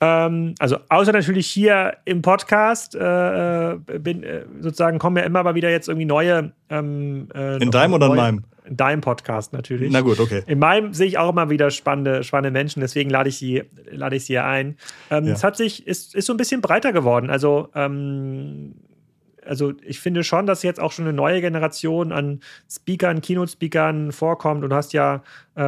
Ähm, 0.00 0.54
also 0.58 0.76
außer 0.88 1.12
natürlich 1.12 1.46
hier 1.46 1.96
im 2.04 2.20
Podcast 2.20 2.94
äh, 2.94 3.72
äh 3.72 3.78
bin, 3.98 4.22
äh, 4.22 4.44
sozusagen 4.60 4.98
kommen 4.98 5.16
ja 5.16 5.22
immer 5.22 5.42
mal 5.42 5.54
wieder 5.54 5.70
jetzt 5.70 5.88
irgendwie 5.88 6.04
neue. 6.04 6.52
Ähm, 6.68 7.28
äh, 7.34 7.62
in 7.62 7.70
deinem 7.70 7.94
oder 7.94 8.06
in 8.08 8.16
meinem? 8.16 8.44
In 8.66 8.76
deinem 8.78 9.02
Podcast 9.02 9.52
natürlich. 9.52 9.92
Na 9.92 10.00
gut, 10.00 10.18
okay. 10.18 10.42
In 10.46 10.58
meinem 10.58 10.94
sehe 10.94 11.06
ich 11.06 11.18
auch 11.18 11.28
immer 11.28 11.50
wieder 11.50 11.70
spannende, 11.70 12.22
spannende 12.22 12.50
Menschen, 12.50 12.80
deswegen 12.80 13.10
lade 13.10 13.28
ich 13.28 13.36
sie, 13.36 13.64
lade 13.90 14.16
ich 14.16 14.24
sie 14.24 14.32
hier 14.34 14.46
ein. 14.46 14.78
Ähm, 15.10 15.26
ja. 15.26 15.34
Es 15.34 15.44
hat 15.44 15.56
sich, 15.56 15.86
ist, 15.86 16.14
ist 16.14 16.24
so 16.24 16.32
ein 16.32 16.38
bisschen 16.38 16.62
breiter 16.62 16.92
geworden. 16.92 17.28
Also 17.28 17.68
ähm, 17.74 18.74
also 19.46 19.72
ich 19.82 20.00
finde 20.00 20.24
schon, 20.24 20.46
dass 20.46 20.62
jetzt 20.62 20.80
auch 20.80 20.92
schon 20.92 21.04
eine 21.04 21.12
neue 21.12 21.40
Generation 21.40 22.12
an 22.12 22.40
Speakern, 22.70 23.20
Keynote-Speakern 23.20 24.12
vorkommt. 24.12 24.64
Und 24.64 24.70
du 24.70 24.76
hast 24.76 24.92
ja, 24.92 25.22
äh, 25.56 25.62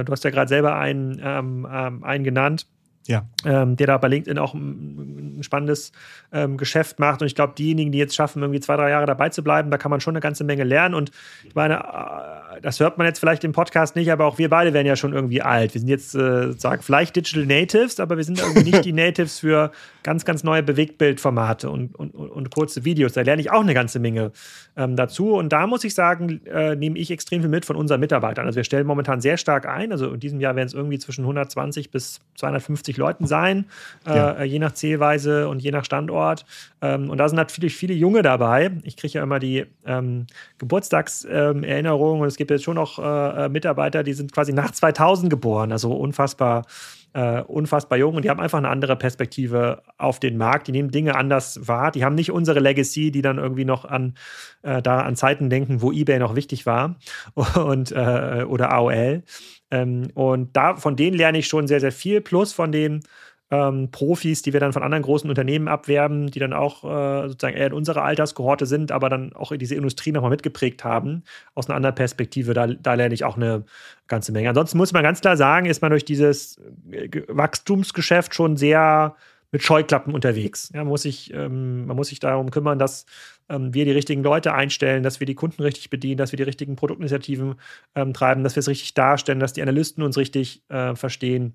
äh, 0.00 0.04
du 0.04 0.12
hast 0.12 0.24
ja 0.24 0.30
gerade 0.30 0.48
selber 0.48 0.76
einen, 0.76 1.20
ähm, 1.22 1.66
ähm, 1.70 2.04
einen 2.04 2.24
genannt 2.24 2.66
ja. 3.08 3.24
ähm, 3.44 3.76
der 3.76 3.86
da 3.88 3.98
bei 3.98 4.08
LinkedIn 4.08 4.38
auch 4.38 4.54
ein, 4.54 5.38
spannendes 5.42 5.92
ähm, 6.32 6.56
Geschäft 6.56 6.98
macht. 6.98 7.20
Und 7.20 7.26
ich 7.26 7.34
glaube, 7.34 7.54
diejenigen, 7.56 7.92
die 7.92 7.98
jetzt 7.98 8.14
schaffen, 8.14 8.42
irgendwie 8.42 8.60
zwei, 8.60 8.76
drei 8.76 8.90
Jahre 8.90 9.06
dabei 9.06 9.28
zu 9.28 9.42
bleiben, 9.42 9.70
da 9.70 9.78
kann 9.78 9.90
man 9.90 10.00
schon 10.00 10.12
eine 10.12 10.20
ganze 10.20 10.44
Menge 10.44 10.64
lernen. 10.64 10.94
Und 10.94 11.10
ich 11.44 11.54
meine, 11.54 11.78
äh, 11.78 12.60
das 12.60 12.80
hört 12.80 12.98
man 12.98 13.06
jetzt 13.06 13.18
vielleicht 13.18 13.44
im 13.44 13.52
Podcast 13.52 13.96
nicht, 13.96 14.10
aber 14.10 14.26
auch 14.26 14.38
wir 14.38 14.48
beide 14.48 14.72
werden 14.72 14.86
ja 14.86 14.96
schon 14.96 15.12
irgendwie 15.12 15.42
alt. 15.42 15.74
Wir 15.74 15.80
sind 15.80 15.88
jetzt 15.88 16.14
äh, 16.14 16.48
sozusagen 16.48 16.82
vielleicht 16.82 17.16
Digital 17.16 17.46
Natives, 17.46 18.00
aber 18.00 18.16
wir 18.16 18.24
sind 18.24 18.40
irgendwie 18.40 18.70
nicht 18.70 18.84
die 18.84 18.92
Natives 18.92 19.38
für 19.38 19.70
ganz, 20.02 20.24
ganz 20.24 20.44
neue 20.44 20.62
Bewegtbildformate 20.62 21.70
und, 21.70 21.94
und, 21.94 22.14
und, 22.14 22.30
und 22.30 22.50
kurze 22.54 22.84
Videos. 22.84 23.12
Da 23.12 23.22
lerne 23.22 23.40
ich 23.40 23.50
auch 23.50 23.60
eine 23.60 23.74
ganze 23.74 23.98
Menge 23.98 24.32
ähm, 24.76 24.96
dazu. 24.96 25.34
Und 25.34 25.52
da 25.52 25.66
muss 25.66 25.84
ich 25.84 25.94
sagen, 25.94 26.44
äh, 26.46 26.76
nehme 26.76 26.98
ich 26.98 27.10
extrem 27.10 27.42
viel 27.42 27.50
mit 27.50 27.64
von 27.64 27.76
unseren 27.76 28.00
Mitarbeitern. 28.00 28.46
Also 28.46 28.56
wir 28.56 28.64
stellen 28.64 28.86
momentan 28.86 29.20
sehr 29.20 29.36
stark 29.36 29.66
ein. 29.66 29.92
Also 29.92 30.12
in 30.12 30.20
diesem 30.20 30.40
Jahr 30.40 30.56
werden 30.56 30.66
es 30.66 30.74
irgendwie 30.74 30.98
zwischen 30.98 31.22
120 31.22 31.90
bis 31.90 32.20
250 32.36 32.97
Leuten 32.98 33.26
sein, 33.26 33.66
äh, 34.06 34.14
ja. 34.14 34.42
je 34.42 34.58
nach 34.58 34.72
Zählweise 34.72 35.48
und 35.48 35.60
je 35.60 35.70
nach 35.70 35.84
Standort. 35.84 36.44
Ähm, 36.82 37.10
und 37.10 37.18
da 37.18 37.28
sind 37.28 37.36
natürlich 37.36 37.76
viele 37.76 37.94
Junge 37.94 38.22
dabei. 38.22 38.70
Ich 38.82 38.96
kriege 38.96 39.14
ja 39.14 39.22
immer 39.22 39.38
die 39.38 39.66
ähm, 39.86 40.26
Geburtstagserinnerungen 40.58 42.22
und 42.22 42.28
es 42.28 42.36
gibt 42.36 42.50
jetzt 42.50 42.64
schon 42.64 42.76
noch 42.76 42.98
äh, 42.98 43.46
äh 43.46 43.48
Mitarbeiter, 43.48 44.02
die 44.02 44.12
sind 44.12 44.32
quasi 44.32 44.52
nach 44.52 44.70
2000 44.70 45.30
geboren, 45.30 45.72
also 45.72 45.92
unfassbar 45.92 46.66
äh, 47.12 47.42
unfassbar 47.42 47.98
jung 47.98 48.14
und 48.14 48.24
die 48.24 48.30
haben 48.30 48.40
einfach 48.40 48.58
eine 48.58 48.68
andere 48.68 48.96
Perspektive 48.96 49.82
auf 49.96 50.20
den 50.20 50.36
Markt. 50.36 50.66
Die 50.68 50.72
nehmen 50.72 50.90
Dinge 50.90 51.14
anders 51.14 51.66
wahr. 51.66 51.90
Die 51.90 52.04
haben 52.04 52.14
nicht 52.14 52.30
unsere 52.30 52.60
Legacy, 52.60 53.10
die 53.10 53.22
dann 53.22 53.38
irgendwie 53.38 53.64
noch 53.64 53.84
an, 53.84 54.14
äh, 54.62 54.82
da 54.82 55.00
an 55.00 55.16
Zeiten 55.16 55.50
denken, 55.50 55.82
wo 55.82 55.92
eBay 55.92 56.18
noch 56.18 56.34
wichtig 56.34 56.66
war 56.66 56.96
und, 57.34 57.92
äh, 57.92 58.44
oder 58.46 58.72
AOL. 58.72 59.22
Ähm, 59.70 60.08
und 60.14 60.56
da, 60.56 60.76
von 60.76 60.96
denen 60.96 61.16
lerne 61.16 61.38
ich 61.38 61.46
schon 61.46 61.66
sehr, 61.66 61.80
sehr 61.80 61.92
viel. 61.92 62.20
Plus 62.20 62.52
von 62.52 62.72
den 62.72 63.00
ähm, 63.50 63.90
Profis, 63.90 64.42
die 64.42 64.52
wir 64.52 64.60
dann 64.60 64.72
von 64.72 64.82
anderen 64.82 65.02
großen 65.02 65.28
Unternehmen 65.28 65.68
abwerben, 65.68 66.30
die 66.30 66.38
dann 66.38 66.52
auch 66.52 66.84
äh, 66.84 67.28
sozusagen 67.28 67.56
eher 67.56 67.68
in 67.68 67.72
unserer 67.72 68.02
Alterskohorte 68.02 68.66
sind, 68.66 68.92
aber 68.92 69.08
dann 69.08 69.32
auch 69.32 69.56
diese 69.56 69.74
Industrie 69.74 70.12
nochmal 70.12 70.30
mitgeprägt 70.30 70.84
haben, 70.84 71.22
aus 71.54 71.68
einer 71.68 71.76
anderen 71.76 71.94
Perspektive. 71.94 72.52
Da, 72.52 72.66
da 72.66 72.94
lerne 72.94 73.14
ich 73.14 73.24
auch 73.24 73.36
eine 73.36 73.64
ganze 74.06 74.32
Menge. 74.32 74.50
Ansonsten 74.50 74.76
muss 74.76 74.92
man 74.92 75.02
ganz 75.02 75.20
klar 75.20 75.36
sagen, 75.36 75.66
ist 75.66 75.80
man 75.80 75.90
durch 75.90 76.04
dieses 76.04 76.58
äh, 76.90 77.08
Wachstumsgeschäft 77.28 78.34
schon 78.34 78.56
sehr 78.56 79.16
mit 79.50 79.62
Scheuklappen 79.62 80.12
unterwegs. 80.12 80.70
Ja, 80.74 80.80
man, 80.80 80.88
muss 80.88 81.02
sich, 81.02 81.32
ähm, 81.32 81.86
man 81.86 81.96
muss 81.96 82.08
sich 82.08 82.20
darum 82.20 82.50
kümmern, 82.50 82.78
dass 82.78 83.06
ähm, 83.48 83.72
wir 83.72 83.86
die 83.86 83.92
richtigen 83.92 84.22
Leute 84.22 84.52
einstellen, 84.52 85.02
dass 85.02 85.20
wir 85.20 85.26
die 85.26 85.34
Kunden 85.34 85.62
richtig 85.62 85.88
bedienen, 85.88 86.18
dass 86.18 86.32
wir 86.32 86.36
die 86.36 86.42
richtigen 86.42 86.76
Produktinitiativen 86.76 87.54
ähm, 87.94 88.12
treiben, 88.12 88.44
dass 88.44 88.56
wir 88.56 88.60
es 88.60 88.68
richtig 88.68 88.92
darstellen, 88.92 89.40
dass 89.40 89.54
die 89.54 89.62
Analysten 89.62 90.02
uns 90.02 90.18
richtig 90.18 90.62
äh, 90.68 90.94
verstehen. 90.94 91.54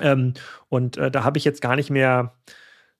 Ähm, 0.00 0.34
und 0.68 0.96
äh, 0.96 1.10
da 1.10 1.24
habe 1.24 1.38
ich 1.38 1.44
jetzt 1.44 1.60
gar 1.60 1.76
nicht 1.76 1.90
mehr 1.90 2.34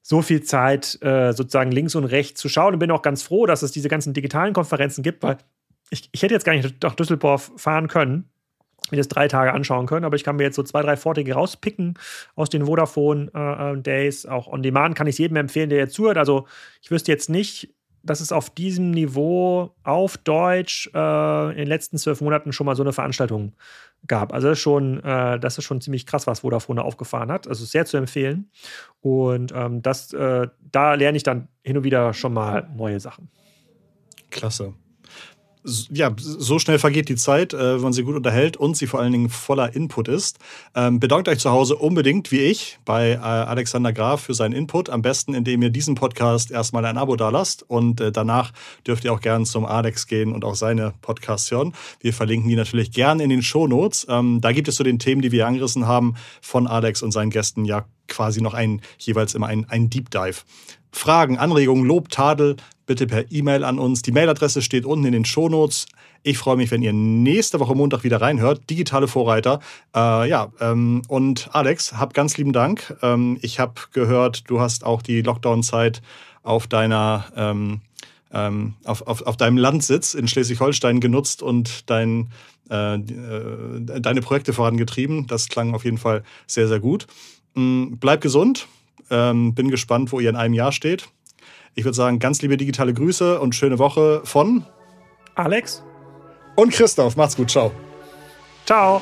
so 0.03 0.23
viel 0.23 0.43
Zeit, 0.43 0.99
äh, 1.03 1.33
sozusagen 1.33 1.71
links 1.71 1.95
und 1.95 2.05
rechts 2.05 2.41
zu 2.41 2.49
schauen 2.49 2.75
und 2.75 2.79
bin 2.79 2.91
auch 2.91 3.03
ganz 3.03 3.23
froh, 3.23 3.47
dass 3.47 3.63
es 3.63 3.73
diese 3.73 3.89
ganzen 3.89 4.15
digitalen 4.15 4.55
Konferenzen 4.55 5.03
gibt, 5.03 5.23
weil 5.23 5.39
ich, 5.91 6.09
ich 6.13 6.23
hätte 6.23 6.35
jetzt 6.35 6.45
gar 6.45 6.55
nicht 6.55 6.83
nach 6.83 6.95
Düsseldorf 6.95 7.53
fahren 7.57 7.89
können, 7.89 8.29
mir 8.91 8.97
das 8.97 9.09
drei 9.09 9.29
Tage 9.29 9.53
anschauen 9.53 9.87
können, 9.87 10.05
aber 10.05 10.17
ich 10.17 10.25
kann 10.25 10.37
mir 10.37 10.45
jetzt 10.45 10.57
so 10.57 10.63
zwei, 10.63 10.83
drei 10.83 10.97
Vorträge 10.97 11.35
rauspicken 11.35 11.99
aus 12.37 12.49
den 12.49 12.67
Vodafone 12.67 13.31
äh, 13.35 13.73
äh 13.73 13.83
Days. 13.83 14.25
Auch 14.25 14.47
on 14.47 14.63
Demand 14.63 14.97
kann 14.97 15.07
ich 15.07 15.15
es 15.15 15.19
jedem 15.19 15.37
empfehlen, 15.37 15.69
der 15.69 15.79
jetzt 15.79 15.95
zuhört. 15.95 16.17
Also 16.17 16.47
ich 16.81 16.91
wüsste 16.91 17.13
jetzt 17.13 17.29
nicht, 17.29 17.75
dass 18.03 18.21
es 18.21 18.33
auf 18.33 18.51
diesem 18.51 18.91
Niveau 18.91 19.75
auf 19.83 20.17
Deutsch 20.19 20.91
äh, 20.95 21.51
in 21.51 21.57
den 21.57 21.67
letzten 21.67 21.99
zwölf 21.99 22.21
Monaten 22.21 22.53
schon 22.53 22.67
mal 22.67 22.77
so 22.77 22.83
eine 22.83 22.93
Veranstaltung 22.93 23.55
gab. 24.07 24.33
Also 24.33 24.49
das 24.49 24.59
ist 24.59 24.63
schon, 24.63 25.03
äh, 25.03 25.39
das 25.39 25.59
ist 25.59 25.65
schon 25.65 25.81
ziemlich 25.81 26.07
krass, 26.07 26.27
was 26.27 26.41
Vodafone 26.41 26.83
aufgefahren 26.83 27.31
hat. 27.31 27.49
Also 27.49 27.65
sehr 27.65 27.85
zu 27.85 27.97
empfehlen. 27.97 28.51
Und 29.01 29.53
ähm, 29.55 29.83
das, 29.83 30.13
äh, 30.13 30.49
da 30.73 30.95
lerne 30.95 31.17
ich 31.17 31.23
dann 31.23 31.49
hin 31.63 31.77
und 31.77 31.85
wieder 31.85 32.15
schon 32.15 32.33
mal 32.33 32.69
neue 32.75 33.01
Sachen. 33.01 33.31
Klasse 34.31 34.75
ja, 35.91 36.15
so 36.17 36.59
schnell 36.59 36.79
vergeht 36.79 37.09
die 37.09 37.17
Zeit, 37.17 37.53
äh, 37.53 37.75
wenn 37.77 37.83
man 37.83 37.93
sie 37.93 38.03
gut 38.03 38.17
unterhält 38.17 38.57
und 38.57 38.77
sie 38.77 38.87
vor 38.87 39.01
allen 39.01 39.13
Dingen 39.13 39.29
voller 39.29 39.75
Input 39.75 40.09
ist. 40.09 40.39
Ähm, 40.75 41.01
bedankt 41.01 41.29
euch 41.29 41.39
zu 41.39 41.51
Hause 41.51 41.77
unbedingt, 41.77 42.33
wie 42.33 42.41
ich, 42.41 42.79
bei 42.85 43.13
äh, 43.13 43.17
Alexander 43.19 43.93
Graf 43.93 44.23
für 44.23 44.35
seinen 44.35 44.53
Input. 44.53 44.91
Am 44.91 45.03
besten, 45.03 45.35
indem 45.35 45.63
ihr 45.63 45.71
diesen 45.71 45.95
Podcast 45.95 46.51
erstmal 46.51 46.85
ein 46.85 46.99
Abo 46.99 47.17
da 47.17 47.29
lasst 47.29 47.63
und 47.69 48.01
äh, 48.01 48.13
danach 48.13 48.53
dürft 48.87 49.05
ihr 49.05 49.13
auch 49.13 49.21
gerne 49.21 49.45
zum 49.45 49.65
Alex 49.65 50.07
gehen 50.07 50.33
und 50.33 50.45
auch 50.45 50.55
seine 50.55 50.95
Podcasts 51.01 51.51
hören. 51.51 51.75
Wir 52.01 52.13
verlinken 52.13 52.49
die 52.49 52.57
natürlich 52.57 52.93
gerne 52.93 53.23
in 53.23 53.31
den 53.31 53.43
Shownotes. 53.43 54.07
Ähm, 54.09 54.41
da 54.41 54.53
gibt 54.53 54.69
es 54.69 54.77
zu 54.77 54.81
so 54.81 54.85
den 54.85 54.99
Themen, 54.99 55.23
die 55.23 55.33
wir 55.33 55.47
angerissen 55.47 55.87
haben, 55.87 56.15
von 56.41 56.67
Alex 56.67 57.03
und 57.03 57.13
seinen 57.13 57.31
Gästen 57.31 57.65
ja 57.65 57.85
quasi 58.09 58.41
noch 58.41 58.55
ein, 58.55 58.81
jeweils 58.99 59.35
immer 59.35 59.47
ein, 59.47 59.67
ein 59.69 59.91
Deep 59.91 60.11
Dive. 60.11 60.43
Fragen, 60.91 61.39
Anregungen, 61.39 61.85
Lob, 61.85 62.09
Tadel, 62.09 62.57
bitte 62.89 63.07
per 63.07 63.31
E-Mail 63.31 63.63
an 63.63 63.79
uns. 63.79 64.03
Die 64.03 64.13
Mailadresse 64.13 64.63
steht 64.63 64.85
unten 64.85 65.05
in 65.05 65.13
den 65.13 65.25
Shownotes. 65.25 65.87
Ich 66.25 66.39
freue 66.39 66.57
mich, 66.57 66.73
wenn 66.73 66.83
ihr 66.83 66.93
nächste 66.93 67.61
Woche 67.61 67.75
Montag 67.77 68.03
wieder 68.03 68.21
reinhört. 68.21 68.69
Digitale 68.69 69.07
Vorreiter. 69.07 69.61
Äh, 69.95 70.29
ja, 70.29 70.51
ähm, 70.59 71.03
und 71.07 71.51
Alex, 71.53 71.93
hab 71.93 72.15
ganz 72.15 72.37
lieben 72.39 72.53
Dank. 72.53 72.97
Ähm, 73.03 73.39
ich 73.43 73.61
habe 73.61 73.75
gehört, 73.93 74.51
du 74.51 74.59
hast 74.59 74.85
auch 74.85 75.03
die 75.03 75.23
Lockdown-Zeit 75.23 76.03
auf 76.43 76.67
deiner 76.67 77.27
ähm, 77.37 77.83
ähm, 78.33 78.75
auf, 78.85 79.07
auf, 79.07 79.23
auf 79.23 79.37
deinem 79.37 79.57
Landsitz 79.57 80.15
in 80.15 80.29
Schleswig-Holstein 80.29 81.01
genutzt 81.01 81.43
und 81.43 81.89
dein, 81.89 82.31
äh, 82.71 82.97
äh, 82.97 84.01
deine 84.01 84.21
Projekte 84.21 84.53
vorangetrieben. 84.53 85.27
Das 85.27 85.49
klang 85.49 85.75
auf 85.75 85.85
jeden 85.85 85.99
Fall 85.99 86.23
sehr, 86.47 86.69
sehr 86.69 86.81
gut. 86.81 87.07
Mm, 87.55 87.95
bleib 88.01 88.21
gesund. 88.21 88.67
Ähm, 89.11 89.55
bin 89.55 89.71
gespannt, 89.71 90.13
wo 90.13 90.21
ihr 90.21 90.29
in 90.29 90.37
einem 90.37 90.55
Jahr 90.55 90.73
steht. 90.73 91.09
Ich 91.75 91.85
würde 91.85 91.97
sagen, 91.97 92.19
ganz 92.19 92.43
liebe 92.43 92.57
digitale 92.57 92.93
Grüße 92.93 93.41
und 93.41 93.55
schöne 93.55 93.79
Woche 93.79 94.23
von 94.25 94.65
Alex 95.35 95.83
und 96.57 96.73
Christoph. 96.73 97.17
Macht's 97.17 97.37
gut. 97.37 97.51
Ciao. 97.51 97.73
Ciao. 98.67 99.01